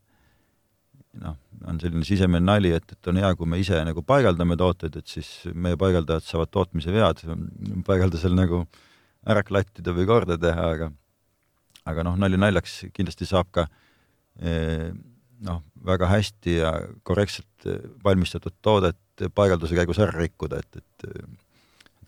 noh, 1.23 1.37
on 1.68 1.81
selline 1.83 2.07
sisemine 2.07 2.44
nali, 2.44 2.73
et, 2.77 2.94
et 2.94 3.11
on 3.11 3.18
hea, 3.21 3.31
kui 3.37 3.49
me 3.51 3.59
ise 3.61 3.81
nagu 3.85 4.05
paigaldame 4.07 4.57
tooteid, 4.61 4.97
et 5.01 5.11
siis 5.11 5.31
meie 5.55 5.79
paigaldajad 5.81 6.27
saavad 6.27 6.53
tootmise 6.55 6.94
vead 6.94 7.25
paigaldusel 7.88 8.37
nagu 8.37 8.64
ära 9.29 9.42
klattida 9.44 9.92
või 9.97 10.09
korda 10.09 10.38
teha, 10.40 10.68
aga 10.77 10.90
aga 11.88 12.05
noh, 12.07 12.16
nali 12.20 12.40
naljaks, 12.40 12.81
kindlasti 12.94 13.29
saab 13.29 13.51
ka 13.55 13.66
eh, 14.40 14.90
noh, 15.44 15.62
väga 15.88 16.11
hästi 16.11 16.57
ja 16.61 16.72
korrektselt 17.07 17.68
valmistatud 18.05 18.57
toodet 18.62 19.29
paigalduse 19.35 19.74
käigus 19.74 19.98
ära 20.03 20.14
rikkuda, 20.14 20.62
et, 20.62 20.83
et 20.83 21.09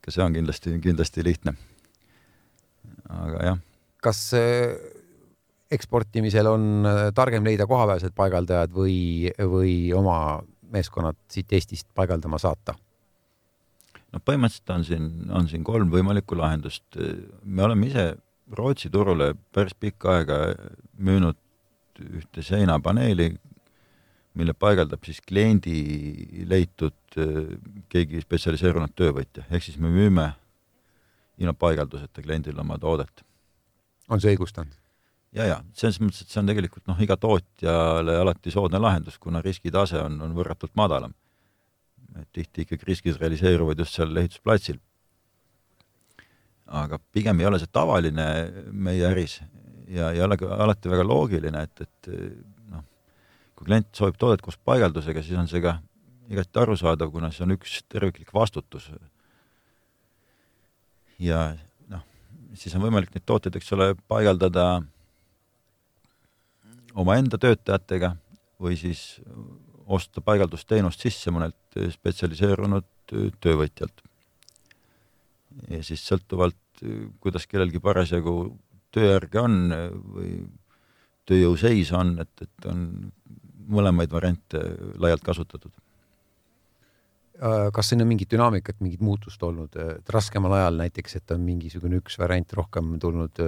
et 0.00 0.06
ka 0.06 0.14
see 0.14 0.24
on 0.24 0.34
kindlasti, 0.34 0.72
kindlasti 0.80 1.24
lihtne. 1.26 1.54
aga 3.10 3.42
jah. 3.44 3.58
kas 4.00 4.20
eksportimisel 5.70 6.48
on 6.50 6.86
targem 7.14 7.44
leida 7.46 7.66
kohapealsed 7.70 8.14
paigaldajad 8.16 8.72
või, 8.74 9.30
või 9.38 9.74
oma 9.94 10.40
meeskonnad 10.72 11.18
siit 11.30 11.52
Eestist 11.52 11.88
paigaldama 11.94 12.38
saata? 12.38 12.74
no 14.10 14.22
põhimõtteliselt 14.24 14.74
on 14.74 14.86
siin, 14.86 15.10
on 15.30 15.48
siin 15.50 15.64
kolm 15.66 15.90
võimalikku 15.92 16.38
lahendust. 16.38 16.84
me 17.44 17.62
oleme 17.62 17.90
ise 17.90 18.06
Rootsi 18.50 18.90
turule 18.90 19.34
päris 19.54 19.76
pikka 19.78 20.16
aega 20.18 20.38
müünud 20.98 21.38
ühte 22.00 22.42
seinapaneeli, 22.42 23.30
mille 24.38 24.54
paigaldab 24.54 25.04
siis 25.04 25.20
kliendi 25.26 25.76
leitud 26.48 27.18
äh, 27.18 27.56
keegi 27.92 28.22
spetsialiseerunud 28.24 28.94
töövõtja, 28.96 29.46
ehk 29.50 29.66
siis 29.66 29.78
me 29.78 29.90
müüme 29.92 30.30
ilma 31.40 31.54
paigalduseta 31.56 32.22
kliendile 32.22 32.60
oma 32.60 32.78
toodet. 32.78 33.24
on 34.08 34.20
see 34.20 34.34
õigustatud? 34.34 34.76
ja, 35.36 35.46
ja 35.46 35.56
selles 35.76 36.00
mõttes, 36.02 36.24
et 36.24 36.32
see 36.32 36.42
on 36.42 36.50
tegelikult 36.50 36.86
noh, 36.90 37.00
iga 37.02 37.16
tootjale 37.20 38.16
alati 38.22 38.52
soodne 38.54 38.80
lahendus, 38.82 39.18
kuna 39.18 39.42
riskitase 39.44 40.00
on, 40.02 40.20
on 40.26 40.36
võrratult 40.36 40.74
madalam. 40.78 41.14
et 42.18 42.28
tihti 42.32 42.66
ikkagi 42.66 42.86
riskid 42.88 43.20
realiseeruvad 43.20 43.78
just 43.78 43.94
seal 43.94 44.16
ehitusplatsil. 44.16 44.80
Aga 46.70 46.98
pigem 47.12 47.40
ei 47.40 47.48
ole 47.48 47.58
see 47.58 47.70
tavaline 47.72 48.26
meie 48.70 49.06
äris 49.08 49.40
ja 49.90 50.10
ei 50.14 50.22
ole 50.22 50.38
ka 50.38 50.48
alati 50.62 50.90
väga 50.90 51.04
loogiline, 51.06 51.64
et, 51.66 51.86
et 51.86 52.10
noh, 52.70 52.84
kui 53.58 53.66
klient 53.66 53.90
soovib 53.96 54.18
toodet 54.20 54.44
koos 54.44 54.58
paigaldusega, 54.64 55.22
siis 55.26 55.38
on 55.40 55.50
see 55.50 55.62
ka 55.64 55.78
igati 56.30 56.62
arusaadav, 56.62 57.10
kuna 57.10 57.32
see 57.34 57.44
on 57.46 57.56
üks 57.56 57.80
terviklik 57.90 58.30
vastutus. 58.34 58.86
ja 61.18 61.50
noh, 61.90 62.04
siis 62.54 62.74
on 62.78 62.86
võimalik 62.86 63.10
neid 63.14 63.26
tooteid, 63.26 63.58
eks 63.58 63.72
ole, 63.74 63.92
paigaldada 64.08 64.68
omaenda 66.94 67.38
töötajatega 67.38 68.14
või 68.60 68.78
siis 68.78 69.18
osta 69.90 70.22
paigaldusteenust 70.22 71.02
sisse 71.02 71.32
mõnelt 71.34 71.80
spetsialiseerunud 71.96 72.86
töövõtjalt. 73.42 74.04
Ja 75.70 75.82
siis 75.86 76.02
sõltuvalt, 76.06 76.82
kuidas 77.20 77.46
kellelgi 77.50 77.80
parasjagu 77.82 78.34
tööjärge 78.94 79.40
on 79.40 79.58
või 80.14 80.32
tööjõu 81.28 81.56
seis 81.60 81.92
on, 81.94 82.16
et, 82.22 82.32
et 82.42 82.66
on 82.70 82.88
mõlemaid 83.70 84.10
variante 84.10 84.62
laialt 84.98 85.22
kasutatud. 85.22 85.72
kas 87.72 87.88
siin 87.88 88.02
on 88.02 88.08
mingit 88.10 88.30
dünaamikat, 88.32 88.80
mingit 88.80 89.00
muutust 89.00 89.42
olnud, 89.42 89.76
et 89.76 90.10
raskemal 90.10 90.56
ajal 90.58 90.80
näiteks, 90.82 91.16
et 91.16 91.30
on 91.30 91.40
mingisugune 91.44 92.00
üks 92.02 92.18
variant 92.18 92.52
rohkem 92.52 92.98
tulnud 92.98 93.38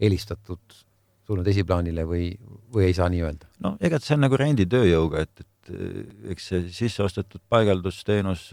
eelistatud 0.00 0.82
tulnud 1.26 1.48
esiplaanile 1.50 2.04
või, 2.06 2.30
või 2.72 2.88
ei 2.88 2.94
saa 2.96 3.08
nii 3.10 3.22
öelda? 3.26 3.50
no 3.64 3.74
ega 3.84 4.00
see 4.02 4.14
on 4.16 4.24
nagu 4.26 4.38
renditööjõuga, 4.40 5.26
et, 5.26 5.42
et 5.42 5.50
eh, 5.72 6.02
eks 6.32 6.50
see 6.50 6.66
sisseostetud 6.74 7.42
paigaldusteenus 7.52 8.50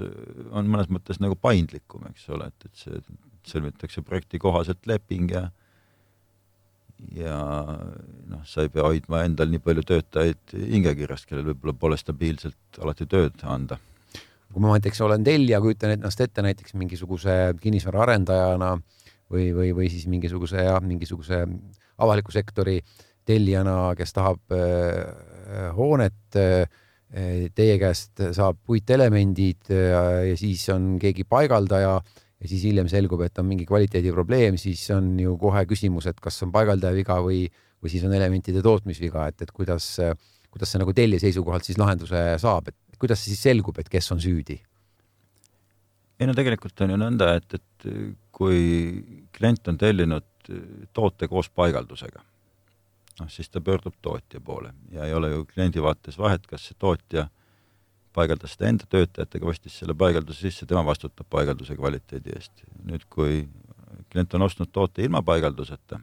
on 0.51 0.69
mõnes 0.69 0.89
mõttes 0.93 1.21
nagu 1.23 1.37
paindlikum, 1.39 2.07
eks 2.11 2.29
ole, 2.33 2.49
et, 2.51 2.69
et 2.69 2.85
see 2.85 3.03
sõlmitakse 3.49 4.03
projekti 4.05 4.39
kohaselt 4.39 4.87
leping 4.89 5.31
ja 5.33 5.49
ja 7.11 7.37
noh, 8.29 8.43
sa 8.47 8.63
ei 8.63 8.71
pea 8.71 8.85
hoidma 8.85 9.23
endal 9.27 9.49
nii 9.51 9.61
palju 9.63 9.83
töötajaid 9.87 10.53
hingekirjast, 10.55 11.27
kellel 11.27 11.49
võib-olla 11.51 11.75
pole 11.79 11.97
stabiilselt 11.99 12.79
alati 12.79 13.07
tööd 13.09 13.43
anda. 13.43 13.79
kui 14.53 14.61
ma 14.61 14.75
näiteks 14.75 15.01
olen 15.01 15.23
tellija, 15.25 15.59
kujutan 15.61 15.95
ennast 15.95 16.21
ette 16.21 16.43
näiteks 16.45 16.75
mingisuguse 16.77 17.55
kinnisvaraarendajana 17.59 18.75
või, 19.31 19.47
või, 19.55 19.71
või 19.73 19.89
siis 19.89 20.05
mingisuguse 20.07 20.61
jah, 20.61 20.79
mingisuguse 20.85 21.41
avaliku 21.97 22.31
sektori 22.31 22.77
tellijana, 23.25 23.95
kes 23.97 24.13
tahab 24.13 24.53
äh, 24.53 25.71
hoonet, 25.75 26.37
äh, 26.37 26.67
teie 27.13 27.77
käest 27.81 28.21
saab 28.33 28.57
puitelemendid 28.65 29.69
äh, 29.73 30.31
ja 30.31 30.37
siis 30.39 30.65
on 30.73 30.95
keegi 31.01 31.27
paigaldaja 31.29 31.95
ja 32.43 32.49
siis 32.49 32.65
hiljem 32.65 32.89
selgub, 32.91 33.21
et 33.23 33.37
on 33.39 33.47
mingi 33.47 33.67
kvaliteediprobleem, 33.69 34.57
siis 34.59 34.81
on 34.95 35.13
ju 35.21 35.35
kohe 35.39 35.63
küsimus, 35.69 36.09
et 36.09 36.19
kas 36.23 36.41
on 36.43 36.51
paigaldaja 36.51 36.95
viga 36.97 37.19
või, 37.23 37.45
või 37.79 37.93
siis 37.93 38.03
on 38.07 38.15
elementide 38.17 38.63
tootmisviga, 38.65 39.29
et, 39.31 39.45
et 39.45 39.53
kuidas, 39.55 39.93
kuidas 40.51 40.73
see 40.73 40.81
nagu 40.81 40.95
tellija 40.97 41.23
seisukohalt 41.23 41.69
siis 41.69 41.79
lahenduse 41.79 42.25
saab, 42.41 42.73
et 42.73 42.99
kuidas 42.99 43.21
see 43.21 43.35
siis 43.35 43.45
selgub, 43.47 43.79
et 43.79 43.91
kes 43.91 44.11
on 44.15 44.23
süüdi? 44.23 44.59
ei 46.19 46.27
no 46.29 46.35
tegelikult 46.37 46.83
on 46.85 46.93
ju 46.93 46.97
nõnda, 46.99 47.33
et, 47.39 47.57
et 47.57 47.87
kui 48.33 48.59
klient 49.35 49.71
on 49.71 49.79
tellinud 49.79 50.51
toote 50.95 51.27
koos 51.31 51.49
paigaldusega, 51.53 52.21
noh 53.19 53.29
siis 53.29 53.49
ta 53.49 53.61
pöördub 53.61 53.95
tootja 54.01 54.41
poole 54.41 54.73
ja 54.91 55.05
ei 55.05 55.13
ole 55.13 55.29
ju 55.33 55.45
kliendi 55.45 55.81
vaates 55.81 56.17
vahet, 56.17 56.47
kas 56.47 56.69
see 56.69 56.77
tootja 56.79 57.27
paigaldas 58.13 58.53
seda 58.53 58.69
enda 58.69 58.87
töötajatega, 58.89 59.49
ostis 59.49 59.75
selle 59.79 59.95
paigalduse 59.97 60.45
sisse, 60.45 60.65
tema 60.69 60.83
vastutab 60.85 61.27
paigalduse 61.33 61.75
kvaliteedi 61.77 62.33
eest. 62.35 62.65
nüüd, 62.85 63.05
kui 63.09 63.47
klient 64.11 64.33
on 64.37 64.45
ostnud 64.45 64.69
toote 64.71 65.05
ilma 65.05 65.23
paigalduseta 65.25 65.99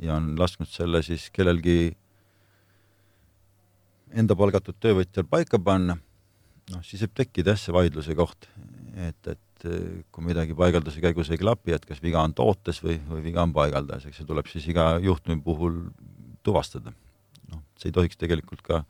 ja 0.00 0.14
on 0.16 0.32
lasknud 0.38 0.70
selle 0.70 1.02
siis 1.06 1.28
kellelgi 1.34 1.92
enda 4.10 4.36
palgatud 4.36 4.78
töövõtjal 4.82 5.26
paika 5.30 5.58
panna, 5.62 5.96
noh, 6.72 6.82
siis 6.86 7.04
võib 7.04 7.14
tekkida 7.22 7.54
jah, 7.54 7.60
see 7.62 7.74
vaidluse 7.74 8.16
koht, 8.18 8.48
et, 8.98 9.20
et 9.26 9.49
et 9.60 9.66
eh, 9.70 10.04
kui 10.12 10.24
midagi 10.24 10.56
paigalduse 10.56 11.02
käigus 11.02 11.30
ei 11.30 11.40
klapi, 11.40 11.74
et 11.76 11.84
kas 11.86 12.00
viga 12.02 12.22
on 12.24 12.34
tootes 12.36 12.80
või, 12.84 12.98
või 13.08 13.24
viga 13.28 13.44
on 13.44 13.54
paigaldajas, 13.56 14.08
eks 14.08 14.22
see 14.22 14.28
tuleb 14.28 14.48
siis 14.50 14.68
iga 14.72 14.94
juhtumi 15.02 15.40
puhul 15.44 15.82
tuvastada. 16.46 16.94
noh, 17.52 17.64
see 17.76 17.90
ei 17.90 17.96
tohiks 17.96 18.20
tegelikult 18.20 18.62
ka 18.64 18.84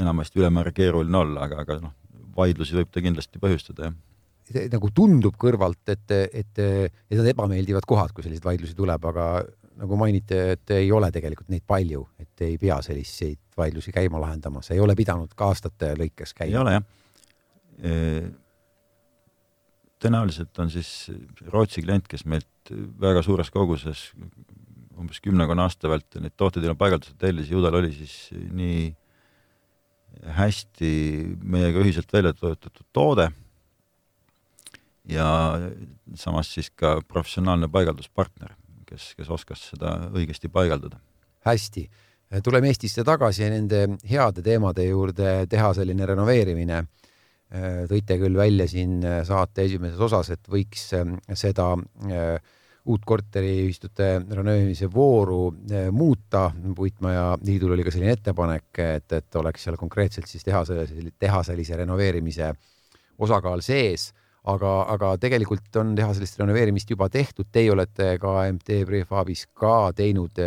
enamasti 0.00 0.40
ülemäära 0.40 0.72
keeruline 0.74 1.18
olla, 1.18 1.46
aga, 1.46 1.62
aga 1.64 1.78
noh, 1.82 1.94
vaidlusi 2.36 2.76
võib 2.76 2.92
ta 2.92 3.04
kindlasti 3.04 3.40
põhjustada, 3.42 3.90
jah 3.90 4.04
nagu 4.72 4.88
tundub 4.96 5.34
kõrvalt, 5.36 5.82
et, 5.92 6.12
et, 6.32 6.60
need 7.12 7.26
ebameeldivad 7.34 7.84
kohad, 7.84 8.14
kui 8.16 8.24
selliseid 8.24 8.46
vaidlusi 8.46 8.72
tuleb, 8.72 9.02
aga 9.10 9.26
nagu 9.76 9.98
mainiti, 10.00 10.38
et 10.54 10.72
ei 10.72 10.88
ole 10.88 11.10
tegelikult 11.12 11.50
neid 11.52 11.66
palju, 11.68 12.06
et 12.16 12.44
ei 12.46 12.56
pea 12.56 12.78
selliseid 12.80 13.42
vaidlusi 13.60 13.92
käima 13.92 14.16
lahendama, 14.22 14.62
see 14.64 14.78
ei 14.78 14.80
ole 14.80 14.96
pidanud 14.96 15.34
ka 15.36 15.50
aastate 15.52 15.92
lõikes 16.00 16.32
käima. 16.32 16.48
ei 16.48 16.62
ole 16.62 16.78
jah 16.78 16.86
e 17.78 17.92
tõenäoliselt 20.02 20.58
on 20.62 20.70
siis 20.72 21.10
Rootsi 21.52 21.82
klient, 21.84 22.06
kes 22.10 22.24
meilt 22.28 22.72
väga 23.00 23.22
suures 23.26 23.50
koguses 23.50 24.10
umbes 24.98 25.20
kümnekonna 25.22 25.68
aasta 25.68 25.90
vältel 25.90 26.24
neid 26.24 26.34
tooteid 26.36 26.64
ilma 26.66 26.78
paigalduseta 26.78 27.26
tellis, 27.26 27.50
ju 27.52 27.62
tal 27.62 27.76
oli 27.78 27.92
siis 27.94 28.14
nii 28.34 28.88
hästi 30.38 30.90
meiega 31.42 31.82
ühiselt 31.84 32.12
välja 32.12 32.32
töötatud 32.34 32.86
toode 32.92 33.28
ja 35.08 35.28
samas 36.18 36.50
siis 36.54 36.70
ka 36.74 36.98
professionaalne 37.08 37.70
paigalduspartner, 37.72 38.56
kes, 38.88 39.12
kes 39.16 39.30
oskas 39.30 39.68
seda 39.72 39.94
õigesti 40.10 40.50
paigaldada. 40.52 40.98
hästi, 41.46 41.88
tuleme 42.44 42.68
Eestisse 42.68 43.04
tagasi 43.04 43.42
ja 43.44 43.50
nende 43.52 43.84
heade 44.10 44.42
teemade 44.44 44.84
juurde, 44.84 45.46
teha 45.48 45.72
selline 45.74 46.06
renoveerimine 46.06 46.82
tõite 47.88 48.18
küll 48.20 48.36
välja 48.36 48.68
siin 48.68 49.00
äh, 49.04 49.22
saate 49.24 49.64
esimeses 49.64 50.00
osas, 50.04 50.30
et 50.34 50.48
võiks 50.52 50.90
ähm, 50.98 51.16
seda 51.32 51.70
äh, 52.08 52.36
uut 52.88 53.04
korteriühistute 53.04 54.10
renoveerimise 54.32 54.88
vooru 54.92 55.50
muuta. 55.92 56.50
puitmaja 56.76 57.34
liidul 57.44 57.74
oli 57.74 57.84
ka 57.84 57.92
selline 57.92 58.14
ettepanek, 58.16 58.70
et, 58.80 59.12
et 59.12 59.36
oleks 59.36 59.66
seal 59.66 59.76
konkreetselt 59.76 60.28
siis 60.30 60.44
tehase, 60.44 60.86
tehaselise 61.18 61.76
renoveerimise 61.76 62.52
osakaal 63.18 63.60
sees 63.60 64.08
aga, 64.48 64.72
aga 64.94 65.12
tegelikult 65.20 65.76
on 65.76 65.92
tehaselist 65.98 66.40
renoveerimist 66.40 66.88
juba 66.90 67.10
tehtud, 67.12 67.50
teie 67.52 67.68
olete 67.74 68.14
ka 68.22 68.38
MT 68.54 68.82
Prefabis 68.88 69.44
ka 69.52 69.90
teinud 69.92 70.40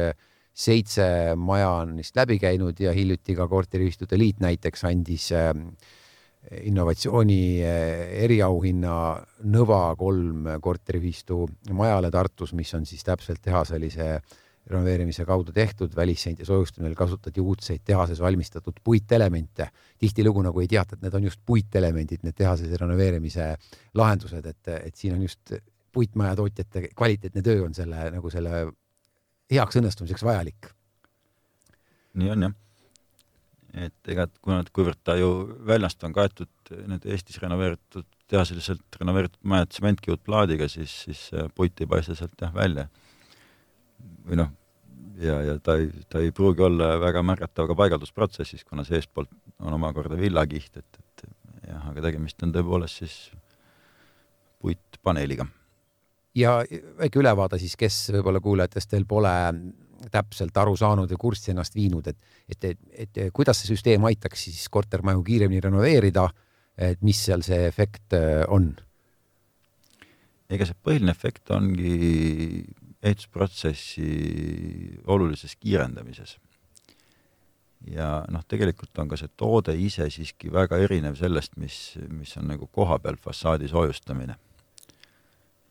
seitse 0.52 1.06
maja 1.38 1.70
on 1.84 1.96
vist 2.00 2.18
läbi 2.18 2.40
käinud 2.42 2.80
ja 2.80 2.92
hiljuti 2.96 3.36
ka 3.38 3.48
korteriühistute 3.48 4.18
liit 4.20 4.42
näiteks 4.44 4.84
andis 4.90 5.30
äh, 5.36 5.54
innovatsiooni 6.50 7.42
eh, 7.64 8.24
eriauhinna 8.26 8.94
Nõva 9.52 9.96
kolm 9.98 10.48
korteriühistu 10.62 11.44
majale 11.78 12.12
Tartus, 12.14 12.54
mis 12.58 12.72
on 12.78 12.86
siis 12.86 13.04
täpselt 13.06 13.42
tehaselise 13.44 14.16
renoveerimise 14.72 15.26
kaudu 15.26 15.54
tehtud, 15.54 15.94
välisseint 15.96 16.40
ja 16.40 16.46
soojustamisel 16.46 16.94
kasutati 16.96 17.42
uudseid 17.42 17.82
tehases 17.86 18.20
valmistatud 18.22 18.78
puitelemente. 18.84 19.68
tihtilugu 19.98 20.42
nagu 20.42 20.62
ei 20.62 20.68
teata, 20.68 20.96
et 20.96 21.02
need 21.02 21.18
on 21.18 21.24
just 21.24 21.42
puitelemendid, 21.46 22.22
need 22.24 22.38
tehases 22.38 22.74
renoveerimise 22.82 23.56
lahendused, 23.98 24.46
et, 24.46 24.68
et 24.68 24.96
siin 24.96 25.16
on 25.18 25.22
just 25.22 25.54
puitmaja 25.92 26.36
tootjate 26.36 26.88
kvaliteetne 26.96 27.42
töö 27.42 27.66
on 27.66 27.74
selle 27.74 28.10
nagu 28.12 28.30
selle 28.30 28.68
heaks 29.52 29.82
õnnestumiseks 29.82 30.24
vajalik. 30.24 30.72
nii 32.14 32.30
on 32.32 32.50
jah 32.50 32.62
et 33.74 34.12
ega 34.12 34.28
kuna, 34.42 34.62
kuivõrd 34.74 35.00
ta 35.04 35.16
ju 35.20 35.30
väljast 35.68 36.04
on 36.04 36.16
kaetud 36.16 36.74
need 36.88 37.06
Eestis 37.08 37.40
renoveeritud, 37.44 38.08
tehaseliselt 38.32 39.00
renoveeritud 39.00 39.40
majad 39.48 39.76
sementkiudplaadiga, 39.76 40.68
siis, 40.72 40.94
siis 41.06 41.28
puit 41.56 41.80
ei 41.80 41.90
paista 41.90 42.16
sealt 42.16 42.36
jah 42.42 42.54
välja. 42.56 42.88
või 44.28 44.38
noh, 44.40 44.52
ja, 45.22 45.42
ja 45.46 45.60
ta 45.60 45.78
ei, 45.80 45.90
ta 46.10 46.22
ei 46.22 46.32
pruugi 46.36 46.64
olla 46.66 46.94
väga 47.02 47.24
märgatav 47.26 47.70
ka 47.70 47.78
paigaldusprotsessis, 47.78 48.64
kuna 48.68 48.86
seestpoolt 48.88 49.32
on 49.60 49.74
omakorda 49.78 50.18
villakiht, 50.20 50.78
et, 50.78 51.00
et 51.00 51.26
jah, 51.68 51.88
aga 51.92 52.06
tegemist 52.08 52.44
on 52.44 52.54
tõepoolest 52.56 53.04
siis 53.04 53.18
puitpaneeliga. 54.62 55.46
ja 56.36 56.60
väike 57.00 57.20
ülevaade 57.20 57.60
siis, 57.60 57.76
kes 57.76 58.10
võib-olla 58.16 58.40
kuulajatest 58.40 58.92
veel 58.96 59.06
pole 59.06 59.34
täpselt 60.12 60.58
aru 60.58 60.76
saanud 60.78 61.12
ja 61.12 61.18
kurssi 61.20 61.52
ennast 61.54 61.76
viinud, 61.76 62.08
et, 62.08 62.18
et, 62.50 62.64
et, 62.64 62.78
et 62.94 63.20
kuidas 63.34 63.62
see 63.62 63.74
süsteem 63.74 64.06
aitaks 64.10 64.48
siis 64.48 64.70
kortermaju 64.74 65.24
kiiremini 65.28 65.62
renoveerida, 65.64 66.28
et 66.78 67.02
mis 67.06 67.20
seal 67.28 67.44
see 67.46 67.66
efekt 67.68 68.16
äh, 68.18 68.44
on? 68.50 68.74
ega 70.52 70.68
see 70.68 70.78
põhiline 70.84 71.14
efekt 71.14 71.52
ongi 71.56 72.64
ehitusprotsessi 73.02 74.08
olulises 75.08 75.56
kiirendamises. 75.56 76.38
ja 77.88 78.22
noh, 78.30 78.44
tegelikult 78.46 79.00
on 79.02 79.10
ka 79.10 79.18
see 79.18 79.32
toode 79.38 79.74
ise 79.74 80.06
siiski 80.14 80.52
väga 80.54 80.78
erinev 80.84 81.16
sellest, 81.18 81.56
mis, 81.58 81.98
mis 82.10 82.36
on 82.38 82.52
nagu 82.52 82.68
kohapeal 82.68 83.18
fassaadi 83.22 83.72
soojustamine 83.72 84.36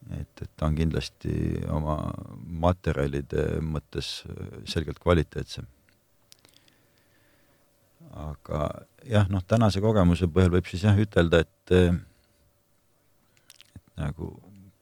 et, 0.08 0.42
et 0.42 0.50
ta 0.56 0.68
on 0.68 0.76
kindlasti 0.78 1.34
oma 1.70 1.98
materjalide 2.64 3.60
mõttes 3.64 4.22
selgelt 4.68 4.98
kvaliteetsem. 5.02 5.66
aga 8.10 8.60
jah, 9.06 9.28
noh, 9.30 9.42
tänase 9.46 9.80
kogemuse 9.80 10.26
põhjal 10.26 10.56
võib 10.56 10.66
siis 10.70 10.84
jah 10.88 10.98
ütelda, 10.98 11.44
et 11.44 11.74
et 13.76 13.90
nagu 14.00 14.32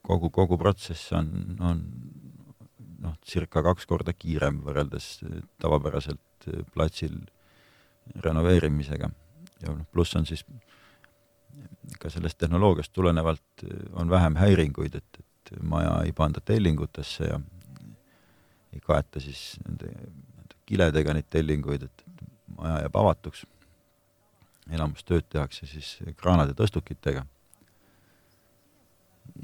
kogu, 0.01 0.31
kogu 0.33 0.57
protsess 0.57 1.11
on, 1.13 1.29
on 1.59 1.83
noh, 3.03 3.15
circa 3.27 3.61
kaks 3.65 3.85
korda 3.89 4.15
kiirem 4.15 4.63
võrreldes 4.65 5.19
tavapäraselt 5.61 6.49
platsil 6.73 7.19
renoveerimisega. 8.23 9.11
ja 9.61 9.75
noh, 9.75 9.85
pluss 9.93 10.15
on 10.15 10.25
siis 10.25 10.45
ka 11.99 12.09
sellest 12.09 12.37
tehnoloogiast 12.37 12.93
tulenevalt 12.93 13.63
on 13.93 14.09
vähem 14.09 14.35
häiringuid, 14.35 14.95
et, 14.95 15.19
et 15.19 15.61
maja 15.61 16.01
ei 16.05 16.11
panda 16.15 16.41
tellingutesse 16.45 17.29
ja 17.31 17.39
ei 18.73 18.79
kaeta 18.79 19.19
siis 19.19 19.57
nende, 19.65 19.89
nende 19.89 20.59
kiledega 20.69 21.15
neid 21.15 21.29
tellinguid, 21.29 21.87
et 21.87 22.05
maja 22.57 22.83
jääb 22.85 22.95
avatuks. 23.01 23.45
enamus 24.69 25.03
tööd 25.03 25.25
tehakse 25.29 25.65
siis 25.65 25.97
kraanade 26.17 26.53
tõstukitega. 26.53 27.25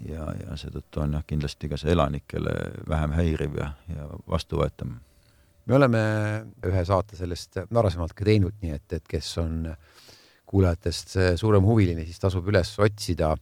ja, 0.05 0.27
ja 0.43 0.57
seetõttu 0.57 1.01
on 1.01 1.13
jah, 1.17 1.25
kindlasti 1.27 1.69
ka 1.69 1.77
see 1.77 1.91
elanikele 1.91 2.53
vähem 2.89 3.11
häiriv 3.11 3.57
ja, 3.57 3.73
ja 3.89 4.07
vastuvõetav. 4.29 4.93
me 5.65 5.75
oleme 5.75 6.01
ühe 6.65 6.85
saate 6.85 7.15
sellest 7.15 7.57
varasemalt 7.73 8.13
ka 8.13 8.25
teinud, 8.25 8.53
nii 8.61 8.71
et, 8.71 8.93
et 8.93 9.07
kes 9.07 9.37
on 9.41 9.65
äh, 9.71 9.77
kuulajatest 10.45 11.15
suurem 11.39 11.65
huviline, 11.65 12.05
siis 12.05 12.21
tasub 12.21 12.47
üles 12.51 12.71
otsida, 12.79 13.33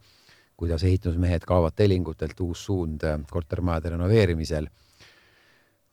kuidas 0.59 0.83
ehitusmehed 0.85 1.45
kaovad 1.47 1.75
tellingutelt, 1.75 2.39
uus 2.45 2.65
suund 2.67 3.03
äh, 3.07 3.19
kortermajade 3.29 3.93
renoveerimisel. 3.95 4.69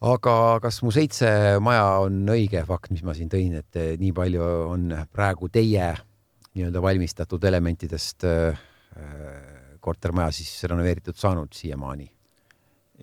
aga 0.00 0.34
kas 0.62 0.80
mu 0.82 0.92
seitse 0.94 1.58
maja 1.60 1.86
on 2.04 2.22
õige 2.32 2.62
fakt, 2.68 2.92
mis 2.94 3.02
ma 3.04 3.14
siin 3.16 3.28
tõin, 3.32 3.58
et 3.60 3.76
äh, 3.80 3.96
nii 4.00 4.12
palju 4.16 4.46
on 4.70 4.94
praegu 5.12 5.48
teie 5.52 5.90
nii-öelda 6.54 6.82
valmistatud 6.82 7.44
elementidest 7.44 8.24
äh, 8.28 8.62
kortermaja 9.80 10.32
siis 10.34 10.54
renoveeritud 10.64 11.16
saanud 11.16 11.52
siiamaani? 11.56 12.10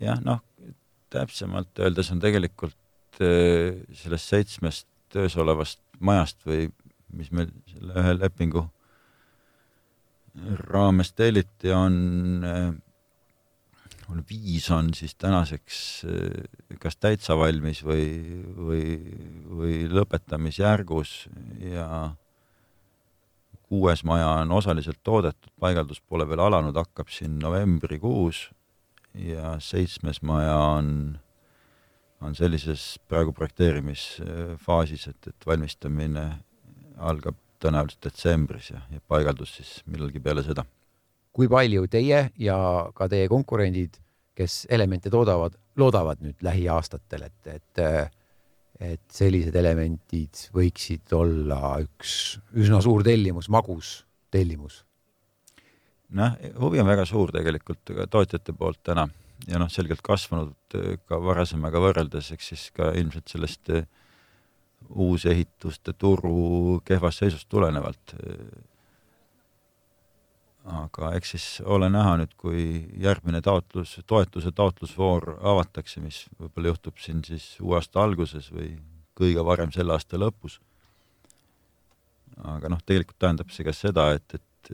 jah, 0.01 0.19
noh, 0.21 0.43
täpsemalt 1.09 1.79
öeldes 1.81 2.11
on 2.13 2.19
tegelikult 2.21 2.75
sellest 3.17 4.29
seitsmest 4.29 4.85
töös 5.09 5.33
olevast 5.41 5.79
majast 6.05 6.43
või 6.45 6.67
mis 7.13 7.31
meil 7.31 7.51
selle 7.71 7.95
ühe 8.01 8.17
lepingu 8.17 8.67
raames 10.67 11.13
telliti, 11.17 11.71
on, 11.73 12.43
on 14.11 14.23
viis 14.29 14.69
on 14.71 14.91
siis 14.93 15.15
tänaseks 15.15 15.79
kas 16.81 16.99
täitsa 17.01 17.37
valmis 17.39 17.81
või, 17.85 18.05
või, 18.57 18.85
või 19.49 19.79
lõpetamisjärgus 19.91 21.15
ja 21.63 21.87
kuues 23.67 24.03
maja 24.07 24.29
on 24.43 24.51
osaliselt 24.51 24.99
toodetud, 25.03 25.51
paigaldus 25.59 25.99
pole 26.01 26.27
veel 26.29 26.45
alanud, 26.45 26.77
hakkab 26.77 27.09
siin 27.11 27.39
novembrikuus 27.41 28.47
ja 29.17 29.57
seitsmes 29.63 30.21
maja 30.21 30.55
on, 30.77 31.17
on 32.21 32.35
sellises 32.37 32.95
praegu 33.09 33.33
projekteerimisfaasis, 33.35 35.07
et, 35.11 35.31
et 35.33 35.49
valmistamine 35.49 36.29
algab 36.97 37.37
tõenäoliselt 37.61 38.09
detsembris 38.09 38.71
ja, 38.71 38.81
ja 38.93 39.01
paigaldus 39.09 39.55
siis 39.57 39.71
millalgi 39.89 40.21
peale 40.23 40.43
seda. 40.45 40.65
kui 41.33 41.49
palju 41.49 41.87
teie 41.87 42.29
ja 42.41 42.57
ka 42.97 43.07
teie 43.09 43.27
konkurendid, 43.29 43.97
kes 44.37 44.65
elemente 44.73 45.09
toodavad, 45.13 45.57
loodavad 45.77 46.21
nüüd 46.25 46.41
lähiaastatel, 46.45 47.27
et, 47.29 47.53
et 47.57 47.83
et 48.77 49.01
sellised 49.09 49.55
elemendid 49.57 50.43
võiksid 50.53 51.13
olla 51.17 51.77
üks 51.81 52.37
üsna 52.53 52.77
suur 52.85 53.01
tellimus, 53.05 53.49
magus 53.49 54.03
tellimus? 54.33 54.83
noh, 56.13 56.35
huvi 56.61 56.79
on 56.79 56.87
väga 56.87 57.05
suur 57.09 57.33
tegelikult 57.35 57.89
tootjate 58.13 58.53
poolt 58.53 58.79
täna 58.85 59.07
ja 59.49 59.59
noh, 59.59 59.69
selgelt 59.71 60.03
kasvanud 60.05 60.77
ka 61.09 61.19
varasemaga 61.21 61.81
võrreldes, 61.83 62.29
eks 62.35 62.51
siis 62.53 62.67
ka 62.75 62.93
ilmselt 62.97 63.33
sellest 63.33 63.73
äh, 63.73 63.87
uusehituste 64.89 65.93
turu 65.93 66.81
kehvast 66.85 67.23
seisust 67.23 67.49
tulenevalt. 67.49 68.15
aga 70.67 71.13
eks 71.15 71.29
siis 71.31 71.43
ole 71.63 71.87
näha 71.89 72.17
nüüd, 72.19 72.33
kui 72.35 72.61
järgmine 72.99 73.39
taotlus, 73.41 73.93
toetuse 74.07 74.51
taotlusvoor 74.51 75.37
avatakse, 75.39 76.01
mis 76.03 76.25
võib-olla 76.39 76.73
juhtub 76.73 76.97
siin 76.99 77.23
siis 77.23 77.45
uue 77.61 77.77
aasta 77.79 78.03
alguses 78.03 78.49
või 78.51 78.73
kõige 79.15 79.45
varem 79.47 79.71
selle 79.71 79.95
aasta 79.95 80.19
lõpus. 80.19 80.59
aga 82.43 82.69
noh, 82.69 82.83
tegelikult 82.85 83.19
tähendab 83.19 83.49
see 83.49 83.65
ka 83.65 83.73
seda, 83.73 84.11
et, 84.13 84.35
et, 84.35 84.71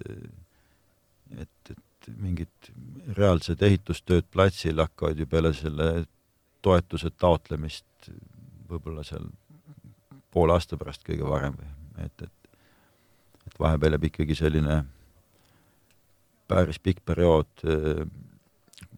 et, 1.46 1.72
et 1.76 2.10
mingid 2.18 2.74
reaalsed 3.18 3.62
ehitustööd 3.62 4.26
platsil 4.32 4.82
hakkavad 4.82 5.20
ju 5.20 5.30
peale 5.30 5.54
selle 5.54 6.06
toetuse 6.66 7.12
taotlemist 7.20 8.10
võib-olla 8.70 9.06
seal 9.08 9.30
poole 10.34 10.58
aasta 10.58 10.78
pärast 10.80 11.06
kõige 11.06 11.28
varem 11.30 11.56
või 11.60 12.06
et, 12.06 12.26
et, 12.26 12.52
et 13.48 13.60
vahepeal 13.60 13.98
jääb 13.98 14.10
ikkagi 14.10 14.38
selline 14.38 14.84
päris 16.50 16.80
pikk 16.84 17.04
periood, 17.06 17.66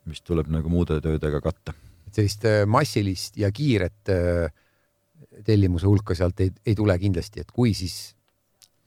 mis 0.10 0.22
tuleb 0.26 0.50
nagu 0.52 0.70
muude 0.72 0.98
töödega 1.02 1.42
katta. 1.44 1.74
et 2.08 2.18
sellist 2.18 2.46
äh, 2.46 2.64
massilist 2.66 3.38
ja 3.38 3.52
kiiret 3.52 4.12
äh, 4.12 4.52
tellimuse 5.46 5.88
hulka 5.88 6.16
sealt 6.16 6.40
ei, 6.40 6.52
ei 6.66 6.76
tule 6.76 6.96
kindlasti, 7.00 7.44
et 7.44 7.52
kui, 7.52 7.74
siis 7.74 8.16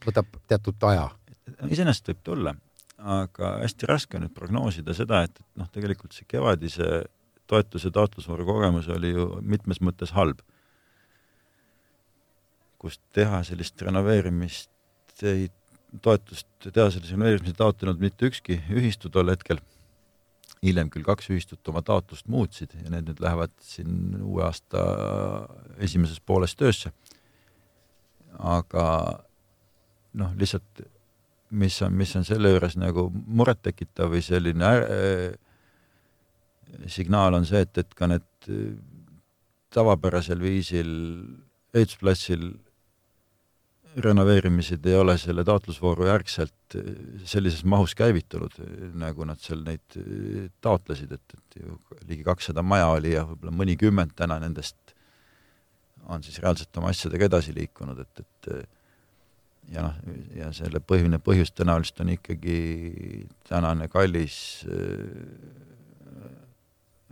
võtab 0.06 0.38
teatud 0.48 0.88
aja. 0.90 1.08
iseenesest 1.68 2.12
võib 2.12 2.24
tulla, 2.24 2.54
aga 2.98 3.54
hästi 3.62 3.88
raske 3.88 4.18
on 4.18 4.26
nüüd 4.26 4.34
prognoosida 4.34 4.94
seda, 4.94 5.22
et, 5.26 5.38
et 5.38 5.62
noh, 5.62 5.68
tegelikult 5.72 6.16
see 6.16 6.28
kevadise 6.28 7.04
toetuse 7.48 7.90
taotlusvooru 7.94 8.46
kogemus 8.46 8.88
oli 8.92 9.14
ju 9.14 9.28
mitmes 9.40 9.80
mõttes 9.80 10.12
halb. 10.16 10.40
Kus 12.78 12.98
teha 13.14 13.42
sellist 13.46 13.82
renoveerimist 13.82 15.24
ei, 15.26 15.48
toetust 16.04 16.68
teha 16.68 16.90
sellise 16.92 17.16
renoveerimise 17.16 17.56
taotlenud 17.58 18.00
mitte 18.02 18.28
ükski 18.28 18.60
ühistu 18.70 19.10
tol 19.10 19.32
hetkel. 19.32 19.60
hiljem 20.58 20.88
küll 20.90 21.06
kaks 21.06 21.28
ühistut 21.30 21.68
oma 21.70 21.84
taotlust 21.86 22.26
muutsid 22.26 22.72
ja 22.74 22.90
need 22.90 23.06
nüüd 23.06 23.20
lähevad 23.22 23.52
siin 23.62 24.16
uue 24.18 24.42
aasta 24.42 24.80
esimeses 25.78 26.20
pooles 26.20 26.54
töösse. 26.58 26.92
aga 28.38 28.84
noh, 30.14 30.32
lihtsalt 30.38 30.82
mis 31.50 31.82
on, 31.82 31.92
mis 31.94 32.14
on 32.16 32.24
selle 32.26 32.50
juures 32.52 32.76
nagu 32.76 33.08
murettekitav 33.12 34.10
või 34.12 34.22
selline 34.22 34.72
äh, 34.76 35.36
signaal 36.86 37.38
on 37.38 37.46
see, 37.48 37.62
et, 37.64 37.78
et 37.78 37.94
ka 37.96 38.08
need 38.10 38.50
tavapärasel 39.74 40.40
viisil 40.42 40.90
ehitusplatsil 41.74 42.50
renoveerimised 43.96 44.84
ei 44.86 44.94
ole 44.98 45.16
selle 45.18 45.44
taotlusvooru 45.46 46.06
järgselt 46.08 46.76
äh, 46.76 46.90
sellises 47.28 47.64
mahus 47.64 47.94
käivitunud, 47.98 48.54
nagu 48.98 49.26
nad 49.28 49.40
seal 49.42 49.64
neid 49.66 49.98
äh, 49.98 50.48
taotlesid, 50.64 51.12
et, 51.16 51.38
et 51.38 51.60
ju 51.62 51.78
ligi 52.08 52.24
kakssada 52.26 52.62
maja 52.62 52.90
oli 52.94 53.14
ja 53.16 53.24
võib-olla 53.28 53.54
mõnikümmend 53.62 54.16
täna 54.18 54.38
nendest 54.42 54.76
on 56.08 56.22
siis 56.24 56.38
reaalselt 56.40 56.76
oma 56.80 56.92
asjadega 56.94 57.26
edasi 57.28 57.52
liikunud, 57.56 57.98
et, 58.00 58.22
et 58.24 58.68
ja 59.72 59.84
noh, 59.84 59.96
ja 60.36 60.50
selle 60.56 60.80
põhiline 60.84 61.20
põhjus 61.22 61.52
tõenäoliselt 61.56 62.02
on 62.04 62.12
ikkagi 62.14 62.58
tänane 63.48 63.88
kallis 63.92 64.38
äh, 64.68 65.18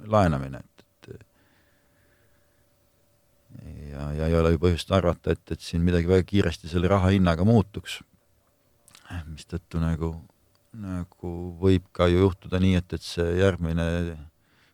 laenamine, 0.07 0.63
ja, 3.91 4.13
ja 4.13 4.29
ei 4.29 4.37
ole 4.39 4.55
ju 4.55 4.61
põhjust 4.63 4.93
arvata, 4.95 5.35
et, 5.35 5.43
et 5.53 5.63
siin 5.63 5.85
midagi 5.85 6.09
väga 6.11 6.27
kiiresti 6.29 6.71
selle 6.71 6.91
raha 6.93 7.13
hinnaga 7.15 7.47
muutuks. 7.47 8.01
mistõttu 9.31 9.81
nagu, 9.83 10.13
nagu 10.77 11.35
võib 11.61 11.87
ka 11.95 12.09
ju 12.11 12.25
juhtuda 12.25 12.61
nii, 12.63 12.79
et, 12.81 12.97
et 12.97 13.05
see 13.05 13.37
järgmine, 13.41 13.87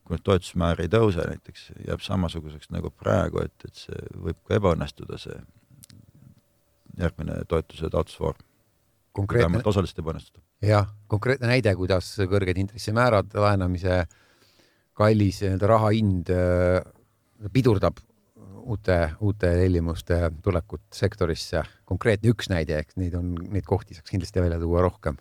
kui 0.03 0.17
nüüd 0.17 0.25
toetusmäär 0.27 0.81
ei 0.83 0.93
tõuse 0.93 1.27
näiteks, 1.29 1.67
jääb 1.89 2.05
samasuguseks 2.05 2.73
nagu 2.75 2.91
praegu, 2.91 3.45
et, 3.45 3.69
et 3.69 3.85
see 3.87 4.07
võib 4.15 4.41
ka 4.49 4.57
ebaõnnestuda, 4.59 5.21
see 5.21 5.37
järgmine 6.99 7.43
toetuse 7.49 7.91
taotlusvoor. 7.93 8.41
vähemalt 9.19 9.67
osaliselt 9.67 9.99
ebaõnnestuda. 9.99 10.43
jah, 10.63 10.89
konkreetne 11.07 11.53
näide, 11.53 11.75
kuidas 11.77 12.15
kõrged 12.19 12.59
intressimäärad, 12.59 13.35
laenamise 13.35 14.07
kallis 14.97 15.41
nii-öelda 15.43 15.69
raha 15.69 15.93
hind 15.95 16.31
äh, 16.33 16.83
pidurdab 17.53 18.01
uute, 18.63 18.99
uute 19.21 19.51
tellimuste 19.59 20.19
tulekut 20.43 20.85
sektorisse. 20.95 21.65
konkreetne 21.85 22.33
üks 22.33 22.49
näide, 22.53 22.79
eks 22.83 22.97
neid 23.01 23.15
on, 23.19 23.35
neid 23.53 23.67
kohti 23.69 23.97
saaks 23.97 24.11
kindlasti 24.13 24.43
välja 24.43 24.61
tuua 24.63 24.85
rohkem. 24.87 25.19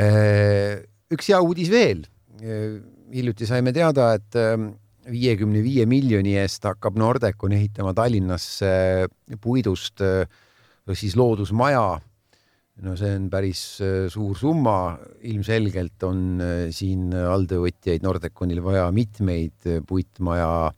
Äh, 0.00 0.84
üks 1.12 1.28
hea 1.32 1.40
uudis 1.42 1.72
veel. 1.72 2.04
Äh, 2.40 2.78
hiljuti 3.12 3.48
saime 3.48 3.74
teada, 3.76 4.12
et 4.16 4.38
viiekümne 5.12 5.60
viie 5.64 5.84
miljoni 5.90 6.36
eest 6.38 6.64
hakkab 6.64 6.96
Nordecon 7.00 7.52
ehitama 7.56 7.92
Tallinnasse 7.96 8.70
puidust 9.42 10.02
siis 10.94 11.16
loodusmaja. 11.18 12.00
no 12.82 12.94
see 12.96 13.10
on 13.14 13.26
päris 13.30 13.60
suur 14.10 14.38
summa, 14.38 14.96
ilmselgelt 15.28 16.02
on 16.08 16.40
siin 16.72 17.12
alltöövõtjaid 17.12 18.02
Nordeconil 18.02 18.62
vaja 18.64 18.86
mitmeid 18.94 19.68
puitmaja 19.86 20.72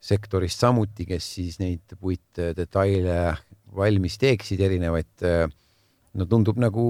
sektorist 0.00 0.60
samuti, 0.60 1.06
kes 1.08 1.32
siis 1.38 1.58
neid 1.62 1.96
puitdetaile 2.00 3.18
valmis 3.76 4.16
teeksid, 4.18 4.60
erinevaid 4.62 5.26
no 6.18 6.26
tundub 6.30 6.56
nagu 6.62 6.84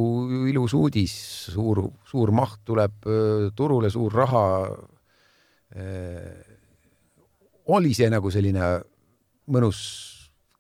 ilus 0.49 0.75
uudis, 0.77 1.15
suur, 1.55 1.83
suur 2.07 2.31
maht 2.37 2.61
tuleb 2.69 3.09
turule, 3.57 3.91
suur 3.91 4.15
raha 4.15 4.45
Äh, 5.77 6.45
oli 7.69 7.93
see 7.93 8.09
nagu 8.09 8.31
selline 8.33 8.79
mõnus 9.53 9.81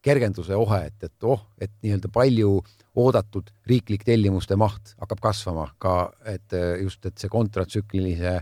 kergenduse 0.05 0.57
ohe, 0.57 0.83
et, 0.91 1.07
et 1.09 1.25
oh, 1.25 1.41
et 1.57 1.73
nii-öelda 1.81 2.11
palju 2.13 2.59
oodatud 2.99 3.49
riiklik 3.69 4.05
tellimuste 4.05 4.59
maht 4.61 4.93
hakkab 5.01 5.23
kasvama 5.31 5.71
ka, 5.81 6.11
et 6.29 6.53
äh, 6.53 6.77
just, 6.85 7.01
et 7.09 7.17
see 7.17 7.33
kontratsüklilise 7.33 8.37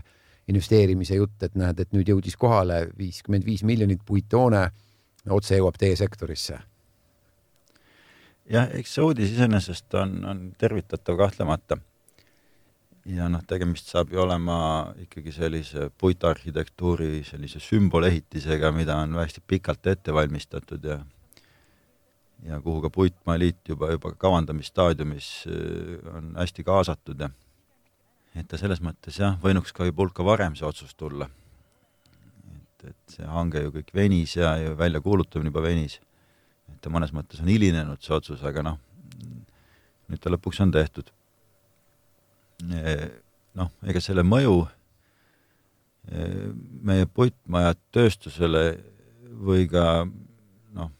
investeerimise 0.47 1.17
jutt, 1.19 1.43
et 1.43 1.55
näed, 1.59 1.79
et 1.79 1.93
nüüd 1.95 2.07
jõudis 2.07 2.37
kohale 2.39 2.85
viiskümmend 2.97 3.45
viis 3.45 3.63
miljonit 3.67 4.03
puittoone 4.05 4.63
otse 5.29 5.57
jõuab 5.59 5.77
teie 5.79 5.95
sektorisse. 5.99 6.59
jah, 8.47 8.69
eks 8.79 8.93
see 8.95 9.03
uudis 9.03 9.33
iseenesest 9.35 9.93
on, 9.99 10.23
on 10.25 10.43
tervitatav 10.57 11.17
kahtlemata 11.19 11.77
ja 13.07 13.27
noh, 13.31 13.43
tegemist 13.47 13.91
saab 13.91 14.11
ju 14.11 14.21
olema 14.23 14.57
ikkagi 15.03 15.31
sellise 15.35 15.89
puitarhitektuuri 15.99 17.23
sellise 17.27 17.59
sümbolehitisega, 17.63 18.71
mida 18.71 18.97
on 19.03 19.15
hästi 19.19 19.43
pikalt 19.47 19.87
ette 19.87 20.13
valmistatud 20.13 20.83
ja 20.83 21.01
ja 22.45 22.59
kuhu 22.61 22.81
ka 22.81 22.89
Puitmaaliit 22.89 23.69
juba, 23.69 23.91
juba 23.91 24.11
kavandamisstaadiumis 24.11 25.29
äh, 25.49 26.15
on 26.15 26.35
hästi 26.37 26.63
kaasatud 26.63 27.19
ja 27.19 27.29
et 28.37 28.47
ta 28.47 28.59
selles 28.59 28.81
mõttes 28.83 29.17
jah, 29.19 29.37
võinuks 29.41 29.73
ka 29.73 29.87
juba 29.87 30.05
hulka 30.05 30.25
varem 30.25 30.55
see 30.55 30.67
otsus 30.67 30.93
tulla. 30.95 31.29
et, 32.55 32.89
et 32.91 33.17
see 33.17 33.25
hange 33.25 33.63
ju 33.63 33.73
kõik 33.79 33.93
venis 33.95 34.35
ja, 34.37 34.55
ja 34.61 34.73
väljakuulutamine 34.77 35.51
juba 35.51 35.65
venis. 35.65 35.99
et 36.69 36.81
ta 36.81 36.93
mõnes 36.93 37.13
mõttes 37.13 37.41
on 37.41 37.49
hilinenud, 37.51 38.01
see 38.01 38.15
otsus, 38.15 38.43
aga 38.43 38.63
noh, 38.63 38.79
nüüd 40.07 40.21
ta 40.21 40.31
lõpuks 40.31 40.61
on 40.63 40.71
tehtud 40.71 41.11
noh, 43.57 43.71
ega 43.85 44.01
selle 44.01 44.23
mõju 44.25 44.65
meie 46.87 47.07
puitmajatööstusele 47.11 48.63
või 49.47 49.67
ka 49.69 50.05
noh, 50.77 50.91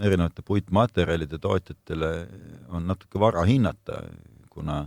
erinevate 0.00 0.42
puitmaterjalide 0.46 1.38
tootjatele 1.42 2.12
on 2.72 2.88
natuke 2.88 3.20
vara 3.20 3.44
hinnata, 3.46 4.00
kuna 4.48 4.86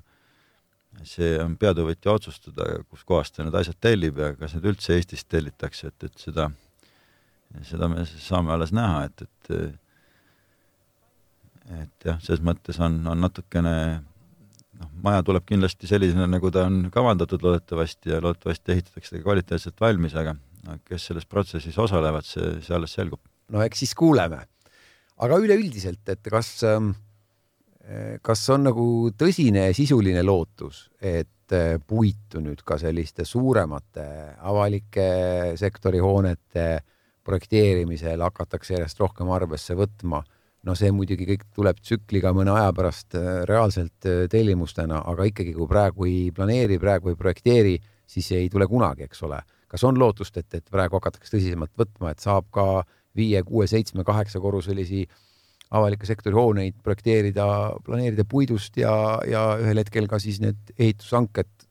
see 1.08 1.38
on 1.42 1.56
peatöövõtja 1.60 2.14
otsustada, 2.14 2.68
kuskohast 2.92 3.36
ta 3.36 3.46
need 3.46 3.56
asjad 3.58 3.78
tellib 3.82 4.20
ja 4.22 4.34
kas 4.38 4.56
need 4.58 4.68
üldse 4.74 4.98
Eestist 4.98 5.30
tellitakse, 5.32 5.92
et, 5.92 6.10
et 6.10 6.26
seda, 6.26 6.50
seda 7.68 7.89
me 7.92 8.06
saame 8.12 8.54
alles 8.56 8.74
näha, 8.76 9.06
et, 9.10 9.26
et 9.28 9.80
et 11.72 12.08
jah, 12.08 12.18
selles 12.24 12.42
mõttes 12.44 12.80
on, 12.84 12.98
on 13.08 13.20
natukene 13.22 13.74
noh, 14.82 14.89
maja 15.06 15.24
tuleb 15.26 15.46
kindlasti 15.48 15.89
sellisena, 15.89 16.28
nagu 16.30 16.52
ta 16.54 16.66
on 16.70 16.88
kavandatud 16.94 17.44
loodetavasti 17.46 18.14
ja 18.14 18.22
loodetavasti 18.24 18.76
ehitatakse 18.76 19.16
ta 19.16 19.22
kvaliteetselt 19.24 19.84
valmis, 19.84 20.16
aga 20.18 20.36
kes 20.88 21.10
selles 21.10 21.28
protsessis 21.30 21.78
osalevad, 21.82 22.28
see, 22.28 22.58
see 22.66 22.76
alles 22.78 22.96
selgub. 22.98 23.22
no 23.54 23.64
eks 23.66 23.86
siis 23.86 23.96
kuuleme. 23.98 24.44
aga 25.22 25.38
üleüldiselt, 25.38 26.02
et 26.10 26.28
kas, 26.34 26.54
ähm, 26.68 26.94
kas 28.21 28.43
on 28.53 28.67
nagu 28.69 28.86
tõsine 29.17 29.71
sisuline 29.73 30.21
lootus, 30.23 30.86
et 31.01 31.55
äh, 31.55 31.79
puitu 31.88 32.39
nüüd 32.43 32.61
ka 32.65 32.77
selliste 32.79 33.25
suuremate 33.25 34.05
avalike 34.38 35.07
sektori 35.59 35.99
hoonete 35.99 36.67
projekteerimisel 37.25 38.21
hakatakse 38.21 38.75
järjest 38.77 39.01
rohkem 39.01 39.29
arvesse 39.34 39.75
võtma 39.77 40.21
no 40.67 40.75
see 40.77 40.91
muidugi 40.93 41.25
kõik 41.29 41.47
tuleb 41.55 41.79
tsükliga 41.82 42.34
mõne 42.38 42.53
aja 42.53 42.69
pärast 42.75 43.17
äh, 43.17 43.41
reaalselt 43.49 44.07
äh, 44.09 44.25
tellimustena, 44.32 45.01
aga 45.09 45.25
ikkagi, 45.29 45.55
kui 45.57 45.67
praegu 45.69 46.07
ei 46.09 46.29
planeeri, 46.36 46.79
praegu 46.82 47.11
ei 47.11 47.17
projekteeri, 47.19 47.75
siis 48.09 48.32
ei 48.38 48.49
tule 48.51 48.67
kunagi, 48.69 49.07
eks 49.09 49.25
ole. 49.27 49.41
kas 49.71 49.86
on 49.88 49.95
lootust, 49.95 50.36
et, 50.38 50.53
et 50.53 50.65
praegu 50.67 50.99
hakatakse 50.99 51.32
tõsisemalt 51.32 51.71
võtma, 51.79 52.11
et 52.11 52.19
saab 52.19 52.49
ka 52.51 52.84
viie, 53.15 53.39
kuue, 53.47 53.67
seitsme, 53.71 54.03
kaheksa 54.03 54.41
korruselisi 54.43 55.05
avaliku 55.72 56.07
sektori 56.07 56.36
hooneid 56.36 56.78
projekteerida, 56.84 57.45
planeerida 57.86 58.26
puidust 58.28 58.78
ja, 58.80 58.93
ja 59.28 59.45
ühel 59.61 59.80
hetkel 59.84 60.09
ka 60.11 60.19
siis 60.19 60.41
need 60.43 60.74
ehitushanked 60.78 61.69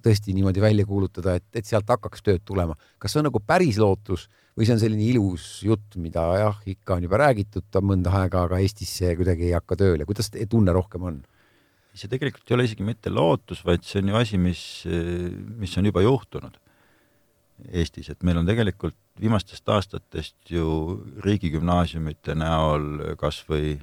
tõesti 0.00 0.34
niimoodi 0.34 0.62
välja 0.62 0.86
kuulutada, 0.88 1.36
et, 1.38 1.46
et 1.54 1.66
sealt 1.68 1.88
hakkaks 1.90 2.24
tööd 2.24 2.44
tulema. 2.46 2.74
kas 2.98 3.12
see 3.12 3.20
on 3.20 3.28
nagu 3.28 3.40
päris 3.44 3.78
lootus 3.80 4.26
või 4.56 4.66
see 4.66 4.74
on 4.76 4.80
selline 4.82 5.04
ilus 5.12 5.48
jutt, 5.66 5.98
mida 6.00 6.24
jah, 6.40 6.62
ikka 6.68 6.96
on 6.96 7.06
juba 7.06 7.20
räägitud 7.20 7.80
mõnda 7.84 8.14
aega, 8.22 8.46
aga 8.48 8.60
Eestis 8.64 8.92
see 9.00 9.12
kuidagi 9.18 9.50
ei 9.50 9.54
hakka 9.56 9.78
tööle. 9.80 10.08
kuidas 10.08 10.32
tunne 10.32 10.74
rohkem 10.76 11.06
on? 11.10 11.20
see 11.94 12.08
tegelikult 12.08 12.48
ei 12.48 12.56
ole 12.56 12.64
isegi 12.68 12.86
mitte 12.86 13.10
lootus, 13.12 13.64
vaid 13.66 13.84
see 13.84 14.00
on 14.00 14.12
ju 14.12 14.18
asi, 14.20 14.38
mis, 14.40 14.64
mis 15.60 15.76
on 15.78 15.90
juba 15.90 16.04
juhtunud 16.06 16.56
Eestis, 17.68 18.08
et 18.10 18.22
meil 18.26 18.40
on 18.40 18.48
tegelikult 18.48 18.96
viimastest 19.20 19.68
aastatest 19.68 20.50
ju 20.50 20.64
riigigümnaasiumite 21.24 22.34
näol 22.38 23.14
kas 23.20 23.42
või 23.48 23.74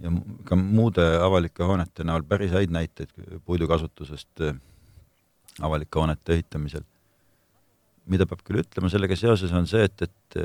ja 0.00 0.12
ka 0.48 0.56
muude 0.56 1.04
avalike 1.20 1.66
hoonete 1.66 2.06
näol 2.08 2.24
päris 2.28 2.54
häid 2.54 2.72
näiteid 2.72 3.12
puidukasutusest 3.44 4.44
avalike 5.60 5.98
hoonete 5.98 6.38
ehitamisel. 6.38 6.86
mida 8.10 8.26
peab 8.26 8.40
küll 8.42 8.58
ütlema 8.62 8.88
sellega 8.90 9.14
seoses, 9.14 9.52
on 9.54 9.68
see, 9.70 9.84
et, 9.86 10.02
et 10.02 10.38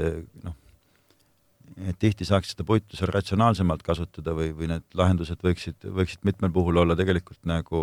noh, 0.44 0.54
et 1.90 1.98
tihti 2.00 2.28
saaks 2.28 2.52
seda 2.54 2.66
puitu 2.68 2.98
seal 2.98 3.10
ratsionaalsemalt 3.14 3.82
kasutada 3.84 4.36
või, 4.38 4.52
või 4.56 4.70
need 4.70 4.86
lahendused 4.94 5.42
võiksid, 5.44 5.88
võiksid 5.98 6.28
mitmel 6.28 6.54
puhul 6.54 6.84
olla 6.84 6.98
tegelikult 7.00 7.42
nagu 7.50 7.80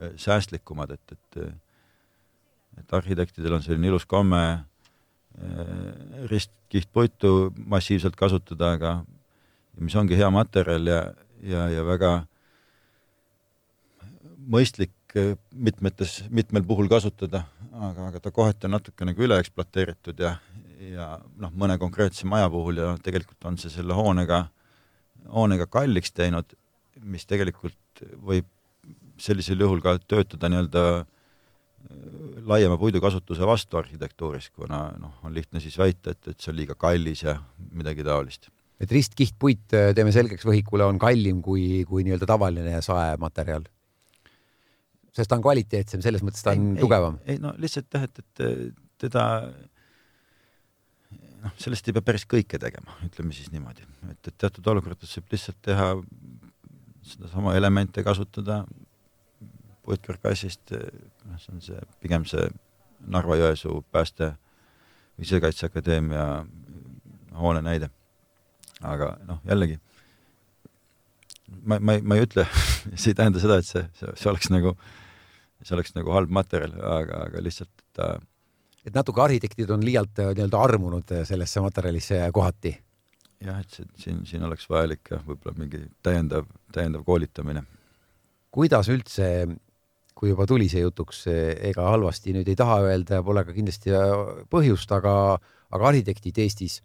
eh, 0.00 0.16
säästlikumad, 0.20 0.96
et, 0.96 1.14
et 1.14 1.40
et 2.80 2.94
arhitektidel 2.96 3.56
on 3.56 3.64
selline 3.64 3.90
ilus 3.90 4.06
komme 4.08 4.42
eh, 4.52 6.26
ristkihtpuitu 6.30 7.52
massiivselt 7.56 8.16
kasutada, 8.18 8.74
aga 8.76 8.94
mis 9.80 9.96
ongi 9.96 10.18
hea 10.18 10.30
materjal 10.32 10.88
ja, 10.88 11.02
ja, 11.46 11.66
ja 11.72 11.84
väga 11.86 12.12
mõistlik 14.52 15.16
eh, 15.18 15.34
mitmetes, 15.52 16.22
mitmel 16.30 16.64
puhul 16.68 16.90
kasutada, 16.92 17.44
aga, 17.72 18.08
aga 18.10 18.22
ta 18.22 18.34
kohati 18.34 18.68
on 18.68 18.76
natuke 18.78 19.08
nagu 19.08 19.28
üle 19.28 19.38
ekspluateeritud 19.42 20.24
ja, 20.24 20.36
ja 20.92 21.12
noh, 21.40 21.52
mõne 21.52 21.78
konkreetse 21.82 22.28
maja 22.28 22.50
puhul 22.52 22.82
ja 22.82 22.96
tegelikult 23.04 23.48
on 23.48 23.60
see 23.60 23.72
selle 23.72 23.96
hoonega, 23.96 24.46
hoonega 25.30 25.68
kalliks 25.70 26.14
teinud, 26.16 26.56
mis 27.02 27.24
tegelikult 27.28 28.04
võib 28.22 28.48
sellisel 29.22 29.60
juhul 29.62 29.80
ka 29.84 29.94
töötada 30.08 30.48
nii-öelda 30.50 30.82
äh, 30.98 31.10
laiema 32.46 32.78
puidukasutuse 32.78 33.46
vastu 33.46 33.78
arhitektuuris, 33.80 34.50
kuna 34.50 34.84
noh, 34.98 35.14
on 35.26 35.34
lihtne 35.34 35.60
siis 35.62 35.76
väita, 35.78 36.14
et, 36.14 36.32
et 36.32 36.40
see 36.40 36.52
on 36.52 36.58
liiga 36.58 36.76
kallis 36.78 37.24
ja 37.26 37.36
midagi 37.70 38.04
taolist. 38.06 38.50
et 38.82 38.92
ristkihtpuit, 38.92 39.68
äh, 39.78 39.92
teeme 39.94 40.12
selgeks 40.14 40.46
võhikule, 40.48 40.86
on 40.88 40.98
kallim 41.02 41.42
kui, 41.42 41.84
kui 41.88 42.06
nii-öelda 42.06 42.28
tavaline 42.28 42.80
saematerjal? 42.82 43.68
sest 45.12 45.28
ta 45.28 45.36
on 45.36 45.44
kvaliteetsem, 45.44 46.02
selles 46.04 46.24
mõttes 46.24 46.44
ta 46.44 46.56
on 46.56 46.72
ei, 46.74 46.80
tugevam? 46.80 47.20
ei 47.28 47.38
no 47.42 47.54
lihtsalt 47.60 47.92
jah, 47.92 48.08
et, 48.08 48.22
et 48.24 48.80
teda 49.02 49.26
noh, 51.42 51.54
sellest 51.60 51.88
ei 51.88 51.96
pea 51.96 52.06
päris 52.06 52.26
kõike 52.28 52.60
tegema, 52.62 52.96
ütleme 53.06 53.36
siis 53.36 53.52
niimoodi, 53.54 53.84
et, 54.10 54.30
et 54.30 54.38
teatud 54.38 54.72
olukordades 54.74 55.12
võib 55.18 55.36
lihtsalt 55.36 55.60
teha 55.68 55.92
sedasama 57.12 57.56
elemente 57.58 58.04
kasutada 58.06 58.62
puitkarkassist, 59.82 60.72
noh, 60.72 61.38
see 61.42 61.54
on 61.54 61.64
see, 61.64 61.86
pigem 62.02 62.26
see 62.28 62.46
Narva-Jõesuu 63.12 63.80
pääste 63.90 64.32
või 65.16 65.26
Sisekaitseakadeemia 65.26 66.26
hoone 67.38 67.62
näide. 67.64 67.90
aga 68.82 69.16
noh, 69.26 69.40
jällegi 69.46 69.78
ma, 71.62 71.78
ma, 71.78 71.96
ma 72.02 72.18
ei 72.18 72.26
ütle 72.26 72.46
see 73.00 73.12
ei 73.12 73.18
tähenda 73.18 73.42
seda, 73.42 73.58
et 73.62 73.68
see, 73.68 73.84
see, 73.98 74.12
see 74.18 74.30
oleks 74.30 74.50
nagu, 74.52 74.74
see 75.62 75.76
oleks 75.76 75.94
nagu 75.96 76.14
halb 76.14 76.32
materjal, 76.34 76.74
aga, 76.98 77.24
aga 77.28 77.42
lihtsalt 77.44 77.72
ta 77.96 78.14
äh, 78.16 78.28
et 78.86 78.94
natuke 78.96 79.22
arhitektid 79.22 79.70
on 79.70 79.84
liialt 79.84 80.18
äh, 80.22 80.32
nii-öelda 80.36 80.62
armunud 80.62 81.14
äh, 81.14 81.26
sellesse 81.28 81.62
materjalisse 81.64 82.18
kohati. 82.34 82.74
jah, 83.42 83.60
et 83.60 83.76
see, 83.76 83.86
siin, 83.98 84.22
siin 84.26 84.46
oleks 84.46 84.68
vajalik 84.70 85.14
jah, 85.14 85.22
võib-olla 85.26 85.58
mingi 85.58 85.84
täiendav, 86.02 86.48
täiendav 86.74 87.04
koolitamine. 87.06 87.64
kuidas 88.50 88.90
üldse, 88.92 89.28
kui 90.22 90.30
juba 90.30 90.44
tuli 90.46 90.68
see 90.70 90.84
jutuks, 90.84 91.24
ega 91.26 91.88
halvasti 91.90 92.30
nüüd 92.36 92.46
ei 92.46 92.54
taha 92.54 92.76
öelda 92.86 93.18
ja 93.18 93.26
pole 93.26 93.42
ka 93.42 93.50
kindlasti 93.56 93.90
äh, 93.90 94.12
põhjust, 94.54 94.92
aga, 94.94 95.14
aga 95.74 95.88
arhitektid 95.88 96.38
Eestis 96.38 96.78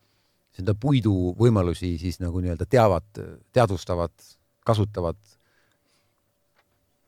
seda 0.57 0.73
puidu 0.73 1.35
võimalusi 1.37 1.91
siis 2.01 2.17
nagu 2.17 2.41
nii-öelda 2.41 2.65
teavad, 2.65 3.05
teadvustavad, 3.53 4.15
kasutavad 4.65 5.19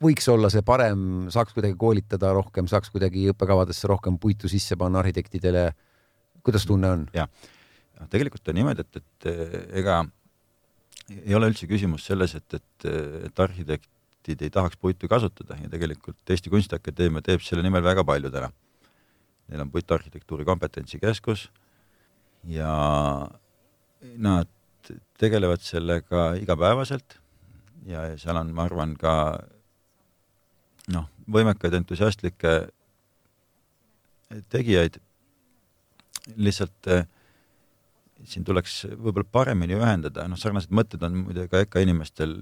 võiks 0.05 0.29
olla 0.29 0.51
see 0.53 0.61
parem, 0.61 1.01
saaks 1.33 1.57
kuidagi 1.57 1.73
koolitada 1.81 2.29
rohkem, 2.37 2.69
saaks 2.69 2.93
kuidagi 2.93 3.25
õppekavadesse 3.33 3.89
rohkem 3.89 4.21
puitu 4.21 4.51
sisse 4.51 4.77
panna 4.77 5.01
arhitektidele. 5.01 5.71
kuidas 6.45 6.69
tunne 6.69 6.93
on? 6.93 7.07
jah, 7.13 7.25
tegelikult 8.09 8.53
on 8.53 8.61
niimoodi, 8.61 8.85
et, 8.85 9.01
et 9.01 9.73
ega 9.81 10.03
ei 11.09 11.33
ole 11.33 11.49
üldse 11.49 11.65
küsimus 11.65 12.05
selles, 12.05 12.37
et, 12.37 12.53
et, 12.53 12.91
et 13.25 13.41
arhitektid 14.19 14.41
ei 14.41 14.49
tahaks 14.49 14.77
puitu 14.77 15.07
kasutada 15.07 15.55
ja 15.61 15.69
tegelikult 15.69 16.29
Eesti 16.29 16.49
Kunstiakadeemia 16.49 17.21
teeb 17.21 17.41
selle 17.41 17.63
nimel 17.63 17.83
väga 17.83 18.03
palju 18.03 18.29
täna. 18.29 18.51
Neil 19.49 19.61
on 19.61 19.71
puitarhitektuuri 19.71 20.45
kompetentsikeskus 20.45 21.49
ja 22.45 23.27
nad 24.17 24.47
tegelevad 25.17 25.61
sellega 25.61 26.35
igapäevaselt 26.35 27.19
ja 27.85 28.17
seal 28.17 28.37
on, 28.37 28.53
ma 28.53 28.65
arvan, 28.65 28.95
ka 28.95 29.39
noh, 30.93 31.07
võimekaid 31.31 31.73
entusiastlikke 31.73 32.69
tegijaid, 34.49 34.99
lihtsalt 36.37 36.91
eh, 36.91 37.07
siin 38.25 38.45
tuleks 38.45 38.85
võib-olla 38.91 39.25
paremini 39.31 39.79
ühendada, 39.79 40.27
noh, 40.27 40.37
sarnased 40.37 40.69
mõtted 40.69 41.01
on 41.03 41.23
muide 41.23 41.47
ka 41.49 41.63
EKA 41.63 41.81
inimestel 41.87 42.35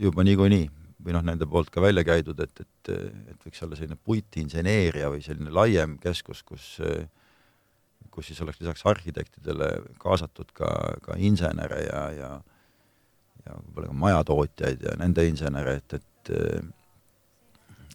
juba 0.00 0.24
niikuinii 0.24 0.85
või 1.04 1.12
noh, 1.16 1.24
nende 1.26 1.46
poolt 1.50 1.70
ka 1.72 1.82
välja 1.84 2.04
käidud, 2.06 2.40
et, 2.40 2.64
et, 2.64 2.90
et 3.32 3.44
võiks 3.44 3.62
olla 3.64 3.76
selline 3.76 3.98
puitinseneeria 4.00 5.10
või 5.12 5.22
selline 5.24 5.52
laiem 5.52 5.98
keskus, 6.02 6.42
kus 6.46 6.76
kus 8.16 8.30
siis 8.30 8.40
oleks 8.40 8.62
lisaks 8.62 8.80
arhitektidele 8.88 9.66
kaasatud 10.00 10.48
ka, 10.56 10.70
ka 11.04 11.18
insenere 11.20 11.82
ja, 11.84 12.02
ja 12.16 12.30
ja 13.46 13.54
võib-olla 13.60 13.90
ka 13.90 13.96
majatootjaid 14.02 14.84
ja 14.88 14.94
nende 14.98 15.26
insenere, 15.28 15.76
et, 15.78 15.98
et 16.00 16.32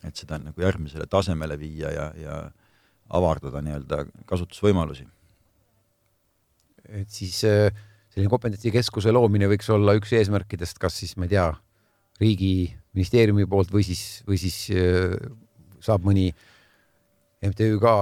et 0.08 0.18
seda 0.18 0.40
nagu 0.42 0.64
järgmisele 0.64 1.06
tasemele 1.10 1.58
viia 1.62 1.92
ja, 1.94 2.06
ja 2.18 2.36
avardada 3.12 3.62
nii-öelda 3.62 4.06
kasutusvõimalusi. 4.30 5.06
et 7.02 7.10
siis 7.12 7.44
äh, 7.48 7.70
selline 8.12 8.32
kompetentsikeskuse 8.32 9.12
loomine 9.12 9.50
võiks 9.52 9.70
olla 9.72 9.96
üks 10.00 10.14
eesmärkidest, 10.18 10.80
kas 10.80 10.98
siis 11.04 11.18
ma 11.18 11.28
ei 11.28 11.36
tea, 11.36 11.48
riigi 12.24 12.54
ministeeriumi 12.98 13.48
poolt 13.50 13.72
või 13.74 13.86
siis, 13.88 14.22
või 14.28 14.40
siis 14.42 14.58
äh, 14.76 15.16
saab 15.84 16.06
mõni 16.08 16.30
MTÜ 17.42 17.78
ka 17.82 17.96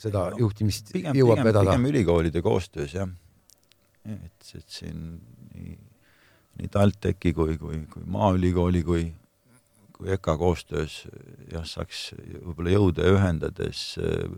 seda 0.00 0.30
no, 0.32 0.40
juhtimist 0.46 0.92
pigem, 0.94 1.14
jõuab 1.18 1.40
pigem, 1.40 1.50
vedada? 1.50 1.70
pigem 1.70 1.88
ülikoolide 1.92 2.42
koostöös 2.42 2.96
jah. 2.96 3.10
et, 4.08 4.52
et 4.56 4.66
siin 4.66 5.20
nii, 5.54 5.76
nii 6.60 6.72
TalTechi 6.72 7.34
kui, 7.36 7.58
kui, 7.60 7.82
kui 7.92 8.06
Maaülikooli 8.06 8.84
kui 8.86 9.08
kui 10.00 10.14
EKA 10.14 10.36
koostöös 10.40 11.02
jah, 11.52 11.64
saaks 11.68 12.14
võib-olla 12.40 12.72
jõude 12.72 13.04
ühendades 13.12 13.82
äh, 14.00 14.30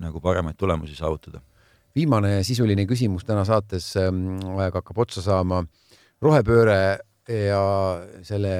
nagu 0.00 0.20
paremaid 0.20 0.58
tulemusi 0.60 0.98
saavutada. 0.98 1.40
viimane 1.96 2.42
sisuline 2.44 2.84
küsimus 2.86 3.24
täna 3.24 3.46
saates, 3.48 3.94
ähm, 3.96 4.38
aeg 4.58 4.76
hakkab 4.76 4.98
otsa 5.06 5.22
saama. 5.24 5.64
rohepööre 6.20 7.00
ja 7.30 7.62
selle 8.26 8.54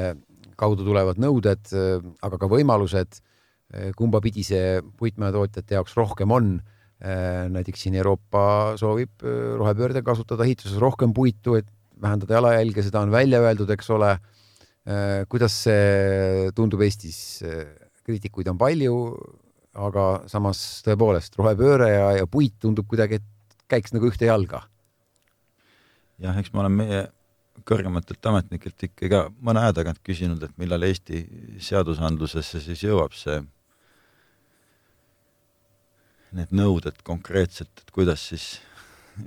kaudu 0.60 0.84
tulevad 0.86 1.20
nõuded, 1.22 1.72
äh, 1.74 2.02
aga 2.22 2.40
ka 2.40 2.50
võimalused, 2.50 3.20
äh, 3.74 3.90
kumba 3.98 4.22
pidi 4.24 4.44
see 4.46 4.80
puitmajatootjate 5.00 5.78
jaoks 5.78 5.96
rohkem 5.98 6.36
on 6.36 6.60
näiteks 7.00 7.80
siin 7.80 7.94
Euroopa 7.96 8.74
soovib 8.76 9.22
rohepöördega 9.24 10.04
kasutada 10.04 10.44
ehituses 10.44 10.76
rohkem 10.76 11.14
puitu, 11.16 11.54
et 11.56 11.64
vähendada 11.96 12.34
jalajälge, 12.36 12.82
seda 12.84 13.00
on 13.00 13.14
välja 13.14 13.40
öeldud, 13.40 13.72
eks 13.72 13.88
ole 13.96 14.10
Äh, 14.88 15.26
kuidas 15.28 15.54
see 15.66 16.50
tundub 16.56 16.80
Eestis? 16.80 17.42
kriitikuid 18.00 18.48
on 18.48 18.56
palju, 18.58 18.94
aga 19.78 20.04
samas 20.26 20.80
tõepoolest 20.82 21.36
rohepööre 21.38 21.90
ja, 21.92 22.06
ja 22.16 22.26
puit 22.26 22.54
tundub 22.58 22.88
kuidagi, 22.90 23.20
et 23.20 23.58
käiks 23.70 23.92
nagu 23.94 24.08
ühte 24.08 24.26
jalga. 24.26 24.64
jah, 26.18 26.38
eks 26.40 26.50
ma 26.54 26.64
olen 26.64 26.74
meie 26.80 27.02
kõrgematelt 27.66 28.26
ametnikelt 28.26 28.86
ikka 28.88 29.08
ka 29.10 29.20
mõne 29.40 29.64
aja 29.64 29.76
tagant 29.80 30.00
küsinud, 30.06 30.42
et 30.42 30.56
millal 30.60 30.84
Eesti 30.86 31.22
seadusandlusesse 31.62 32.62
siis 32.64 32.84
jõuab 32.84 33.14
see, 33.16 33.40
need 36.36 36.52
nõuded 36.54 37.00
konkreetselt, 37.06 37.72
et 37.82 37.90
kuidas 37.94 38.28
siis 38.30 38.50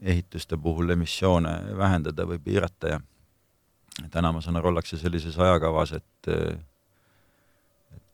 ehituste 0.01 0.57
puhul 0.57 0.95
emissioone 0.95 1.75
vähendada 1.77 2.25
või 2.25 2.39
piirata 2.43 2.95
ja 2.95 2.99
täna 4.11 4.31
ma 4.33 4.41
saan 4.41 4.57
aru, 4.57 4.71
ollakse 4.71 4.97
sellises 4.97 5.37
ajakavas, 5.37 5.93
et 5.99 6.31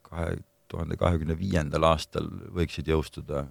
kahe 0.10 0.32
tuhande 0.70 0.98
kahekümne 0.98 1.36
viiendal 1.40 1.88
aastal 1.90 2.28
võiksid 2.56 2.90
jõustuda 2.92 3.46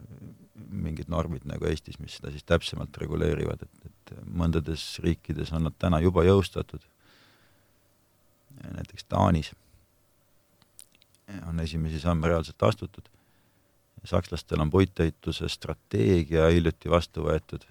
mingid 0.69 1.11
normid 1.11 1.47
nagu 1.49 1.67
Eestis, 1.69 1.99
mis 2.03 2.19
seda 2.19 2.33
siis 2.33 2.47
täpsemalt 2.47 2.97
reguleerivad, 3.01 3.63
et, 3.63 3.89
et 3.89 4.15
mõndades 4.27 4.85
riikides 5.05 5.53
on 5.57 5.69
nad 5.69 5.77
täna 5.79 6.01
juba 6.05 6.25
jõustatud. 6.27 6.83
näiteks 8.75 9.05
Taanis 9.05 9.53
on 11.49 11.61
esimesi 11.61 12.01
samme 12.01 12.29
reaalselt 12.29 12.63
astutud. 12.63 13.05
sakslastel 14.05 14.61
on 14.61 14.71
puitehituse 14.71 15.49
strateegia 15.49 16.47
hiljuti 16.49 16.91
vastu 16.91 17.25
võetud, 17.27 17.65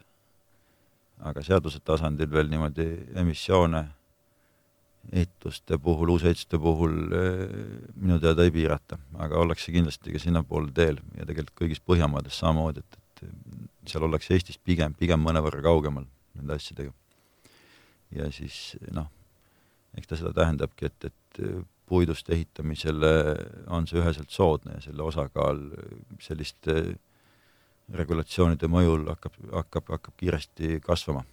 aga 1.20 1.41
seaduse 1.41 1.80
tasandil 1.80 2.30
veel 2.32 2.50
niimoodi 2.50 2.88
emissioone 3.16 3.86
ehituste 5.12 5.78
puhul, 5.80 6.10
uusehituste 6.16 6.60
puhul 6.60 6.95
minu 7.95 8.20
teada 8.20 8.43
ei 8.43 8.51
piirata, 8.51 8.99
aga 9.24 9.39
ollakse 9.39 9.72
kindlasti 9.72 10.14
ka 10.14 10.22
sinnapoole 10.22 10.74
teel 10.76 10.99
ja 11.16 11.28
tegelikult 11.28 11.55
kõigis 11.62 11.84
Põhjamaades 11.84 12.39
samamoodi, 12.41 12.84
et, 12.84 12.97
et 13.24 13.91
seal 13.91 14.03
ollakse 14.08 14.36
Eestis 14.36 14.60
pigem, 14.60 14.95
pigem 14.97 15.24
mõnevõrra 15.24 15.64
kaugemal 15.64 16.08
nende 16.38 16.58
asjadega. 16.58 16.91
ja 18.16 18.30
siis 18.32 18.76
noh, 18.91 19.08
eks 19.97 20.12
ta 20.12 20.20
seda 20.20 20.34
tähendabki, 20.36 20.91
et, 20.91 21.10
et 21.12 21.41
puidust 21.88 22.30
ehitamisele 22.30 23.12
on 23.72 23.88
see 23.88 24.01
üheselt 24.01 24.32
soodne 24.34 24.76
ja 24.76 24.84
selle 24.89 25.08
osakaal 25.08 25.62
selliste 26.20 26.97
regulatsioonide 27.95 28.68
mõjul 28.68 29.08
hakkab, 29.14 29.39
hakkab, 29.53 29.95
hakkab 29.95 30.20
kiiresti 30.20 30.82
kasvama 30.84 31.24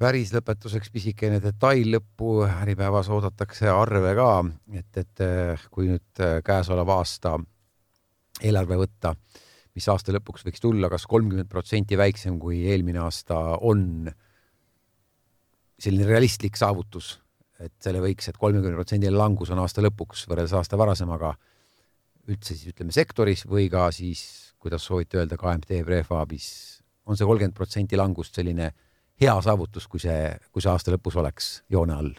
päris 0.00 0.32
lõpetuseks 0.34 0.90
pisikene 0.92 1.40
detail 1.42 1.90
lõppu, 1.96 2.42
Äripäevas 2.48 3.10
oodatakse 3.12 3.68
arve 3.70 4.14
ka, 4.16 4.28
et, 4.78 5.00
et 5.02 5.24
kui 5.70 5.90
nüüd 5.90 6.22
käesoleva 6.44 6.98
aasta 7.00 7.36
eelarve 8.42 8.78
võtta, 8.80 9.14
mis 9.76 9.88
aasta 9.88 10.14
lõpuks 10.16 10.46
võiks 10.46 10.62
tulla 10.62 10.90
kas, 10.90 11.04
kas 11.04 11.12
kolmkümmend 11.12 11.50
protsenti 11.50 11.98
väiksem 11.98 12.38
kui 12.40 12.64
eelmine 12.72 13.02
aasta 13.04 13.38
on? 13.60 14.10
Selline 15.82 16.06
realistlik 16.06 16.54
saavutus, 16.54 17.16
et 17.58 17.72
selle 17.82 17.98
võiks 18.04 18.28
et, 18.28 18.36
et 18.36 18.38
kolmekümne 18.38 18.76
protsendiline 18.76 19.18
langus 19.18 19.50
on 19.50 19.58
aasta 19.58 19.82
lõpuks 19.82 20.28
võrreldes 20.30 20.54
aasta 20.54 20.78
varasemaga 20.78 21.32
üldse 22.30 22.54
siis 22.54 22.70
ütleme 22.70 22.94
sektoris 22.94 23.42
või 23.50 23.66
ka 23.70 23.88
siis, 23.94 24.22
kuidas 24.62 24.84
soovite 24.86 25.18
öelda, 25.18 25.38
KMT 25.40 25.82
Prefabis 25.86 26.46
on 27.10 27.18
see 27.18 27.26
kolmkümmend 27.26 27.56
protsenti 27.56 27.98
langust 27.98 28.38
selline 28.38 28.70
hea 29.20 29.34
saavutus, 29.44 29.88
kui 29.88 30.00
see, 30.00 30.20
kui 30.52 30.62
see 30.64 30.70
aasta 30.72 30.94
lõpus 30.94 31.18
oleks 31.20 31.54
joone 31.72 31.96
all? 31.96 32.14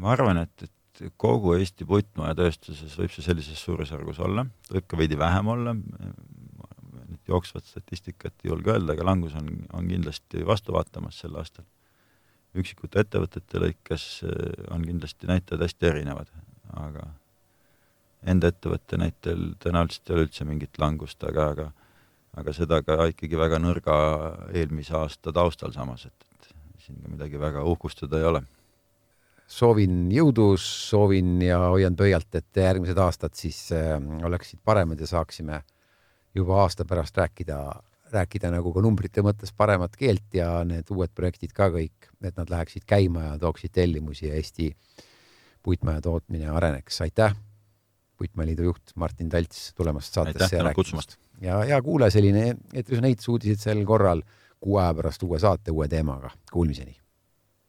ma 0.00 0.14
arvan, 0.14 0.38
et, 0.40 0.62
et 0.64 1.12
kogu 1.20 1.54
Eesti 1.56 1.86
puitmajatööstuses 1.88 2.94
võib 2.98 3.12
see 3.12 3.24
sellises 3.24 3.60
suurusjärgus 3.64 4.20
olla, 4.24 4.46
võib 4.70 4.86
ka 4.88 4.98
veidi 5.00 5.18
vähem 5.20 5.50
olla, 5.52 5.74
nüüd 5.74 7.28
jooksvat 7.28 7.68
statistikat 7.68 8.44
ei 8.44 8.50
julge 8.50 8.72
öelda, 8.74 8.94
aga 8.94 9.06
langus 9.06 9.36
on, 9.38 9.48
on 9.76 9.88
kindlasti 9.88 10.44
vastu 10.46 10.74
vaatamas 10.76 11.20
sel 11.22 11.36
aastal. 11.40 11.66
üksikute 12.56 13.04
ettevõtete 13.04 13.60
lõikes 13.62 14.04
eh, 14.26 14.64
on 14.74 14.84
kindlasti 14.86 15.28
näitajad 15.30 15.62
hästi 15.62 15.86
erinevad, 15.86 16.32
aga 16.80 17.06
enda 18.26 18.50
ettevõtte 18.50 18.98
näitel 19.00 19.52
tõenäoliselt 19.62 20.10
ei 20.10 20.16
ole 20.16 20.26
üldse 20.26 20.44
mingit 20.44 20.80
langust, 20.82 21.22
aga, 21.24 21.46
aga 21.54 21.68
aga 22.38 22.54
seda 22.54 22.80
ka 22.86 23.08
ikkagi 23.10 23.38
väga 23.38 23.58
nõrga 23.62 23.96
eelmise 24.54 24.94
aasta 24.98 25.32
taustal 25.34 25.74
samas, 25.74 26.06
et, 26.06 26.26
et 26.36 26.50
siin 26.84 27.00
ka 27.02 27.12
midagi 27.12 27.40
väga 27.40 27.64
uhkustada 27.66 28.20
ei 28.20 28.28
ole. 28.30 28.42
soovin 29.50 30.06
jõudu, 30.14 30.54
soovin 30.62 31.40
ja 31.42 31.58
hoian 31.72 31.96
pöialt, 31.98 32.34
et 32.34 32.56
järgmised 32.56 32.98
aastad 32.98 33.34
siis 33.34 33.72
äh, 33.74 33.98
oleksid 34.24 34.60
paremad 34.64 35.00
ja 35.00 35.06
saaksime 35.10 35.62
juba 36.34 36.60
aasta 36.62 36.84
pärast 36.84 37.16
rääkida, 37.18 37.58
rääkida 38.12 38.50
nagu 38.54 38.72
ka 38.72 38.82
numbrite 38.82 39.22
mõttes 39.26 39.50
paremat 39.56 39.96
keelt 39.98 40.34
ja 40.34 40.62
need 40.64 40.90
uued 40.94 41.10
projektid 41.14 41.52
ka 41.52 41.70
kõik, 41.74 42.12
et 42.22 42.36
nad 42.36 42.50
läheksid 42.50 42.86
käima 42.86 43.32
ja 43.32 43.38
tooksid 43.42 43.74
tellimusi 43.74 44.28
ja 44.28 44.38
Eesti 44.38 44.70
puitmaja 45.62 46.00
tootmine 46.00 46.48
areneks. 46.48 47.00
aitäh, 47.00 47.34
Puitmaliidu 48.20 48.68
juht 48.68 48.92
Martin 49.00 49.28
Talts 49.32 49.70
tulemast 49.74 50.14
saatesse 50.14 50.56
ja 50.56 50.64
rääkimast. 50.68 51.16
ja 51.40 51.58
hea 51.64 51.82
kuulaja, 51.82 52.12
selline 52.12 52.56
eetris 52.74 52.98
on 53.00 53.08
ehitusuudised 53.08 53.64
sel 53.64 53.84
korral 53.88 54.20
kuu 54.60 54.76
aja 54.76 54.92
pärast 54.94 55.22
uue 55.24 55.38
saate 55.40 55.72
uue 55.72 55.88
teemaga. 55.88 56.30
Kuulmiseni 56.52 56.96